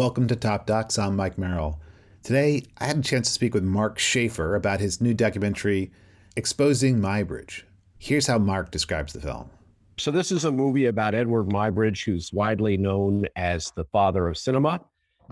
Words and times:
Welcome 0.00 0.28
to 0.28 0.34
Top 0.36 0.64
Docs. 0.64 0.98
I'm 0.98 1.14
Mike 1.14 1.36
Merrill. 1.36 1.78
Today, 2.22 2.62
I 2.78 2.86
had 2.86 2.96
a 2.96 3.02
chance 3.02 3.28
to 3.28 3.34
speak 3.34 3.52
with 3.52 3.64
Mark 3.64 3.98
Shaffer 3.98 4.54
about 4.54 4.80
his 4.80 5.02
new 5.02 5.12
documentary, 5.12 5.92
Exposing 6.36 6.98
Muybridge. 6.98 7.64
Here's 7.98 8.26
how 8.26 8.38
Mark 8.38 8.70
describes 8.70 9.12
the 9.12 9.20
film. 9.20 9.50
So, 9.98 10.10
this 10.10 10.32
is 10.32 10.46
a 10.46 10.50
movie 10.50 10.86
about 10.86 11.14
Edward 11.14 11.50
Muybridge, 11.50 12.02
who's 12.06 12.32
widely 12.32 12.78
known 12.78 13.26
as 13.36 13.72
the 13.76 13.84
father 13.92 14.26
of 14.26 14.38
cinema, 14.38 14.80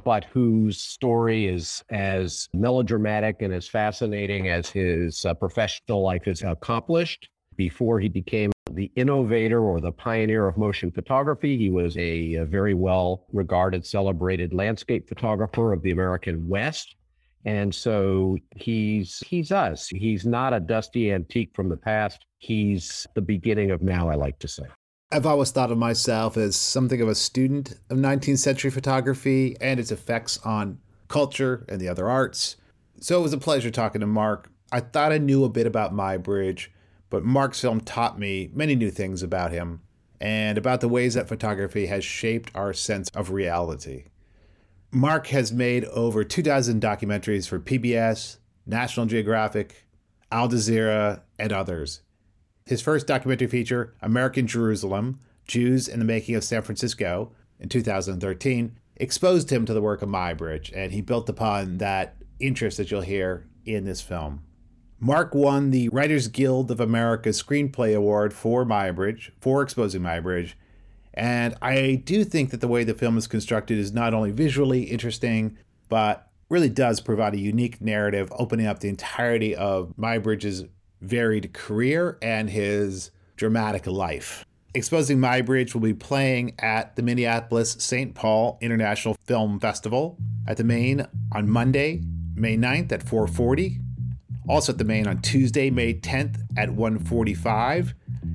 but 0.05 0.27
whose 0.27 0.77
story 0.77 1.47
is 1.47 1.83
as 1.89 2.51
melodramatic 2.53 3.41
and 3.41 3.55
as 3.55 3.67
fascinating 3.67 4.51
as 4.51 4.69
his 4.69 5.25
uh, 5.25 5.33
professional 5.33 6.03
life 6.03 6.29
is 6.29 6.43
accomplished. 6.43 7.31
Before 7.57 8.01
he 8.01 8.11
became 8.11 8.53
the 8.75 8.91
innovator 8.97 9.61
or 9.61 9.81
the 9.81 9.93
pioneer 9.93 10.47
of 10.47 10.57
motion 10.57 10.91
photography. 10.91 11.57
He 11.57 11.71
was 11.71 11.97
a, 11.97 12.35
a, 12.35 12.45
very 12.45 12.75
well 12.75 13.27
regarded, 13.33 13.87
celebrated 13.87 14.53
landscape 14.53 15.09
photographer 15.09 15.73
of 15.73 15.83
the 15.83 15.91
American 15.91 16.49
West. 16.49 16.97
And 17.45 17.75
so 17.75 18.37
he's 18.57 19.23
he's 19.27 19.53
us. 19.53 19.89
He's 19.89 20.27
not 20.27 20.53
a 20.53 20.61
dusty 20.61 21.13
antique 21.13 21.51
from 21.55 21.69
the 21.69 21.77
past. 21.77 22.27
He's 22.39 23.07
the 23.15 23.23
beginning 23.23 23.71
of 23.71 23.81
now, 23.81 24.09
I 24.09 24.17
like 24.17 24.39
to 24.41 24.49
say. 24.49 24.65
I've 25.11 25.25
always 25.25 25.51
thought 25.51 25.73
of 25.73 25.79
myself 25.79 26.37
as 26.37 26.57
something 26.57 27.01
of 27.01 27.09
a 27.09 27.15
student 27.15 27.75
of 27.89 27.97
19th 27.97 28.39
century 28.39 28.71
photography 28.71 29.57
and 29.61 29.81
its 29.81 29.91
effects 29.91 30.39
on 30.45 30.79
culture 31.09 31.65
and 31.69 31.81
the 31.81 31.89
other 31.89 32.09
arts. 32.09 32.57
So 33.01 33.19
it 33.19 33.23
was 33.23 33.33
a 33.33 33.39
pleasure 33.39 33.71
talking 33.71 34.01
to 34.01 34.07
Mark. 34.07 34.51
I 34.71 34.81
thought 34.81 35.13
I 35.13 35.19
knew 35.19 35.45
a 35.45 35.49
bit 35.49 35.67
about 35.67 35.95
Muybridge 35.95 36.69
but 37.11 37.25
Mark's 37.25 37.61
film 37.61 37.81
taught 37.81 38.19
me 38.19 38.51
many 38.53 38.75
new 38.75 38.91
things 38.91 39.23
about 39.23 39.53
him 39.53 39.81
and 40.21 40.59
about 40.59 40.81
the 40.81 40.89
ways 40.89 41.15
that 41.15 41.29
photography 41.29 41.87
has 41.87 42.05
shaped 42.05 42.51
our 42.55 42.73
sense 42.73 43.09
of 43.15 43.31
reality. 43.31 44.05
Mark 44.91 45.29
has 45.29 45.53
made 45.53 45.85
over 45.87 46.25
2,000 46.25 46.83
documentaries 46.83 47.49
for 47.49 47.61
PBS, 47.61 48.39
National 48.67 49.07
Geographic, 49.07 49.87
Al 50.33 50.49
Jazeera, 50.49 51.23
and 51.39 51.53
others. 51.53 52.03
His 52.67 52.83
first 52.83 53.07
documentary 53.07 53.47
feature, 53.47 53.95
American 54.03 54.47
Jerusalem 54.47 55.21
Jews 55.47 55.89
in 55.89 55.99
the 55.99 56.05
Making 56.05 56.35
of 56.35 56.45
San 56.45 56.63
Francisco, 56.63 57.33
in 57.59 57.69
2013, 57.69 58.79
exposed 58.97 59.51
him 59.51 59.65
to 59.65 59.73
the 59.73 59.83
work 59.83 60.03
of 60.03 60.09
Muybridge, 60.09 60.71
and 60.77 60.93
he 60.93 61.01
built 61.01 61.29
upon 61.29 61.79
that 61.79 62.17
interest 62.39 62.77
that 62.77 62.91
you'll 62.91 63.01
hear 63.01 63.47
in 63.65 63.85
this 63.85 64.01
film. 64.01 64.43
Mark 65.01 65.33
won 65.33 65.71
the 65.71 65.89
Writers 65.91 66.27
Guild 66.27 66.73
of 66.73 66.81
America 66.81 67.29
Screenplay 67.29 67.95
Award 67.95 68.33
for 68.33 68.65
Muybridge, 68.65 69.31
for 69.41 69.63
exposing 69.63 70.03
Muybridge. 70.03 70.55
And 71.15 71.55
I 71.63 72.03
do 72.05 72.25
think 72.25 72.51
that 72.51 72.61
the 72.61 72.67
way 72.67 72.83
the 72.83 72.95
film 72.95 73.17
is 73.17 73.29
constructed 73.29 73.79
is 73.79 73.93
not 73.93 74.13
only 74.13 74.33
visually 74.33 74.85
interesting, 74.85 75.57
but 75.89 76.29
really 76.49 76.69
does 76.69 77.01
provide 77.01 77.35
a 77.35 77.39
unique 77.39 77.81
narrative, 77.81 78.33
opening 78.33 78.67
up 78.67 78.81
the 78.81 78.89
entirety 78.89 79.55
of 79.55 79.95
Muybridge's 79.97 80.65
varied 81.01 81.53
career 81.53 82.19
and 82.21 82.51
his 82.51 83.13
dramatic 83.37 83.87
life. 83.87 84.45
Exposing 84.75 85.19
Muybridge 85.19 85.75
will 85.75 85.81
be 85.81 85.95
playing 85.95 86.55
at 86.59 86.97
the 86.97 87.03
Minneapolis 87.03 87.77
St. 87.79 88.17
Paul 88.17 88.59
International 88.61 89.15
Film 89.27 89.61
Festival 89.61 90.19
at 90.49 90.57
the 90.57 90.65
Main 90.65 91.07
on 91.33 91.49
Monday, 91.49 92.03
May 92.35 92.57
9th 92.57 92.91
at 92.91 93.05
440 93.05 93.79
also 94.49 94.73
at 94.73 94.79
the 94.79 94.85
main 94.85 95.07
on 95.07 95.21
Tuesday, 95.21 95.71
May 95.71 95.95
10th 95.95 96.41
at 96.57 96.71
1:45, 96.71 97.95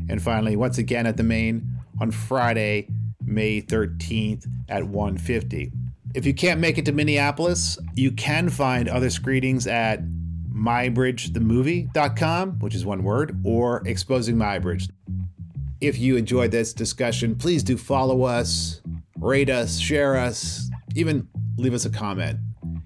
and 0.09 0.21
finally 0.21 0.55
once 0.55 0.77
again 0.77 1.05
at 1.05 1.17
the 1.17 1.23
main 1.23 1.67
on 1.99 2.11
Friday, 2.11 2.87
May 3.25 3.61
13th 3.61 4.47
at 4.69 4.83
1:50. 4.83 5.71
If 6.13 6.25
you 6.25 6.33
can't 6.33 6.59
make 6.59 6.77
it 6.77 6.85
to 6.85 6.91
Minneapolis, 6.91 7.77
you 7.95 8.11
can 8.11 8.49
find 8.49 8.87
other 8.87 9.09
screenings 9.09 9.65
at 9.65 10.03
muybridgethemovie.com, 10.53 12.59
which 12.59 12.75
is 12.75 12.85
one 12.85 13.03
word, 13.03 13.39
or 13.43 13.81
Exposing 13.87 14.35
Muybridge. 14.35 14.89
If 15.81 15.99
you 15.99 16.15
enjoyed 16.15 16.51
this 16.51 16.73
discussion, 16.73 17.35
please 17.35 17.63
do 17.63 17.77
follow 17.77 18.23
us, 18.23 18.81
rate 19.17 19.49
us, 19.49 19.79
share 19.79 20.15
us, 20.15 20.69
even 20.95 21.27
leave 21.57 21.73
us 21.73 21.85
a 21.85 21.89
comment. 21.89 22.39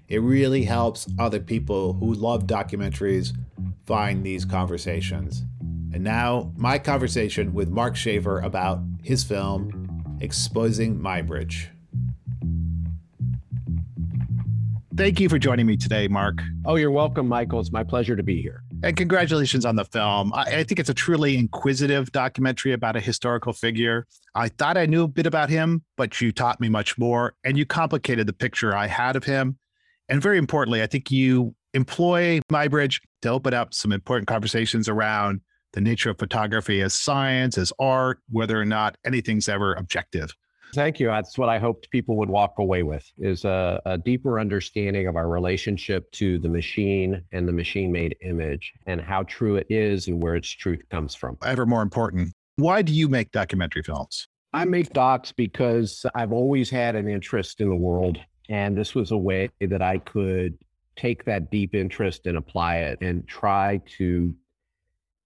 It 0.08 0.22
really 0.22 0.64
helps 0.64 1.06
other 1.18 1.38
people 1.38 1.92
who 1.92 2.14
love 2.14 2.46
documentaries 2.46 3.36
find 3.84 4.24
these 4.24 4.46
conversations. 4.46 5.44
And 5.92 6.02
now, 6.02 6.50
my 6.56 6.78
conversation 6.78 7.52
with 7.52 7.68
Mark 7.68 7.94
Shaffer 7.94 8.40
about 8.40 8.80
his 9.02 9.22
film, 9.22 10.16
Exposing 10.22 10.98
Muybridge. 10.98 11.66
Thank 14.96 15.20
you 15.20 15.28
for 15.28 15.38
joining 15.38 15.66
me 15.66 15.76
today, 15.76 16.08
Mark. 16.08 16.40
Oh, 16.64 16.76
you're 16.76 16.90
welcome, 16.90 17.28
Michael. 17.28 17.60
It's 17.60 17.70
my 17.70 17.84
pleasure 17.84 18.16
to 18.16 18.22
be 18.22 18.40
here. 18.40 18.62
And 18.82 18.96
congratulations 18.96 19.66
on 19.66 19.76
the 19.76 19.84
film. 19.84 20.32
I, 20.32 20.42
I, 20.42 20.64
think 20.64 20.80
it's 20.80 20.88
a 20.88 20.94
truly 20.94 21.36
inquisitive 21.36 22.10
documentary 22.12 22.72
about 22.72 22.96
a 22.96 23.00
historical 23.00 23.52
figure. 23.52 24.06
I 24.34 24.48
thought 24.48 24.76
I 24.76 24.86
knew 24.86 25.04
a 25.04 25.08
bit 25.08 25.26
about 25.26 25.50
him, 25.50 25.84
but 25.96 26.20
you 26.20 26.32
taught 26.32 26.60
me 26.60 26.68
much 26.68 26.96
more, 26.98 27.34
and 27.44 27.58
you 27.58 27.66
complicated 27.66 28.26
the 28.26 28.32
picture 28.32 28.74
I 28.74 28.86
had 28.86 29.14
of 29.14 29.24
him 29.24 29.58
and 30.08 30.22
very 30.22 30.38
importantly, 30.38 30.82
I 30.82 30.86
think 30.86 31.10
you 31.10 31.54
employ 31.74 32.40
Muybridge 32.50 33.00
to 33.22 33.30
open 33.30 33.54
up 33.54 33.74
some 33.74 33.92
important 33.92 34.26
conversations 34.26 34.88
around 34.88 35.40
the 35.72 35.80
nature 35.80 36.10
of 36.10 36.18
photography 36.18 36.80
as 36.80 36.94
science, 36.94 37.58
as 37.58 37.72
art, 37.78 38.20
whether 38.30 38.60
or 38.60 38.64
not 38.64 38.96
anything's 39.04 39.48
ever 39.48 39.74
objective. 39.74 40.34
Thank 40.74 41.00
you. 41.00 41.06
That's 41.06 41.38
what 41.38 41.48
I 41.48 41.58
hoped 41.58 41.90
people 41.90 42.16
would 42.18 42.28
walk 42.28 42.54
away 42.58 42.82
with 42.82 43.10
is 43.18 43.44
a, 43.44 43.80
a, 43.86 43.96
deeper 43.96 44.38
understanding 44.38 45.06
of 45.06 45.16
our 45.16 45.28
relationship 45.28 46.10
to 46.12 46.38
the 46.38 46.48
machine 46.48 47.22
and 47.32 47.48
the 47.48 47.52
machine 47.52 47.90
made 47.90 48.16
image 48.22 48.72
and 48.86 49.00
how 49.00 49.22
true 49.22 49.56
it 49.56 49.66
is 49.70 50.08
and 50.08 50.22
where 50.22 50.36
its 50.36 50.48
truth 50.48 50.82
comes 50.90 51.14
from. 51.14 51.38
Ever 51.42 51.64
more 51.64 51.80
important, 51.80 52.34
why 52.56 52.82
do 52.82 52.92
you 52.92 53.08
make 53.08 53.32
documentary 53.32 53.82
films? 53.82 54.28
I 54.52 54.64
make 54.64 54.90
docs 54.92 55.32
because 55.32 56.04
I've 56.14 56.32
always 56.32 56.70
had 56.70 56.96
an 56.96 57.08
interest 57.08 57.60
in 57.60 57.68
the 57.68 57.76
world 57.76 58.18
and 58.48 58.76
this 58.76 58.94
was 58.94 59.10
a 59.10 59.16
way 59.16 59.50
that 59.60 59.82
I 59.82 59.98
could 59.98 60.56
take 60.96 61.24
that 61.24 61.50
deep 61.50 61.74
interest 61.74 62.26
and 62.26 62.36
apply 62.36 62.78
it 62.78 62.98
and 63.00 63.26
try 63.28 63.80
to 63.98 64.34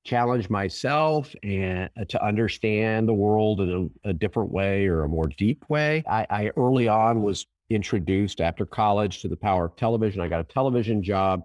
challenge 0.04 0.50
myself 0.50 1.32
and 1.42 1.88
uh, 1.98 2.04
to 2.08 2.22
understand 2.24 3.08
the 3.08 3.14
world 3.14 3.60
in 3.60 3.90
a, 4.04 4.10
a 4.10 4.12
different 4.12 4.50
way 4.50 4.86
or 4.86 5.04
a 5.04 5.08
more 5.08 5.28
deep 5.38 5.64
way. 5.68 6.02
I, 6.08 6.26
I, 6.28 6.50
early 6.56 6.88
on 6.88 7.22
was 7.22 7.46
introduced 7.70 8.40
after 8.40 8.66
college 8.66 9.22
to 9.22 9.28
the 9.28 9.36
power 9.36 9.66
of 9.66 9.76
television. 9.76 10.20
I 10.20 10.28
got 10.28 10.40
a 10.40 10.44
television 10.44 11.02
job. 11.02 11.44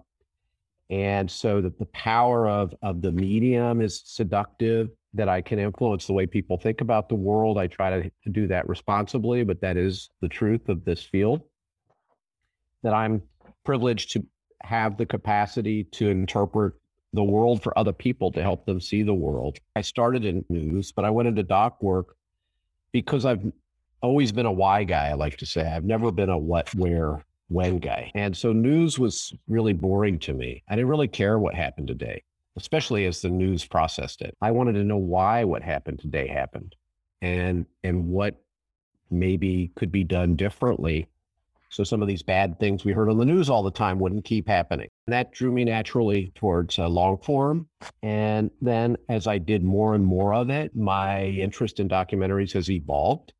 And 0.90 1.30
so 1.30 1.60
that 1.60 1.78
the 1.78 1.86
power 1.86 2.48
of, 2.48 2.74
of 2.82 3.02
the 3.02 3.12
medium 3.12 3.80
is 3.80 4.02
seductive, 4.04 4.88
that 5.14 5.28
I 5.28 5.40
can 5.40 5.58
influence 5.58 6.06
the 6.06 6.14
way 6.14 6.26
people 6.26 6.58
think 6.58 6.80
about 6.80 7.08
the 7.08 7.14
world. 7.14 7.58
I 7.58 7.66
try 7.66 7.90
to, 7.90 8.10
to 8.24 8.30
do 8.30 8.46
that 8.48 8.68
responsibly, 8.68 9.44
but 9.44 9.60
that 9.60 9.76
is 9.76 10.10
the 10.20 10.28
truth 10.28 10.68
of 10.68 10.84
this 10.84 11.02
field 11.02 11.42
that 12.82 12.94
I'm 12.94 13.22
privileged 13.64 14.12
to 14.12 14.24
have 14.62 14.96
the 14.96 15.06
capacity 15.06 15.84
to 15.84 16.08
interpret 16.08 16.74
the 17.12 17.24
world 17.24 17.62
for 17.62 17.76
other 17.78 17.92
people 17.92 18.30
to 18.32 18.42
help 18.42 18.66
them 18.66 18.80
see 18.80 19.02
the 19.02 19.14
world. 19.14 19.58
I 19.76 19.80
started 19.80 20.24
in 20.24 20.44
news, 20.48 20.92
but 20.92 21.04
I 21.04 21.10
went 21.10 21.28
into 21.28 21.42
doc 21.42 21.82
work 21.82 22.16
because 22.92 23.24
I've 23.24 23.44
always 24.02 24.32
been 24.32 24.46
a 24.46 24.52
why 24.52 24.84
guy, 24.84 25.08
I 25.08 25.14
like 25.14 25.36
to 25.38 25.46
say. 25.46 25.66
I've 25.66 25.84
never 25.84 26.12
been 26.12 26.28
a 26.28 26.38
what, 26.38 26.74
where, 26.74 27.24
when 27.48 27.78
guy. 27.78 28.12
And 28.14 28.36
so 28.36 28.52
news 28.52 28.98
was 28.98 29.32
really 29.48 29.72
boring 29.72 30.18
to 30.20 30.34
me. 30.34 30.62
I 30.68 30.76
didn't 30.76 30.88
really 30.90 31.08
care 31.08 31.38
what 31.38 31.54
happened 31.54 31.88
today, 31.88 32.22
especially 32.56 33.06
as 33.06 33.22
the 33.22 33.30
news 33.30 33.64
processed 33.64 34.22
it. 34.22 34.36
I 34.40 34.50
wanted 34.50 34.74
to 34.74 34.84
know 34.84 34.98
why 34.98 35.44
what 35.44 35.62
happened 35.62 36.00
today 36.00 36.26
happened 36.26 36.74
and 37.20 37.66
and 37.82 38.08
what 38.08 38.36
maybe 39.10 39.72
could 39.74 39.90
be 39.90 40.04
done 40.04 40.36
differently 40.36 41.08
so 41.70 41.84
some 41.84 42.02
of 42.02 42.08
these 42.08 42.22
bad 42.22 42.58
things 42.58 42.84
we 42.84 42.92
heard 42.92 43.10
on 43.10 43.18
the 43.18 43.24
news 43.24 43.50
all 43.50 43.62
the 43.62 43.70
time 43.70 43.98
wouldn't 43.98 44.24
keep 44.24 44.48
happening. 44.48 44.88
And 45.06 45.12
that 45.12 45.32
drew 45.32 45.52
me 45.52 45.64
naturally 45.64 46.32
towards 46.34 46.78
uh, 46.78 46.88
long 46.88 47.18
form. 47.18 47.68
And 48.02 48.50
then 48.60 48.96
as 49.08 49.26
I 49.26 49.38
did 49.38 49.62
more 49.62 49.94
and 49.94 50.04
more 50.04 50.34
of 50.34 50.50
it, 50.50 50.74
my 50.74 51.24
interest 51.26 51.80
in 51.80 51.88
documentaries 51.88 52.52
has 52.52 52.70
evolved. 52.70 53.32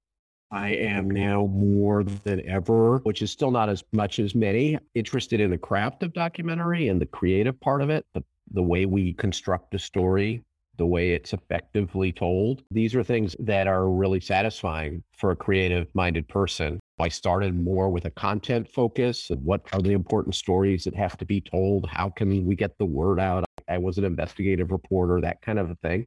I 0.51 0.71
am 0.71 1.11
now 1.11 1.47
more 1.47 2.05
than 2.05 2.47
ever, 2.49 2.99
which 2.99 3.21
is 3.21 3.31
still 3.31 3.51
not 3.51 3.69
as 3.69 3.85
much 3.93 4.19
as 4.19 4.35
many, 4.35 4.79
interested 4.95 5.41
in 5.41 5.51
the 5.51 5.59
craft 5.59 6.03
of 6.03 6.15
documentary 6.15 6.89
and 6.89 7.01
the 7.01 7.07
creative 7.07 7.61
part 7.61 7.83
of 7.83 7.91
it, 7.91 8.07
the, 8.15 8.25
the 8.53 8.63
way 8.63 8.87
we 8.87 9.13
construct 9.13 9.75
a 9.75 9.79
story, 9.79 10.43
the 10.79 10.87
way 10.87 11.11
it's 11.11 11.35
effectively 11.35 12.13
told. 12.13 12.63
These 12.71 12.95
are 12.95 13.03
things 13.03 13.37
that 13.41 13.67
are 13.67 13.91
really 13.91 14.21
satisfying 14.21 15.03
for 15.13 15.33
a 15.33 15.37
creative 15.37 15.89
minded 15.95 16.27
person. 16.29 16.81
I 17.01 17.09
started 17.09 17.55
more 17.59 17.91
with 17.91 18.07
a 18.07 18.11
content 18.11 18.69
focus 18.69 19.31
and 19.31 19.43
what 19.45 19.63
are 19.73 19.81
the 19.81 19.93
important 19.93 20.35
stories 20.35 20.85
that 20.85 20.95
have 20.97 21.17
to 21.19 21.25
be 21.25 21.41
told? 21.41 21.89
How 21.89 22.11
can 22.11 22.45
we 22.47 22.57
get 22.57 22.77
the 22.79 22.87
word 22.87 23.21
out? 23.21 23.45
I 23.69 23.79
was 23.79 23.99
an 23.99 24.05
investigative 24.05 24.71
reporter, 24.71 25.21
that 25.21 25.43
kind 25.43 25.59
of 25.59 25.71
a 25.71 25.75
thing. 25.77 26.07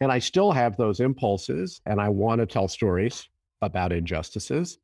And 0.00 0.12
I 0.12 0.18
still 0.18 0.52
have 0.52 0.76
those 0.76 1.00
impulses 1.00 1.80
and 1.86 2.00
I 2.00 2.08
want 2.08 2.40
to 2.40 2.46
tell 2.46 2.68
stories 2.68 3.28
about 3.62 3.92
injustices 3.92 4.78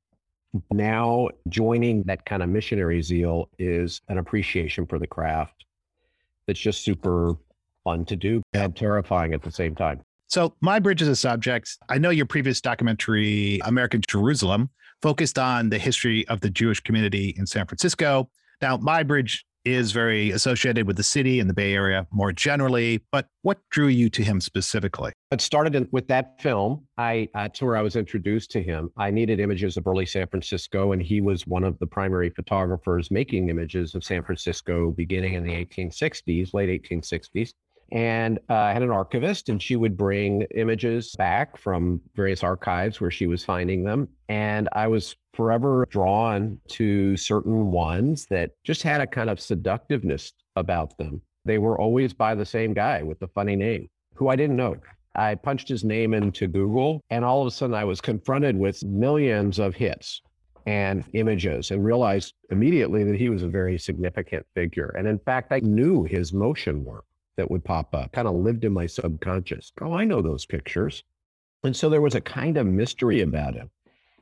Now, 0.71 1.29
joining 1.49 2.03
that 2.05 2.25
kind 2.27 2.43
of 2.43 2.49
missionary 2.49 3.03
zeal 3.03 3.49
is 3.59 4.01
an 4.09 4.19
appreciation 4.19 4.87
for 4.87 4.99
the 4.99 5.07
craft 5.07 5.65
that's 6.47 6.61
just 6.61 6.85
super 6.85 7.35
fun 7.83 8.05
to 8.07 8.17
do 8.17 8.43
and 8.53 8.75
terrifying 8.77 9.35
at 9.35 9.43
the 9.43 9.51
same 9.51 9.75
time. 9.75 10.01
So, 10.29 10.55
Muybridge 10.63 11.03
is 11.03 11.09
a 11.09 11.17
subject. 11.17 11.77
I 11.89 11.99
know 11.99 12.11
your 12.11 12.27
previous 12.27 12.61
documentary, 12.61 13.61
American 13.65 14.01
Jerusalem, 14.09 14.71
focused 15.05 15.39
on 15.39 15.69
the 15.69 15.77
history 15.77 16.27
of 16.29 16.41
the 16.41 16.49
Jewish 16.49 16.81
community 16.81 17.35
in 17.37 17.47
San 17.47 17.67
Francisco. 17.67 18.31
Now, 18.63 18.79
Muybridge 18.79 19.41
is 19.63 19.93
very 19.93 20.31
associated 20.31 20.87
with 20.87 20.97
the 20.97 21.03
city 21.03 21.41
and 21.41 21.51
the 21.51 21.53
Bay 21.53 21.75
Area 21.75 22.07
more 22.11 22.33
generally, 22.33 23.03
but 23.13 23.27
what 23.43 23.59
drew 23.69 23.89
you 23.89 24.09
to 24.09 24.25
him 24.25 24.41
specifically? 24.41 25.13
It 25.31 25.43
started 25.43 25.89
with 25.93 26.09
that 26.09 26.41
film. 26.41 26.87
I 26.97 27.29
that's 27.35 27.61
where 27.61 27.77
I 27.77 27.83
was 27.83 27.97
introduced 27.97 28.51
to 28.53 28.63
him. 28.63 28.89
I 28.97 29.11
needed 29.11 29.41
images 29.41 29.77
of 29.77 29.87
early 29.87 30.07
San 30.07 30.27
Francisco, 30.27 30.93
and 30.93 31.03
he 31.03 31.21
was 31.21 31.47
one 31.47 31.65
of 31.65 31.79
the 31.81 31.87
primary 31.87 32.31
photographers 32.31 33.11
making 33.11 33.51
images 33.51 33.95
of 33.95 34.05
San 34.05 34.23
Francisco 34.23 34.91
beginning 34.93 35.35
in 35.35 35.45
the 35.45 35.53
1860s, 35.53 36.55
late 36.55 36.83
1860s 36.83 37.53
and 37.93 38.39
uh, 38.51 38.55
I 38.55 38.73
had 38.73 38.83
an 38.83 38.91
archivist, 38.91 39.49
and 39.49 39.63
she 39.63 39.77
would 39.77 39.97
bring 39.97 40.43
images 40.55 41.15
back 41.17 41.57
from 41.57 42.01
various 42.15 42.43
archives 42.43 43.01
where 43.01 43.11
she 43.11 43.27
was 43.27 43.45
finding 43.45 43.85
them. 43.85 44.09
And 44.29 44.69
I 44.73 44.87
was 44.87 45.17
forever 45.35 45.87
drawn 45.91 46.59
to 46.69 47.17
certain 47.17 47.71
ones 47.71 48.27
that 48.31 48.53
just 48.65 48.83
had 48.83 49.01
a 49.01 49.07
kind 49.07 49.31
of 49.31 49.41
seductiveness 49.41 50.33
about 50.57 50.97
them. 50.99 51.21
They 51.45 51.59
were 51.59 51.79
always 51.79 52.13
by 52.15 52.35
the 52.35 52.47
same 52.47 52.73
guy 52.73 53.03
with 53.03 53.19
the 53.19 53.29
funny 53.29 53.57
name, 53.57 53.89
who 54.15 54.29
I 54.29 54.37
didn't 54.37 54.57
know. 54.57 54.77
I 55.17 55.35
punched 55.37 55.69
his 55.69 55.85
name 55.85 56.15
into 56.15 56.49
Google, 56.49 57.01
and 57.11 57.25
all 57.25 57.41
of 57.43 57.47
a 57.47 57.51
sudden 57.51 57.75
I 57.75 57.85
was 57.85 58.01
confronted 58.01 58.57
with 58.57 58.83
millions 58.83 59.59
of 59.59 59.75
hits 59.75 60.21
and 60.67 61.05
images 61.13 61.71
and 61.71 61.85
realized 61.85 62.35
immediately 62.51 63.05
that 63.05 63.17
he 63.17 63.29
was 63.29 63.43
a 63.43 63.49
very 63.49 63.79
significant 63.79 64.47
figure. 64.55 64.95
And 64.97 65.07
in 65.07 65.19
fact, 65.19 65.53
I 65.53 65.61
knew 65.61 66.05
his 66.05 66.33
motion 66.33 66.85
work 66.85 67.05
that 67.37 67.51
would 67.51 67.65
pop 67.65 67.95
up, 67.95 68.13
kind 68.13 68.29
of 68.29 68.35
lived 68.35 68.65
in 68.65 68.73
my 68.73 68.87
subconscious. 68.87 69.73
Oh, 69.81 69.93
I 69.93 70.05
know 70.05 70.23
those 70.23 70.47
pictures. 70.47 71.03
And 71.65 71.75
so 71.75 71.89
there 71.89 72.01
was 72.01 72.15
a 72.15 72.21
kind 72.21 72.57
of 72.57 72.67
mystery 72.67 73.23
about 73.23 73.55
him. 73.55 73.71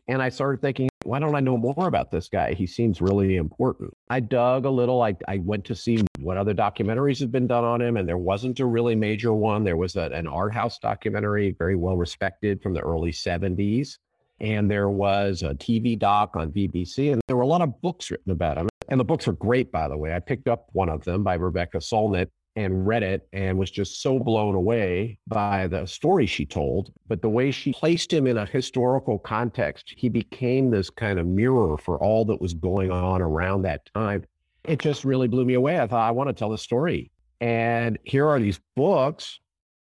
And 0.08 0.20
I 0.20 0.30
started 0.30 0.60
thinking, 0.60 0.88
why 1.04 1.18
don't 1.18 1.34
I 1.34 1.40
know 1.40 1.56
more 1.56 1.86
about 1.86 2.10
this 2.10 2.28
guy? 2.28 2.54
He 2.54 2.66
seems 2.66 3.00
really 3.00 3.36
important. 3.36 3.92
I 4.10 4.20
dug 4.20 4.64
a 4.64 4.70
little. 4.70 5.02
I, 5.02 5.16
I 5.28 5.38
went 5.38 5.64
to 5.66 5.74
see 5.74 6.04
what 6.18 6.36
other 6.36 6.54
documentaries 6.54 7.20
had 7.20 7.30
been 7.30 7.46
done 7.46 7.64
on 7.64 7.80
him, 7.80 7.96
and 7.96 8.08
there 8.08 8.18
wasn't 8.18 8.60
a 8.60 8.66
really 8.66 8.94
major 8.94 9.32
one. 9.32 9.64
There 9.64 9.76
was 9.76 9.96
a, 9.96 10.10
an 10.12 10.26
art 10.26 10.54
house 10.54 10.78
documentary, 10.78 11.54
very 11.56 11.76
well 11.76 11.96
respected 11.96 12.62
from 12.62 12.74
the 12.74 12.80
early 12.80 13.12
70s. 13.12 13.98
And 14.40 14.68
there 14.68 14.90
was 14.90 15.42
a 15.42 15.54
TV 15.54 15.96
doc 15.96 16.32
on 16.34 16.50
BBC, 16.50 17.12
and 17.12 17.20
there 17.28 17.36
were 17.36 17.42
a 17.42 17.46
lot 17.46 17.62
of 17.62 17.80
books 17.80 18.10
written 18.10 18.32
about 18.32 18.58
him. 18.58 18.68
And 18.88 18.98
the 18.98 19.04
books 19.04 19.28
are 19.28 19.32
great, 19.32 19.70
by 19.70 19.86
the 19.86 19.96
way. 19.96 20.14
I 20.14 20.18
picked 20.18 20.48
up 20.48 20.66
one 20.72 20.88
of 20.88 21.04
them 21.04 21.22
by 21.22 21.34
Rebecca 21.34 21.78
Solnit 21.78 22.28
and 22.56 22.86
read 22.86 23.02
it 23.02 23.28
and 23.32 23.58
was 23.58 23.70
just 23.70 24.02
so 24.02 24.18
blown 24.18 24.54
away 24.54 25.18
by 25.26 25.66
the 25.66 25.86
story 25.86 26.26
she 26.26 26.44
told. 26.44 26.92
But 27.08 27.22
the 27.22 27.28
way 27.28 27.50
she 27.50 27.72
placed 27.72 28.12
him 28.12 28.26
in 28.26 28.38
a 28.38 28.46
historical 28.46 29.18
context, 29.18 29.94
he 29.96 30.08
became 30.08 30.70
this 30.70 30.90
kind 30.90 31.18
of 31.18 31.26
mirror 31.26 31.76
for 31.78 31.98
all 32.02 32.24
that 32.26 32.40
was 32.40 32.54
going 32.54 32.90
on 32.90 33.22
around 33.22 33.62
that 33.62 33.88
time. 33.94 34.24
It 34.64 34.78
just 34.78 35.04
really 35.04 35.28
blew 35.28 35.44
me 35.44 35.54
away. 35.54 35.80
I 35.80 35.86
thought, 35.86 36.06
I 36.06 36.10
want 36.10 36.28
to 36.28 36.34
tell 36.34 36.50
the 36.50 36.58
story. 36.58 37.10
And 37.40 37.98
here 38.04 38.28
are 38.28 38.38
these 38.38 38.60
books, 38.76 39.40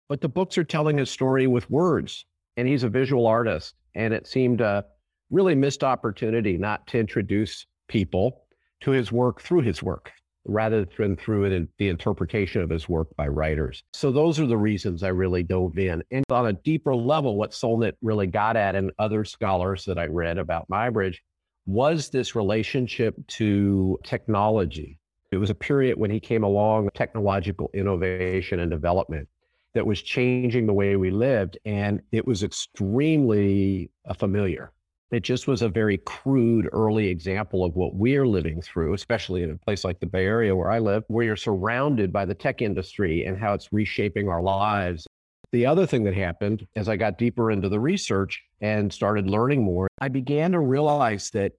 but 0.07 0.21
the 0.21 0.29
books 0.29 0.57
are 0.57 0.63
telling 0.63 0.97
his 0.97 1.09
story 1.09 1.47
with 1.47 1.69
words. 1.69 2.25
And 2.55 2.67
he's 2.67 2.83
a 2.83 2.89
visual 2.89 3.25
artist. 3.25 3.73
And 3.95 4.13
it 4.13 4.27
seemed 4.27 4.61
a 4.61 4.85
really 5.31 5.55
missed 5.55 5.83
opportunity 5.83 6.57
not 6.57 6.85
to 6.88 7.00
introduce 7.00 7.65
people 7.88 8.45
to 8.81 8.91
his 8.91 9.11
work 9.11 9.41
through 9.41 9.61
his 9.61 9.81
work 9.81 10.11
rather 10.45 10.85
than 10.97 11.15
through 11.15 11.45
it 11.45 11.53
in 11.53 11.67
the 11.77 11.89
interpretation 11.89 12.61
of 12.61 12.69
his 12.69 12.89
work 12.89 13.07
by 13.15 13.27
writers. 13.27 13.83
So 13.93 14.11
those 14.11 14.39
are 14.39 14.47
the 14.47 14.57
reasons 14.57 15.03
I 15.03 15.09
really 15.09 15.43
dove 15.43 15.77
in. 15.77 16.03
And 16.11 16.25
on 16.29 16.47
a 16.47 16.53
deeper 16.53 16.95
level, 16.95 17.37
what 17.37 17.51
Solnit 17.51 17.93
really 18.01 18.27
got 18.27 18.55
at 18.55 18.75
and 18.75 18.91
other 18.99 19.25
scholars 19.25 19.85
that 19.85 19.97
I 19.97 20.05
read 20.05 20.37
about 20.37 20.67
Muybridge 20.69 21.17
was 21.65 22.09
this 22.09 22.35
relationship 22.35 23.15
to 23.27 23.97
technology. 24.03 24.99
It 25.31 25.37
was 25.37 25.49
a 25.49 25.55
period 25.55 25.97
when 25.97 26.11
he 26.11 26.19
came 26.19 26.43
along, 26.43 26.89
technological 26.93 27.69
innovation 27.73 28.59
and 28.59 28.69
development 28.69 29.27
that 29.73 29.85
was 29.85 30.01
changing 30.01 30.67
the 30.67 30.73
way 30.73 30.95
we 30.95 31.09
lived. 31.09 31.57
And 31.65 32.01
it 32.11 32.27
was 32.27 32.43
extremely 32.43 33.89
uh, 34.07 34.13
familiar. 34.13 34.71
It 35.13 35.21
just 35.21 35.48
was 35.48 35.62
a 35.62 35.69
very 35.69 36.00
crude 36.00 36.68
early 36.74 37.07
example 37.07 37.63
of 37.63 37.75
what 37.75 37.94
we're 37.94 38.25
living 38.25 38.63
through, 38.63 38.95
especially 38.95 39.44
in 39.44 39.51
a 39.51 39.57
place 39.57 39.83
like 39.83 40.00
the 40.00 40.07
Bay 40.07 40.25
Area 40.25 40.56
where 40.56 40.71
I 40.71 40.80
live, 40.80 41.04
where 41.07 41.24
you're 41.24 41.36
surrounded 41.36 42.12
by 42.12 42.25
the 42.25 42.33
tech 42.33 42.63
industry 42.63 43.24
and 43.25 43.38
how 43.38 43.54
it's 43.54 43.71
reshaping 43.71 44.27
our 44.27 44.42
lives. 44.42 45.06
The 45.51 45.68
other 45.68 45.86
thing 45.86 46.04
that 46.06 46.15
happened 46.15 46.65
as 46.75 46.89
I 46.89 46.95
got 46.95 47.19
deeper 47.19 47.51
into 47.51 47.69
the 47.69 47.80
research 47.80 48.42
and 48.60 48.92
started 48.92 49.30
learning 49.30 49.62
more, 49.62 49.88
I 50.01 50.07
began 50.07 50.51
to 50.54 50.60
realize 50.60 51.30
that 51.30 51.51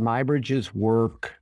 Muybridge's 0.00 0.74
work 0.74 1.34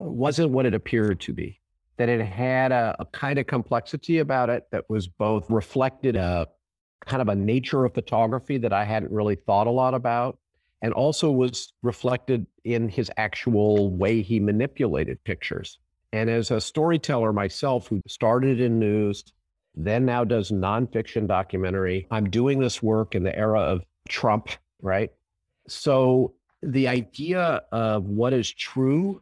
uh, 0.00 0.06
wasn't 0.06 0.50
what 0.50 0.66
it 0.66 0.74
appeared 0.74 1.20
to 1.20 1.32
be, 1.32 1.60
that 1.98 2.08
it 2.08 2.20
had 2.20 2.72
a, 2.72 2.96
a 2.98 3.06
kind 3.06 3.38
of 3.38 3.46
complexity 3.46 4.18
about 4.18 4.50
it 4.50 4.64
that 4.72 4.90
was 4.90 5.06
both 5.06 5.48
reflected 5.50 6.16
a 6.16 6.48
kind 7.04 7.22
of 7.22 7.28
a 7.28 7.36
nature 7.36 7.84
of 7.84 7.94
photography 7.94 8.58
that 8.58 8.72
I 8.72 8.84
hadn't 8.84 9.12
really 9.12 9.36
thought 9.36 9.68
a 9.68 9.70
lot 9.70 9.94
about 9.94 10.40
and 10.86 10.94
also 10.94 11.32
was 11.32 11.72
reflected 11.82 12.46
in 12.62 12.88
his 12.88 13.10
actual 13.16 13.90
way 13.90 14.22
he 14.22 14.38
manipulated 14.38 15.18
pictures. 15.24 15.80
And 16.12 16.30
as 16.30 16.52
a 16.52 16.60
storyteller 16.60 17.32
myself, 17.32 17.88
who 17.88 18.00
started 18.06 18.60
in 18.60 18.78
news, 18.78 19.24
then 19.74 20.04
now 20.04 20.22
does 20.22 20.52
nonfiction 20.52 21.26
documentary, 21.26 22.06
I'm 22.12 22.30
doing 22.30 22.60
this 22.60 22.84
work 22.84 23.16
in 23.16 23.24
the 23.24 23.36
era 23.36 23.62
of 23.62 23.82
Trump, 24.08 24.48
right? 24.80 25.10
So 25.66 26.34
the 26.62 26.86
idea 26.86 27.62
of 27.72 28.04
what 28.04 28.32
is 28.32 28.52
true 28.52 29.20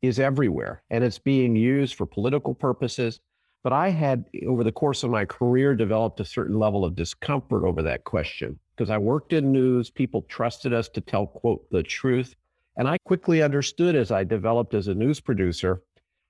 is 0.00 0.20
everywhere 0.20 0.84
and 0.90 1.02
it's 1.02 1.18
being 1.18 1.56
used 1.56 1.96
for 1.96 2.06
political 2.06 2.54
purposes. 2.54 3.18
But 3.64 3.72
I 3.72 3.88
had, 3.88 4.26
over 4.46 4.62
the 4.62 4.70
course 4.70 5.02
of 5.02 5.10
my 5.10 5.24
career, 5.24 5.74
developed 5.74 6.20
a 6.20 6.24
certain 6.24 6.56
level 6.56 6.84
of 6.84 6.94
discomfort 6.94 7.64
over 7.64 7.82
that 7.82 8.04
question 8.04 8.60
because 8.78 8.90
I 8.90 8.98
worked 8.98 9.32
in 9.32 9.50
news. 9.50 9.90
People 9.90 10.22
trusted 10.22 10.72
us 10.72 10.88
to 10.90 11.00
tell, 11.00 11.26
quote, 11.26 11.68
the 11.72 11.82
truth. 11.82 12.36
And 12.76 12.86
I 12.86 12.96
quickly 13.04 13.42
understood 13.42 13.96
as 13.96 14.12
I 14.12 14.22
developed 14.22 14.72
as 14.72 14.86
a 14.86 14.94
news 14.94 15.18
producer 15.18 15.82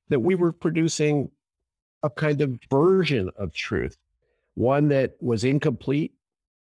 that 0.09 0.21
we 0.21 0.35
were 0.35 0.53
producing 0.53 1.31
a 2.03 2.09
kind 2.09 2.41
of 2.41 2.59
version 2.71 3.29
of 3.37 3.53
truth, 3.53 3.99
one 4.55 4.89
that 4.89 5.13
was 5.21 5.45
incomplete, 5.45 6.15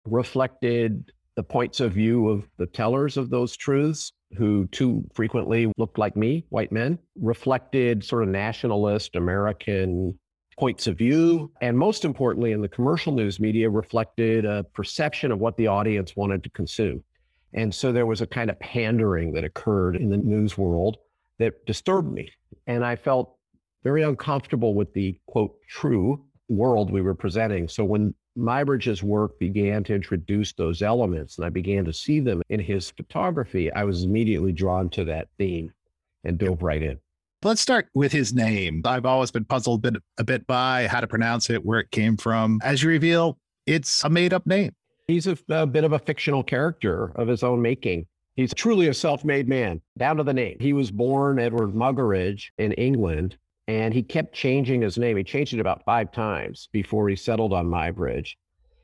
reflected 0.03 1.13
the 1.35 1.43
points 1.43 1.79
of 1.79 1.93
view 1.93 2.27
of 2.27 2.49
the 2.57 2.65
tellers 2.65 3.15
of 3.15 3.29
those 3.29 3.55
truths, 3.55 4.11
who 4.37 4.67
too 4.73 5.07
frequently 5.13 5.71
looked 5.77 5.97
like 5.97 6.17
me, 6.17 6.43
white 6.49 6.73
men, 6.73 6.99
reflected 7.15 8.03
sort 8.03 8.23
of 8.23 8.29
nationalist 8.29 9.15
American 9.15 10.19
points 10.57 10.87
of 10.87 10.97
view, 10.97 11.51
and 11.61 11.77
most 11.77 12.03
importantly, 12.03 12.51
in 12.51 12.61
the 12.61 12.67
commercial 12.67 13.13
news 13.13 13.39
media, 13.39 13.69
reflected 13.69 14.45
a 14.45 14.63
perception 14.73 15.31
of 15.31 15.39
what 15.39 15.55
the 15.57 15.67
audience 15.67 16.15
wanted 16.15 16.43
to 16.43 16.49
consume. 16.49 17.03
And 17.53 17.73
so 17.73 17.91
there 17.91 18.05
was 18.05 18.21
a 18.21 18.27
kind 18.27 18.49
of 18.49 18.59
pandering 18.59 19.33
that 19.33 19.43
occurred 19.43 19.95
in 19.95 20.09
the 20.09 20.17
news 20.17 20.57
world 20.57 20.97
that 21.39 21.65
disturbed 21.65 22.11
me. 22.11 22.29
And 22.65 22.83
I 22.83 22.95
felt 22.95 23.35
very 23.83 24.03
uncomfortable 24.03 24.73
with 24.73 24.93
the 24.93 25.17
quote, 25.27 25.55
true 25.69 26.25
world 26.49 26.91
we 26.91 27.01
were 27.01 27.15
presenting. 27.15 27.67
So 27.67 27.85
when 27.85 28.13
Muybridge's 28.37 29.01
work 29.03 29.39
began 29.39 29.83
to 29.85 29.95
introduce 29.95 30.53
those 30.53 30.81
elements 30.81 31.37
and 31.37 31.45
I 31.45 31.49
began 31.49 31.85
to 31.85 31.93
see 31.93 32.19
them 32.19 32.41
in 32.49 32.59
his 32.59 32.91
photography, 32.91 33.71
I 33.71 33.83
was 33.83 34.03
immediately 34.03 34.51
drawn 34.51 34.89
to 34.91 35.05
that 35.05 35.27
theme 35.37 35.71
and 36.23 36.37
dove 36.37 36.61
right 36.61 36.81
in. 36.81 36.99
Let's 37.43 37.61
start 37.61 37.87
with 37.93 38.11
his 38.11 38.33
name. 38.33 38.81
I've 38.83 39.05
always 39.05 39.29
been 39.29 39.45
puzzled 39.45 39.85
a 39.85 39.91
bit, 39.91 40.01
a 40.17 40.23
bit 40.23 40.47
by 40.47 40.87
how 40.87 41.01
to 41.01 41.07
pronounce 41.07 41.51
it, 41.51 41.63
where 41.63 41.79
it 41.79 41.91
came 41.91 42.17
from. 42.17 42.59
As 42.63 42.81
you 42.81 42.89
reveal, 42.89 43.37
it's 43.67 44.03
a 44.03 44.09
made 44.09 44.33
up 44.33 44.47
name. 44.47 44.73
He's 45.07 45.27
a, 45.27 45.37
a 45.49 45.67
bit 45.67 45.83
of 45.83 45.93
a 45.93 45.99
fictional 45.99 46.41
character 46.41 47.11
of 47.15 47.27
his 47.27 47.43
own 47.43 47.61
making. 47.61 48.07
He's 48.35 48.55
truly 48.55 48.87
a 48.87 48.93
self 48.93 49.23
made 49.23 49.47
man, 49.47 49.81
down 49.99 50.17
to 50.17 50.23
the 50.23 50.33
name. 50.33 50.57
He 50.59 50.73
was 50.73 50.89
born 50.89 51.37
Edward 51.37 51.75
Muggeridge 51.75 52.45
in 52.57 52.71
England, 52.73 53.37
and 53.67 53.93
he 53.93 54.01
kept 54.01 54.33
changing 54.33 54.81
his 54.81 54.97
name. 54.97 55.15
He 55.15 55.23
changed 55.23 55.53
it 55.53 55.59
about 55.59 55.85
five 55.85 56.11
times 56.11 56.69
before 56.71 57.07
he 57.07 57.15
settled 57.15 57.53
on 57.53 57.67
Muybridge. 57.67 58.31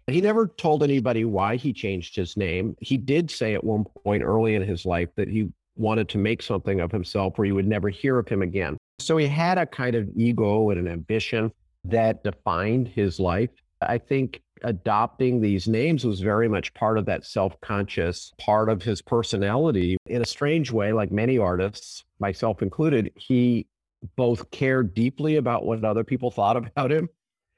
He 0.05 0.21
never 0.21 0.47
told 0.47 0.83
anybody 0.83 1.25
why 1.25 1.55
he 1.55 1.73
changed 1.73 2.15
his 2.15 2.37
name. 2.37 2.75
He 2.81 2.97
did 2.97 3.31
say 3.31 3.55
at 3.55 3.63
one 3.63 3.85
point 4.03 4.21
early 4.21 4.53
in 4.53 4.61
his 4.61 4.85
life 4.85 5.09
that 5.15 5.27
he 5.27 5.49
wanted 5.75 6.09
to 6.09 6.17
make 6.17 6.41
something 6.41 6.79
of 6.79 6.91
himself 6.91 7.37
where 7.37 7.45
you 7.45 7.55
would 7.55 7.67
never 7.67 7.89
hear 7.89 8.19
of 8.19 8.27
him 8.27 8.41
again. 8.41 8.77
So 8.99 9.17
he 9.17 9.27
had 9.27 9.57
a 9.57 9.65
kind 9.65 9.95
of 9.95 10.09
ego 10.15 10.69
and 10.69 10.79
an 10.79 10.87
ambition 10.87 11.51
that 11.85 12.23
defined 12.23 12.87
his 12.87 13.19
life. 13.19 13.49
I 13.81 13.97
think 13.97 14.41
adopting 14.63 15.41
these 15.41 15.67
names 15.67 16.05
was 16.05 16.21
very 16.21 16.47
much 16.47 16.73
part 16.73 16.97
of 16.97 17.05
that 17.05 17.25
self 17.25 17.59
conscious 17.61 18.31
part 18.37 18.69
of 18.69 18.81
his 18.81 19.01
personality. 19.01 19.97
In 20.05 20.21
a 20.21 20.25
strange 20.25 20.71
way, 20.71 20.93
like 20.93 21.11
many 21.11 21.37
artists, 21.37 22.03
myself 22.19 22.61
included, 22.61 23.11
he 23.15 23.67
both 24.15 24.49
cared 24.51 24.93
deeply 24.93 25.37
about 25.37 25.65
what 25.65 25.83
other 25.83 26.03
people 26.03 26.31
thought 26.31 26.57
about 26.57 26.91
him 26.91 27.09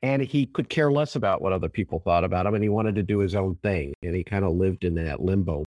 and 0.01 0.21
he 0.21 0.45
could 0.45 0.69
care 0.69 0.91
less 0.91 1.15
about 1.15 1.41
what 1.41 1.53
other 1.53 1.69
people 1.69 1.99
thought 1.99 2.23
about 2.23 2.45
him 2.45 2.53
and 2.53 2.63
he 2.63 2.69
wanted 2.69 2.93
to 2.95 3.03
do 3.03 3.19
his 3.19 3.33
own 3.33 3.55
thing 3.63 3.93
and 4.03 4.15
he 4.15 4.23
kind 4.23 4.45
of 4.45 4.53
lived 4.53 4.83
in 4.83 4.93
that 4.93 5.21
limbo 5.21 5.63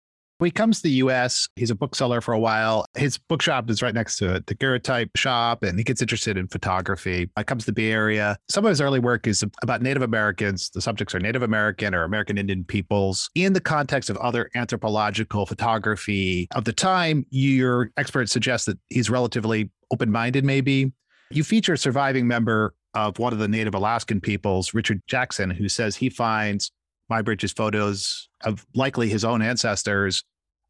he 0.47 0.51
comes 0.51 0.79
to 0.79 0.83
the 0.85 0.95
US, 0.95 1.49
he's 1.57 1.71
a 1.71 1.75
bookseller 1.75 2.21
for 2.21 2.33
a 2.33 2.39
while. 2.39 2.87
His 2.97 3.19
bookshop 3.19 3.69
is 3.71 3.83
right 3.83 3.95
next 3.95 4.19
to 4.19 4.37
a 4.37 4.41
daguerreotype 4.41 5.17
shop, 5.17 5.63
and 5.63 5.79
he 5.79 5.85
gets 5.85 6.01
interested 6.01 6.37
in 6.37 6.47
photography. 6.49 7.29
He 7.37 7.45
comes 7.45 7.65
to 7.65 7.71
the 7.73 7.75
Bay 7.75 7.91
Area. 7.91 8.37
Some 8.49 8.65
of 8.65 8.71
his 8.71 8.81
early 8.81 9.01
work 9.01 9.27
is 9.27 9.45
about 9.63 9.83
Native 9.83 10.03
Americans. 10.03 10.71
The 10.71 10.81
subjects 10.81 11.15
are 11.15 11.21
Native 11.21 11.43
American 11.43 11.95
or 11.95 12.05
American 12.05 12.39
Indian 12.39 12.65
peoples. 12.65 13.31
In 13.35 13.53
the 13.53 13.61
context 13.61 14.11
of 14.11 14.17
other 14.19 14.51
anthropological 14.55 15.47
photography 15.47 16.49
of 16.55 16.65
the 16.65 16.73
time, 16.73 17.27
your 17.31 17.91
experts 17.97 18.33
suggest 18.33 18.67
that 18.67 18.79
he's 18.89 19.11
relatively 19.11 19.71
open 19.91 20.11
minded, 20.11 20.45
maybe. 20.45 20.93
You 21.31 21.45
feature 21.45 21.75
a 21.75 21.79
surviving 21.79 22.27
member 22.27 22.75
of 22.95 23.19
one 23.19 23.33
of 23.33 23.39
the 23.39 23.49
Native 23.49 23.75
Alaskan 23.75 24.21
peoples, 24.21 24.73
Richard 24.73 25.03
Jackson, 25.07 25.51
who 25.51 25.69
says 25.69 25.97
he 25.97 26.09
finds 26.09 26.73
Muybridge's 27.11 27.53
photos 27.53 28.29
of 28.43 28.67
likely 28.75 29.09
his 29.09 29.25
own 29.25 29.43
ancestors 29.43 30.25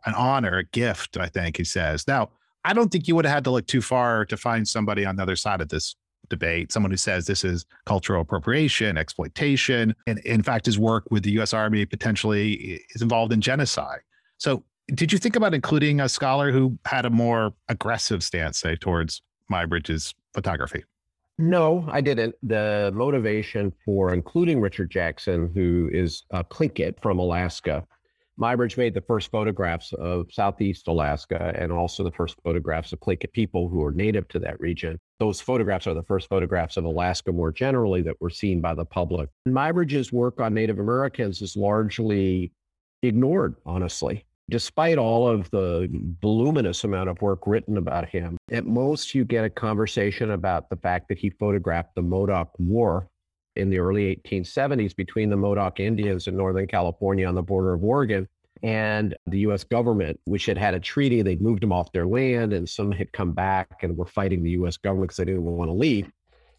an 0.07 0.15
honor, 0.15 0.59
a 0.59 0.65
gift, 0.65 1.17
I 1.17 1.27
think 1.27 1.57
he 1.57 1.65
says. 1.65 2.07
Now, 2.07 2.31
I 2.65 2.73
don't 2.73 2.91
think 2.91 3.09
you 3.09 3.17
would 3.17 3.25
have 3.25 3.35
had 3.35 3.45
to 3.45 3.51
look 3.51 3.67
too 3.67 3.83
far 3.83 4.25
to 4.27 4.37
find 4.37 4.67
somebody 4.67 5.05
on 5.05 5.17
the 5.17 5.23
other 5.23 5.37
side 5.37 5.61
of 5.61 5.69
this 5.69 5.97
debate, 6.29 6.73
someone 6.73 6.91
who 6.91 6.97
says 6.97 7.27
this 7.27 7.45
is 7.45 7.65
cultural 7.87 8.23
appropriation, 8.23 8.99
exploitation. 8.99 9.95
And 10.07 10.19
in 10.21 10.43
fact, 10.43 10.67
his 10.67 10.79
work 10.79 11.05
with 11.11 11.23
the 11.23 11.31
US 11.41 11.55
Army 11.55 11.87
potentially 11.87 12.81
is 12.95 13.03
involved 13.03 13.33
in 13.33 13.41
genocide. 13.41 14.01
So, 14.37 14.65
did 14.95 15.13
you 15.13 15.19
think 15.19 15.37
about 15.37 15.53
including 15.53 16.01
a 16.01 16.09
scholar 16.09 16.51
who 16.51 16.79
had 16.87 17.05
a 17.05 17.11
more 17.11 17.53
aggressive 17.69 18.23
stance, 18.23 18.59
say, 18.59 18.75
towards 18.75 19.21
Muybridge's 19.53 20.15
photography? 20.33 20.83
No, 21.39 21.89
I 21.89 22.01
didn't. 22.01 22.35
The 22.43 22.91
motivation 22.95 23.73
for 23.85 24.13
including 24.13 24.61
Richard 24.61 24.91
Jackson, 24.91 25.53
who 25.55 25.89
is 25.93 26.25
a 26.31 26.43
Tlingit 26.43 27.01
from 27.01 27.21
Alaska, 27.21 27.87
Muybridge 28.41 28.77
made 28.77 28.95
the 28.95 29.01
first 29.03 29.31
photographs 29.31 29.93
of 29.95 30.33
Southeast 30.33 30.89
Alaska 30.89 31.53
and 31.57 31.71
also 31.73 32.03
the 32.03 32.11
first 32.11 32.37
photographs 32.43 32.93
of 32.93 33.01
Tlingit 33.01 33.33
people 33.33 33.69
who 33.69 33.85
are 33.85 33.93
native 33.93 34.27
to 34.29 34.41
that 34.41 34.59
region. 34.61 34.99
Those 35.21 35.41
photographs 35.41 35.87
are 35.87 35.95
the 35.95 36.03
first 36.05 36.29
photographs 36.29 36.77
of 36.77 36.85
Alaska 36.85 37.31
more 37.31 37.53
generally 37.53 38.03
that 38.03 38.21
were 38.21 38.31
seen 38.31 38.61
by 38.61 38.75
the 38.75 38.85
public. 38.85 39.29
Muybridge's 39.47 40.13
work 40.13 40.41
on 40.41 40.55
Native 40.55 40.81
Americans 40.81 41.41
is 41.41 41.57
largely 41.57 42.53
ignored, 43.03 43.55
honestly 43.65 44.25
despite 44.51 44.99
all 44.99 45.29
of 45.29 45.51
the 45.51 45.89
voluminous 46.23 46.85
amount 46.85 47.09
of 47.09 47.21
work 47.21 47.47
written 47.47 47.77
about 47.77 48.09
him, 48.09 48.37
at 48.51 48.67
most 48.67 49.15
you 49.15 49.25
get 49.25 49.45
a 49.45 49.51
conversation 49.51 50.31
about 50.31 50.71
the 50.71 50.77
fact 50.77 51.09
that 51.09 51.19
he 51.19 51.31
photographed 51.31 51.95
the 51.95 52.03
Modoc 52.03 52.51
War 52.59 53.09
in 53.57 53.71
the 53.71 53.79
early 53.79 54.17
1870s 54.17 54.95
between 54.95 55.31
the 55.31 55.37
Modoc 55.37 55.81
Indians 55.81 56.29
in 56.29 56.37
Northern 56.37 56.67
California 56.67 57.27
on 57.27 57.35
the 57.35 57.43
border 57.43 57.75
of 57.75 57.83
Oregon 57.83 58.27
and 58.63 59.15
the 59.27 59.41
US 59.41 59.65
government, 59.65 60.19
which 60.25 60.47
had 60.47 60.59
had 60.59 60.75
a 60.75 60.81
treaty. 60.81 61.23
They'd 61.23 61.43
moved 61.43 61.63
them 61.63 61.73
off 61.73 61.93
their 61.93 62.07
land 62.07 62.53
and 62.53 62.69
some 62.69 62.91
had 62.93 63.13
come 63.13 63.33
back 63.33 63.83
and 63.83 63.97
were 63.97 64.07
fighting 64.07 64.43
the 64.43 64.51
US 64.51 64.77
government 64.77 65.09
because 65.09 65.19
they 65.19 65.25
didn't 65.25 65.45
want 65.45 65.69
to 65.69 65.75
leave. 65.75 66.11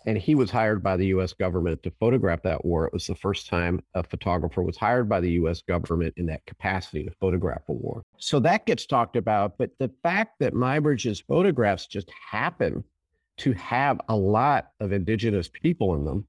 And 0.05 0.17
he 0.17 0.33
was 0.33 0.49
hired 0.49 0.81
by 0.81 0.95
the 0.97 1.07
US 1.07 1.33
government 1.33 1.83
to 1.83 1.91
photograph 1.99 2.41
that 2.43 2.63
war. 2.63 2.87
It 2.87 2.93
was 2.93 3.07
the 3.07 3.15
first 3.15 3.47
time 3.47 3.81
a 3.93 4.03
photographer 4.03 4.63
was 4.63 4.77
hired 4.77 5.09
by 5.09 5.19
the 5.19 5.31
US 5.31 5.61
government 5.61 6.13
in 6.17 6.25
that 6.27 6.45
capacity 6.45 7.03
to 7.03 7.11
photograph 7.19 7.63
a 7.67 7.73
war. 7.73 8.03
So 8.17 8.39
that 8.39 8.65
gets 8.65 8.85
talked 8.85 9.15
about. 9.15 9.57
But 9.57 9.71
the 9.79 9.91
fact 10.03 10.39
that 10.39 10.53
Muybridge's 10.53 11.19
photographs 11.21 11.87
just 11.87 12.09
happen 12.31 12.83
to 13.37 13.53
have 13.53 13.99
a 14.09 14.15
lot 14.15 14.69
of 14.79 14.91
indigenous 14.91 15.49
people 15.49 15.95
in 15.95 16.05
them 16.05 16.27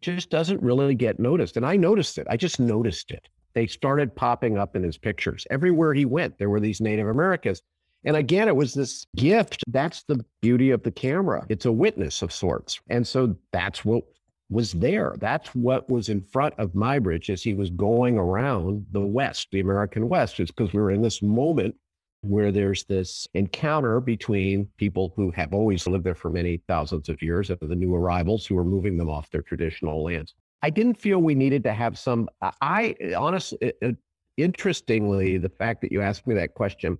just 0.00 0.30
doesn't 0.30 0.62
really 0.62 0.94
get 0.94 1.18
noticed. 1.18 1.56
And 1.56 1.66
I 1.66 1.76
noticed 1.76 2.18
it. 2.18 2.26
I 2.30 2.36
just 2.36 2.60
noticed 2.60 3.10
it. 3.10 3.28
They 3.54 3.66
started 3.66 4.14
popping 4.14 4.58
up 4.58 4.76
in 4.76 4.82
his 4.82 4.96
pictures. 4.96 5.46
Everywhere 5.50 5.92
he 5.94 6.04
went, 6.04 6.38
there 6.38 6.50
were 6.50 6.60
these 6.60 6.80
Native 6.80 7.08
Americans. 7.08 7.62
And 8.04 8.16
again, 8.16 8.48
it 8.48 8.56
was 8.56 8.72
this 8.74 9.06
gift. 9.16 9.62
That's 9.68 10.04
the 10.04 10.24
beauty 10.40 10.70
of 10.70 10.82
the 10.82 10.90
camera. 10.90 11.44
It's 11.48 11.66
a 11.66 11.72
witness 11.72 12.22
of 12.22 12.32
sorts. 12.32 12.80
And 12.88 13.06
so 13.06 13.36
that's 13.52 13.84
what 13.84 14.04
was 14.48 14.72
there. 14.72 15.14
That's 15.18 15.54
what 15.54 15.88
was 15.88 16.08
in 16.08 16.22
front 16.22 16.54
of 16.58 16.72
Muybridge 16.72 17.30
as 17.30 17.42
he 17.42 17.54
was 17.54 17.70
going 17.70 18.18
around 18.18 18.86
the 18.90 19.00
West, 19.00 19.48
the 19.52 19.60
American 19.60 20.08
West. 20.08 20.40
It's 20.40 20.50
because 20.50 20.72
we 20.72 20.80
were 20.80 20.90
in 20.90 21.02
this 21.02 21.22
moment 21.22 21.74
where 22.22 22.52
there's 22.52 22.84
this 22.84 23.26
encounter 23.34 24.00
between 24.00 24.68
people 24.76 25.12
who 25.16 25.30
have 25.30 25.54
always 25.54 25.86
lived 25.86 26.04
there 26.04 26.14
for 26.14 26.30
many 26.30 26.60
thousands 26.68 27.08
of 27.08 27.22
years 27.22 27.48
and 27.48 27.58
the 27.62 27.74
new 27.74 27.94
arrivals 27.94 28.44
who 28.44 28.58
are 28.58 28.64
moving 28.64 28.98
them 28.98 29.08
off 29.08 29.30
their 29.30 29.42
traditional 29.42 30.04
lands. 30.04 30.34
I 30.62 30.68
didn't 30.68 30.96
feel 30.96 31.20
we 31.20 31.34
needed 31.34 31.64
to 31.64 31.72
have 31.72 31.98
some, 31.98 32.28
I 32.42 32.94
honestly, 33.16 33.72
uh, 33.82 33.88
uh, 33.88 33.92
interestingly, 34.36 35.38
the 35.38 35.48
fact 35.48 35.80
that 35.80 35.92
you 35.92 36.02
asked 36.02 36.26
me 36.26 36.34
that 36.34 36.54
question, 36.54 36.98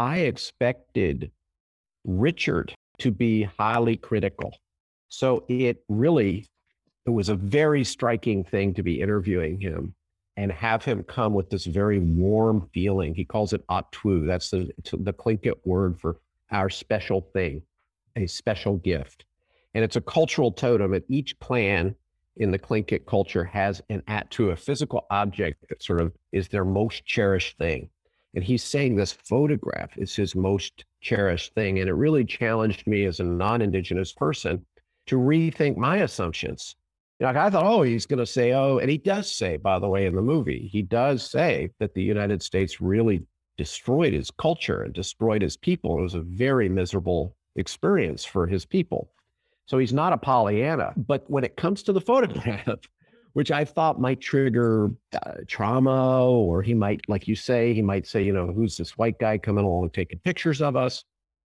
I 0.00 0.20
expected 0.20 1.30
Richard 2.04 2.72
to 3.00 3.10
be 3.10 3.42
highly 3.42 3.98
critical. 3.98 4.56
So 5.10 5.44
it 5.46 5.84
really 5.90 6.46
it 7.04 7.10
was 7.10 7.28
a 7.28 7.34
very 7.34 7.84
striking 7.84 8.42
thing 8.42 8.72
to 8.74 8.82
be 8.82 9.02
interviewing 9.02 9.60
him 9.60 9.94
and 10.38 10.50
have 10.52 10.86
him 10.86 11.02
come 11.02 11.34
with 11.34 11.50
this 11.50 11.66
very 11.66 11.98
warm 11.98 12.66
feeling. 12.72 13.14
He 13.14 13.26
calls 13.26 13.52
it 13.52 13.62
ah 13.68 13.82
atwu. 13.82 14.26
That's 14.26 14.48
the 14.48 14.70
the 14.90 15.12
Tlingit 15.12 15.58
word 15.66 16.00
for 16.00 16.16
our 16.50 16.70
special 16.70 17.20
thing, 17.34 17.60
a 18.16 18.26
special 18.26 18.76
gift. 18.78 19.26
And 19.74 19.84
it's 19.84 19.96
a 19.96 20.00
cultural 20.00 20.50
totem. 20.50 20.94
And 20.94 21.04
each 21.08 21.38
clan 21.40 21.94
in 22.38 22.50
the 22.50 22.58
Tlingit 22.58 23.04
culture 23.04 23.44
has 23.44 23.82
an 23.90 24.00
atwu, 24.08 24.52
a 24.52 24.56
physical 24.56 25.04
object 25.10 25.68
that 25.68 25.82
sort 25.82 26.00
of 26.00 26.12
is 26.32 26.48
their 26.48 26.64
most 26.64 27.04
cherished 27.04 27.58
thing. 27.58 27.90
And 28.34 28.44
he's 28.44 28.62
saying 28.62 28.94
this 28.94 29.12
photograph 29.12 29.96
is 29.98 30.14
his 30.14 30.34
most 30.34 30.84
cherished 31.00 31.54
thing. 31.54 31.78
And 31.78 31.88
it 31.88 31.94
really 31.94 32.24
challenged 32.24 32.86
me 32.86 33.04
as 33.04 33.20
a 33.20 33.24
non 33.24 33.62
Indigenous 33.62 34.12
person 34.12 34.64
to 35.06 35.16
rethink 35.16 35.76
my 35.76 35.98
assumptions. 35.98 36.76
You 37.18 37.26
know, 37.26 37.38
I 37.38 37.50
thought, 37.50 37.66
oh, 37.66 37.82
he's 37.82 38.06
going 38.06 38.18
to 38.18 38.26
say, 38.26 38.52
oh, 38.52 38.78
and 38.78 38.88
he 38.88 38.96
does 38.96 39.30
say, 39.30 39.56
by 39.56 39.78
the 39.78 39.88
way, 39.88 40.06
in 40.06 40.14
the 40.14 40.22
movie, 40.22 40.68
he 40.72 40.82
does 40.82 41.28
say 41.28 41.70
that 41.78 41.92
the 41.94 42.02
United 42.02 42.42
States 42.42 42.80
really 42.80 43.22
destroyed 43.58 44.14
his 44.14 44.30
culture 44.30 44.82
and 44.82 44.94
destroyed 44.94 45.42
his 45.42 45.56
people. 45.56 45.98
It 45.98 46.02
was 46.02 46.14
a 46.14 46.20
very 46.20 46.68
miserable 46.68 47.36
experience 47.56 48.24
for 48.24 48.46
his 48.46 48.64
people. 48.64 49.10
So 49.66 49.78
he's 49.78 49.92
not 49.92 50.12
a 50.12 50.18
Pollyanna. 50.18 50.94
But 50.96 51.28
when 51.28 51.44
it 51.44 51.56
comes 51.56 51.82
to 51.82 51.92
the 51.92 52.00
photograph, 52.00 52.78
which 53.32 53.50
I 53.50 53.64
thought 53.64 54.00
might 54.00 54.20
trigger 54.20 54.90
uh, 55.14 55.32
trauma, 55.46 56.28
or 56.28 56.62
he 56.62 56.74
might, 56.74 57.08
like 57.08 57.28
you 57.28 57.34
say, 57.36 57.72
he 57.72 57.82
might 57.82 58.06
say, 58.06 58.22
you 58.22 58.32
know, 58.32 58.46
who's 58.46 58.76
this 58.76 58.98
white 58.98 59.18
guy 59.18 59.38
coming 59.38 59.64
along 59.64 59.90
taking 59.90 60.18
pictures 60.20 60.60
of 60.60 60.76
us? 60.76 61.04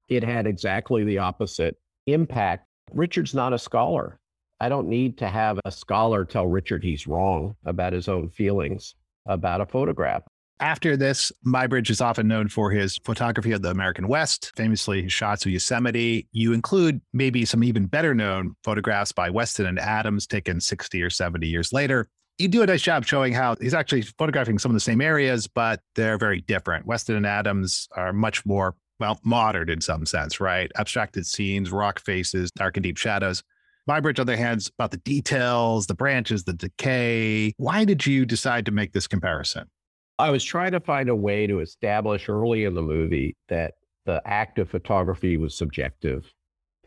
It 0.10 0.24
had 0.24 0.48
exactly 0.48 1.04
the 1.04 1.20
opposite 1.20 1.78
impact. 2.08 2.68
Richard's 2.94 3.34
not 3.34 3.54
a 3.54 3.60
scholar. 3.60 4.20
I 4.60 4.70
don't 4.70 4.88
need 4.88 5.18
to 5.18 5.28
have 5.28 5.60
a 5.66 5.72
scholar 5.72 6.24
tell 6.26 6.48
Richard 6.48 6.84
he's 6.84 7.08
wrong 7.08 7.56
about 7.66 7.94
his 7.94 8.08
own 8.08 8.30
feelings 8.30 8.96
about 9.26 9.62
a 9.62 9.66
photograph. 9.66 10.24
After 10.62 10.96
this, 10.96 11.34
Muybridge 11.46 11.90
is 11.90 12.00
often 12.00 12.30
known 12.30 12.48
for 12.48 12.72
his 12.72 12.98
photography 13.04 13.52
of 13.52 13.62
the 13.62 13.72
American 13.72 14.08
West, 14.08 14.54
famously 14.56 15.04
his 15.04 15.12
shots 15.12 15.46
of 15.46 15.52
Yosemite. 15.52 16.30
You 16.32 16.54
include 16.54 17.02
maybe 17.12 17.44
some 17.44 17.62
even 17.62 17.88
better 17.88 18.16
known 18.16 18.56
photographs 18.64 19.12
by 19.12 19.30
Weston 19.30 19.66
and 19.66 19.78
Adams 19.78 20.26
taken 20.26 20.62
60 20.62 21.02
or 21.04 21.10
70 21.10 21.46
years 21.46 21.74
later. 21.74 22.08
You 22.38 22.48
do 22.48 22.62
a 22.62 22.66
nice 22.66 22.82
job 22.82 23.06
showing 23.06 23.34
how 23.34 23.58
he's 23.60 23.74
actually 23.74 24.04
photographing 24.04 24.58
some 24.58 24.72
of 24.72 24.74
the 24.74 24.82
same 24.82 25.02
areas, 25.02 25.46
but 25.46 25.82
they're 25.96 26.18
very 26.18 26.40
different. 26.40 26.86
Weston 26.86 27.18
and 27.18 27.26
Adams 27.26 27.90
are 27.98 28.14
much 28.14 28.46
more, 28.46 28.76
well, 28.98 29.20
modern 29.24 29.70
in 29.70 29.82
some 29.82 30.06
sense, 30.06 30.40
right? 30.40 30.72
Abstracted 30.78 31.26
scenes, 31.26 31.70
rock 31.70 32.00
faces, 32.00 32.50
dark 32.52 32.78
and 32.78 32.84
deep 32.84 32.98
shadows. 32.98 33.44
Muybridge, 33.90 34.20
on 34.20 34.26
the 34.26 34.34
other 34.34 34.38
hand, 34.38 34.60
is 34.60 34.72
about 34.80 34.92
the 34.92 34.98
details, 34.98 35.88
the 35.88 35.94
branches, 35.94 36.46
the 36.46 36.54
decay. 36.54 37.54
Why 37.58 37.84
did 37.84 38.06
you 38.06 38.26
decide 38.26 38.66
to 38.66 38.72
make 38.72 38.94
this 38.94 39.06
comparison? 39.06 39.70
I 40.18 40.30
was 40.30 40.44
trying 40.44 40.72
to 40.72 40.80
find 40.80 41.10
a 41.10 41.16
way 41.16 41.46
to 41.46 41.60
establish 41.60 42.30
early 42.30 42.64
in 42.64 42.74
the 42.74 42.82
movie 42.82 43.36
that 43.50 43.74
the 44.06 44.22
act 44.26 44.60
of 44.60 44.70
photography 44.70 45.36
was 45.36 45.58
subjective, 45.58 46.32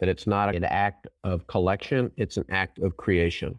that 0.01 0.09
it's 0.09 0.27
not 0.27 0.55
an 0.55 0.65
act 0.65 1.09
of 1.25 1.47
collection, 1.47 2.11
it's 2.17 2.39
an 2.39 2.47
act 2.51 2.79
of 2.79 2.97
creation. 2.97 3.59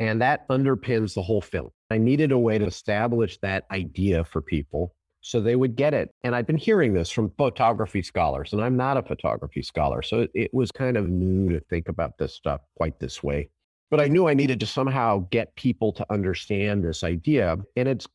And 0.00 0.20
that 0.22 0.48
underpins 0.48 1.14
the 1.14 1.22
whole 1.22 1.42
film. 1.42 1.70
I 1.90 1.98
needed 1.98 2.32
a 2.32 2.38
way 2.38 2.58
to 2.58 2.64
establish 2.64 3.38
that 3.42 3.64
idea 3.70 4.24
for 4.24 4.40
people 4.40 4.94
so 5.20 5.40
they 5.40 5.56
would 5.56 5.76
get 5.76 5.94
it. 5.94 6.10
And 6.24 6.34
I've 6.34 6.46
been 6.46 6.56
hearing 6.56 6.94
this 6.94 7.10
from 7.10 7.32
photography 7.36 8.02
scholars, 8.02 8.52
and 8.52 8.62
I'm 8.62 8.76
not 8.76 8.96
a 8.96 9.02
photography 9.02 9.62
scholar. 9.62 10.02
So 10.02 10.26
it, 10.34 10.50
was 10.52 10.72
kind 10.72 10.96
of 10.96 11.08
new 11.08 11.50
to 11.52 11.60
think 11.70 11.88
about 11.88 12.18
this 12.18 12.34
stuff 12.34 12.60
quite 12.76 12.98
this 12.98 13.22
way. 13.22 13.48
But 13.90 14.00
I 14.00 14.08
knew 14.08 14.26
I 14.26 14.34
needed 14.34 14.58
to 14.60 14.66
somehow 14.66 15.26
get 15.30 15.54
people 15.54 15.92
to 15.92 16.06
understand 16.10 16.82
this 16.82 17.04
idea. 17.04 17.56
And 17.76 17.88
it's 17.88 18.08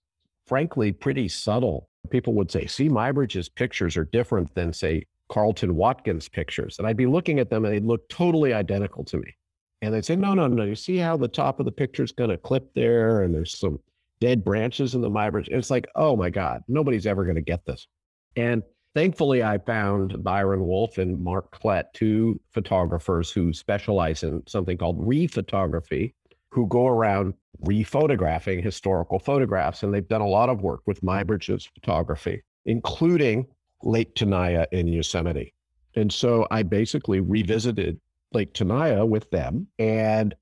frankly 0.47 0.91
pretty 0.91 1.27
subtle. 1.27 1.89
People 2.09 2.33
would 2.33 2.51
say, 2.51 2.65
see, 2.65 2.89
Muybridge's 2.89 3.49
pictures 3.49 3.97
are 3.97 4.05
different 4.05 4.53
than, 4.55 4.71
say, 4.71 5.05
Carleton 5.29 5.75
Watkins 5.75 6.29
pictures. 6.29 6.77
And 6.79 6.87
I'd 6.87 6.97
be 6.97 7.05
looking 7.05 7.39
at 7.39 7.49
them 7.49 7.65
and 7.65 7.73
they'd 7.73 7.85
look 7.85 8.07
totally 8.09 8.53
identical 8.53 9.03
to 9.05 9.17
me. 9.17 9.35
And 9.81 9.93
they'd 9.93 10.05
say, 10.05 10.15
no, 10.15 10.33
no, 10.33 10.47
no. 10.47 10.63
You 10.63 10.75
see 10.75 10.97
how 10.97 11.17
the 11.17 11.27
top 11.27 11.59
of 11.59 11.65
the 11.65 11.71
picture 11.71 12.03
is 12.03 12.11
going 12.11 12.29
to 12.29 12.37
clip 12.37 12.73
there 12.73 13.23
and 13.23 13.33
there's 13.33 13.57
some 13.57 13.79
dead 14.19 14.43
branches 14.43 14.95
in 14.95 15.01
the 15.01 15.09
Muybridge. 15.09 15.49
It's 15.49 15.69
like, 15.69 15.87
oh 15.95 16.15
my 16.15 16.29
God, 16.29 16.63
nobody's 16.67 17.05
ever 17.05 17.23
going 17.23 17.35
to 17.35 17.41
get 17.41 17.65
this. 17.65 17.87
And 18.35 18.63
thankfully, 18.95 19.43
I 19.43 19.57
found 19.59 20.23
Byron 20.23 20.65
Wolfe 20.65 20.97
and 20.97 21.21
Mark 21.21 21.59
Klett, 21.59 21.85
two 21.93 22.39
photographers 22.51 23.31
who 23.31 23.53
specialize 23.53 24.23
in 24.23 24.41
something 24.47 24.77
called 24.77 24.99
rephotography, 24.99 26.13
who 26.57 26.65
go 26.65 26.87
around 26.87 27.35
rephotographing 27.65 28.63
historical 28.63 29.19
photographs. 29.19 29.83
And 29.83 29.93
they've 29.93 30.07
done 30.07 30.21
a 30.21 30.27
lot 30.27 30.49
of 30.49 30.61
work 30.61 30.81
with 30.87 31.03
Muybridge's 31.03 31.65
photography, 31.65 32.41
including 32.65 33.45
Lake 33.83 34.15
Tenaya 34.15 34.65
in 34.71 34.87
Yosemite. 34.87 35.53
And 35.93 36.11
so 36.11 36.47
I 36.49 36.63
basically 36.63 37.19
revisited 37.19 37.99
Lake 38.33 38.55
Tenaya 38.55 39.07
with 39.07 39.29
them 39.29 39.67
and 39.77 40.33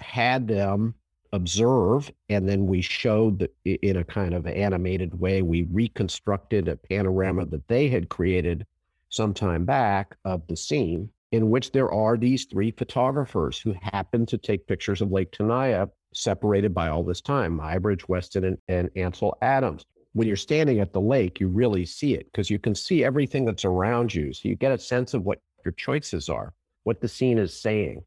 had 0.00 0.48
them 0.48 0.96
observe. 1.32 2.10
And 2.28 2.48
then 2.48 2.66
we 2.66 2.82
showed 2.82 3.48
in 3.64 3.96
a 3.96 4.02
kind 4.02 4.34
of 4.34 4.48
animated 4.48 5.20
way, 5.20 5.40
we 5.40 5.68
reconstructed 5.70 6.66
a 6.66 6.74
panorama 6.74 7.46
that 7.46 7.68
they 7.68 7.86
had 7.86 8.08
created 8.08 8.66
some 9.08 9.34
time 9.34 9.64
back 9.64 10.16
of 10.24 10.44
the 10.48 10.56
scene 10.56 11.10
in 11.32 11.50
which 11.50 11.72
there 11.72 11.90
are 11.92 12.16
these 12.16 12.44
three 12.44 12.70
photographers 12.70 13.58
who 13.58 13.74
happen 13.82 14.26
to 14.26 14.38
take 14.38 14.66
pictures 14.66 15.00
of 15.00 15.12
Lake 15.12 15.30
Tenaya 15.30 15.88
separated 16.12 16.74
by 16.74 16.88
all 16.88 17.04
this 17.04 17.20
time, 17.20 17.58
Muybridge, 17.58 18.08
Weston, 18.08 18.44
and, 18.44 18.58
and 18.68 18.90
Ansel 18.96 19.36
Adams. 19.42 19.86
When 20.12 20.26
you're 20.26 20.36
standing 20.36 20.80
at 20.80 20.92
the 20.92 21.00
lake, 21.00 21.38
you 21.38 21.48
really 21.48 21.86
see 21.86 22.14
it 22.14 22.26
because 22.32 22.50
you 22.50 22.58
can 22.58 22.74
see 22.74 23.04
everything 23.04 23.44
that's 23.44 23.64
around 23.64 24.12
you. 24.12 24.32
So 24.32 24.48
you 24.48 24.56
get 24.56 24.72
a 24.72 24.78
sense 24.78 25.14
of 25.14 25.24
what 25.24 25.38
your 25.64 25.72
choices 25.72 26.28
are, 26.28 26.52
what 26.82 27.00
the 27.00 27.06
scene 27.06 27.38
is 27.38 27.60
saying. 27.60 28.02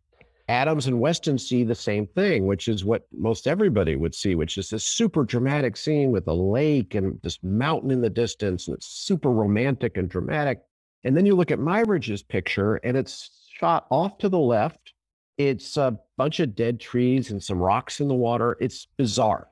Adams 0.50 0.88
and 0.88 1.00
Weston 1.00 1.38
see 1.38 1.64
the 1.64 1.74
same 1.74 2.06
thing, 2.06 2.46
which 2.46 2.68
is 2.68 2.84
what 2.84 3.08
most 3.14 3.48
everybody 3.48 3.96
would 3.96 4.14
see, 4.14 4.36
which 4.36 4.58
is 4.58 4.70
this 4.70 4.84
super 4.84 5.24
dramatic 5.24 5.78
scene 5.78 6.12
with 6.12 6.28
a 6.28 6.34
lake 6.34 6.96
and 6.96 7.18
this 7.22 7.40
mountain 7.42 7.92
in 7.92 8.02
the 8.02 8.10
distance, 8.10 8.68
and 8.68 8.76
it's 8.76 8.88
super 8.88 9.32
romantic 9.32 9.96
and 9.96 10.10
dramatic. 10.10 10.60
And 11.04 11.16
then 11.16 11.26
you 11.26 11.36
look 11.36 11.52
at 11.52 11.60
Muybridge's 11.60 12.24
picture, 12.24 12.76
and 12.78 12.96
it's 12.96 13.48
shot 13.60 13.88
off 13.90 14.18
to 14.20 14.30
the 14.30 14.40
left. 14.40 14.94
It's 15.38 15.78
a 15.78 16.00
bunch 16.18 16.40
of 16.40 16.56
dead 16.56 16.80
trees 16.80 17.32
and 17.32 17.44
some 17.44 17.60
rocks 17.60 18.00
in 18.00 18.08
the 18.08 18.14
water. 18.14 18.58
It's 18.60 18.88
bizarre. 18.98 19.48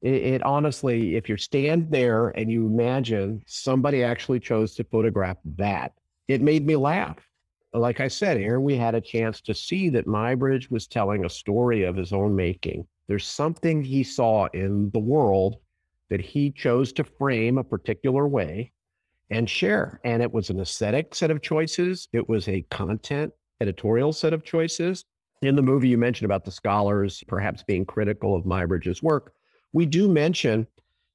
It, 0.00 0.14
it 0.14 0.42
honestly, 0.42 1.16
if 1.16 1.28
you 1.28 1.36
stand 1.36 1.90
there 1.90 2.28
and 2.28 2.50
you 2.50 2.66
imagine 2.66 3.42
somebody 3.46 4.02
actually 4.02 4.40
chose 4.40 4.74
to 4.76 4.84
photograph 4.84 5.38
that, 5.56 5.92
it 6.28 6.40
made 6.40 6.66
me 6.66 6.76
laugh 6.76 7.18
like 7.74 8.00
I 8.00 8.08
said, 8.08 8.38
here 8.38 8.60
we 8.60 8.76
had 8.76 8.94
a 8.94 9.00
chance 9.00 9.40
to 9.42 9.54
see 9.54 9.88
that 9.90 10.06
Muybridge 10.06 10.70
was 10.70 10.86
telling 10.86 11.24
a 11.24 11.30
story 11.30 11.82
of 11.82 11.96
his 11.96 12.12
own 12.12 12.34
making. 12.34 12.86
There's 13.08 13.26
something 13.26 13.82
he 13.82 14.04
saw 14.04 14.46
in 14.54 14.90
the 14.90 15.00
world 15.00 15.56
that 16.08 16.20
he 16.20 16.52
chose 16.52 16.92
to 16.94 17.04
frame 17.04 17.58
a 17.58 17.64
particular 17.64 18.28
way 18.28 18.72
and 19.34 19.50
share. 19.50 20.00
And 20.04 20.22
it 20.22 20.32
was 20.32 20.48
an 20.48 20.60
aesthetic 20.60 21.14
set 21.14 21.30
of 21.30 21.42
choices, 21.42 22.08
it 22.12 22.28
was 22.28 22.48
a 22.48 22.62
content 22.70 23.32
editorial 23.60 24.12
set 24.12 24.32
of 24.32 24.44
choices. 24.44 25.04
In 25.42 25.56
the 25.56 25.62
movie, 25.62 25.88
you 25.88 25.98
mentioned 25.98 26.24
about 26.24 26.44
the 26.44 26.50
scholars 26.50 27.22
perhaps 27.26 27.62
being 27.62 27.84
critical 27.84 28.34
of 28.34 28.44
Muybridge's 28.44 29.02
work. 29.02 29.32
We 29.72 29.86
do 29.86 30.08
mention 30.08 30.66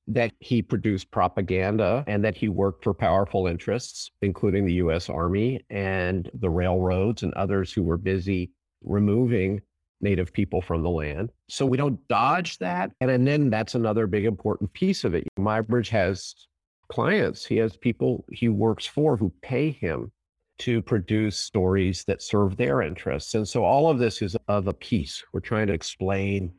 that 0.07 0.33
he 0.39 0.61
produced 0.61 1.11
propaganda 1.11 2.03
and 2.07 2.23
that 2.23 2.35
he 2.35 2.49
worked 2.49 2.83
for 2.83 2.93
powerful 2.93 3.47
interests, 3.47 4.11
including 4.21 4.65
the 4.65 4.73
US 4.73 5.09
Army 5.09 5.61
and 5.69 6.29
the 6.33 6.49
railroads 6.49 7.23
and 7.23 7.33
others 7.35 7.71
who 7.71 7.83
were 7.83 7.97
busy 7.97 8.51
removing 8.83 9.61
Native 10.01 10.31
people 10.31 10.61
from 10.61 10.81
the 10.81 10.89
land. 10.89 11.29
So 11.49 11.65
we 11.65 11.77
don't 11.77 11.99
dodge 12.07 12.57
that. 12.59 12.91
And, 13.01 13.11
and 13.11 13.27
then 13.27 13.49
that's 13.49 13.75
another 13.75 14.07
big 14.07 14.25
important 14.25 14.71
piece 14.73 15.03
of 15.03 15.13
it. 15.13 15.27
Muybridge 15.37 15.89
has 15.89 16.47
clients, 16.89 17.45
he 17.45 17.57
has 17.57 17.77
people 17.77 18.25
he 18.31 18.49
works 18.49 18.85
for 18.85 19.15
who 19.15 19.31
pay 19.41 19.71
him 19.71 20.11
to 20.59 20.81
produce 20.81 21.37
stories 21.37 22.03
that 22.05 22.21
serve 22.21 22.57
their 22.57 22.81
interests. 22.81 23.33
And 23.33 23.47
so 23.47 23.63
all 23.63 23.89
of 23.89 23.97
this 23.97 24.21
is 24.21 24.35
of 24.47 24.67
a 24.67 24.73
piece. 24.73 25.23
We're 25.31 25.39
trying 25.39 25.67
to 25.67 25.73
explain 25.73 26.51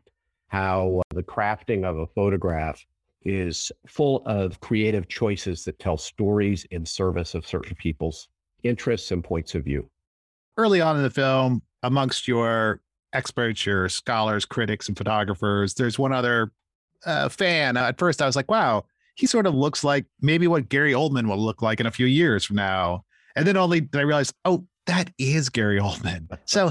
how 0.48 1.02
the 1.14 1.22
crafting 1.22 1.84
of 1.84 1.98
a 1.98 2.06
photograph 2.06 2.84
is 3.22 3.70
full 3.86 4.22
of 4.24 4.58
creative 4.60 5.06
choices 5.08 5.64
that 5.64 5.78
tell 5.78 5.98
stories 5.98 6.64
in 6.70 6.86
service 6.86 7.34
of 7.34 7.46
certain 7.46 7.76
people's 7.76 8.28
interests 8.62 9.10
and 9.10 9.22
points 9.22 9.54
of 9.54 9.64
view. 9.64 9.88
Early 10.56 10.80
on 10.80 10.96
in 10.96 11.02
the 11.02 11.10
film, 11.10 11.62
amongst 11.82 12.26
your 12.26 12.80
experts, 13.12 13.66
your 13.66 13.88
scholars, 13.88 14.46
critics, 14.46 14.88
and 14.88 14.96
photographers, 14.96 15.74
there's 15.74 15.98
one 15.98 16.12
other 16.12 16.52
uh, 17.04 17.28
fan. 17.28 17.76
At 17.76 17.98
first, 17.98 18.22
I 18.22 18.26
was 18.26 18.36
like, 18.36 18.50
wow, 18.50 18.84
he 19.20 19.26
sort 19.26 19.46
of 19.46 19.54
looks 19.54 19.84
like 19.84 20.06
maybe 20.22 20.46
what 20.46 20.70
Gary 20.70 20.94
Oldman 20.94 21.28
will 21.28 21.38
look 21.38 21.60
like 21.60 21.78
in 21.78 21.84
a 21.84 21.90
few 21.90 22.06
years 22.06 22.42
from 22.42 22.56
now. 22.56 23.04
And 23.36 23.46
then 23.46 23.54
only 23.54 23.82
did 23.82 23.98
I 23.98 24.02
realize, 24.02 24.32
oh, 24.46 24.64
that 24.86 25.10
is 25.18 25.50
Gary 25.50 25.78
Oldman. 25.78 26.26
So, 26.46 26.70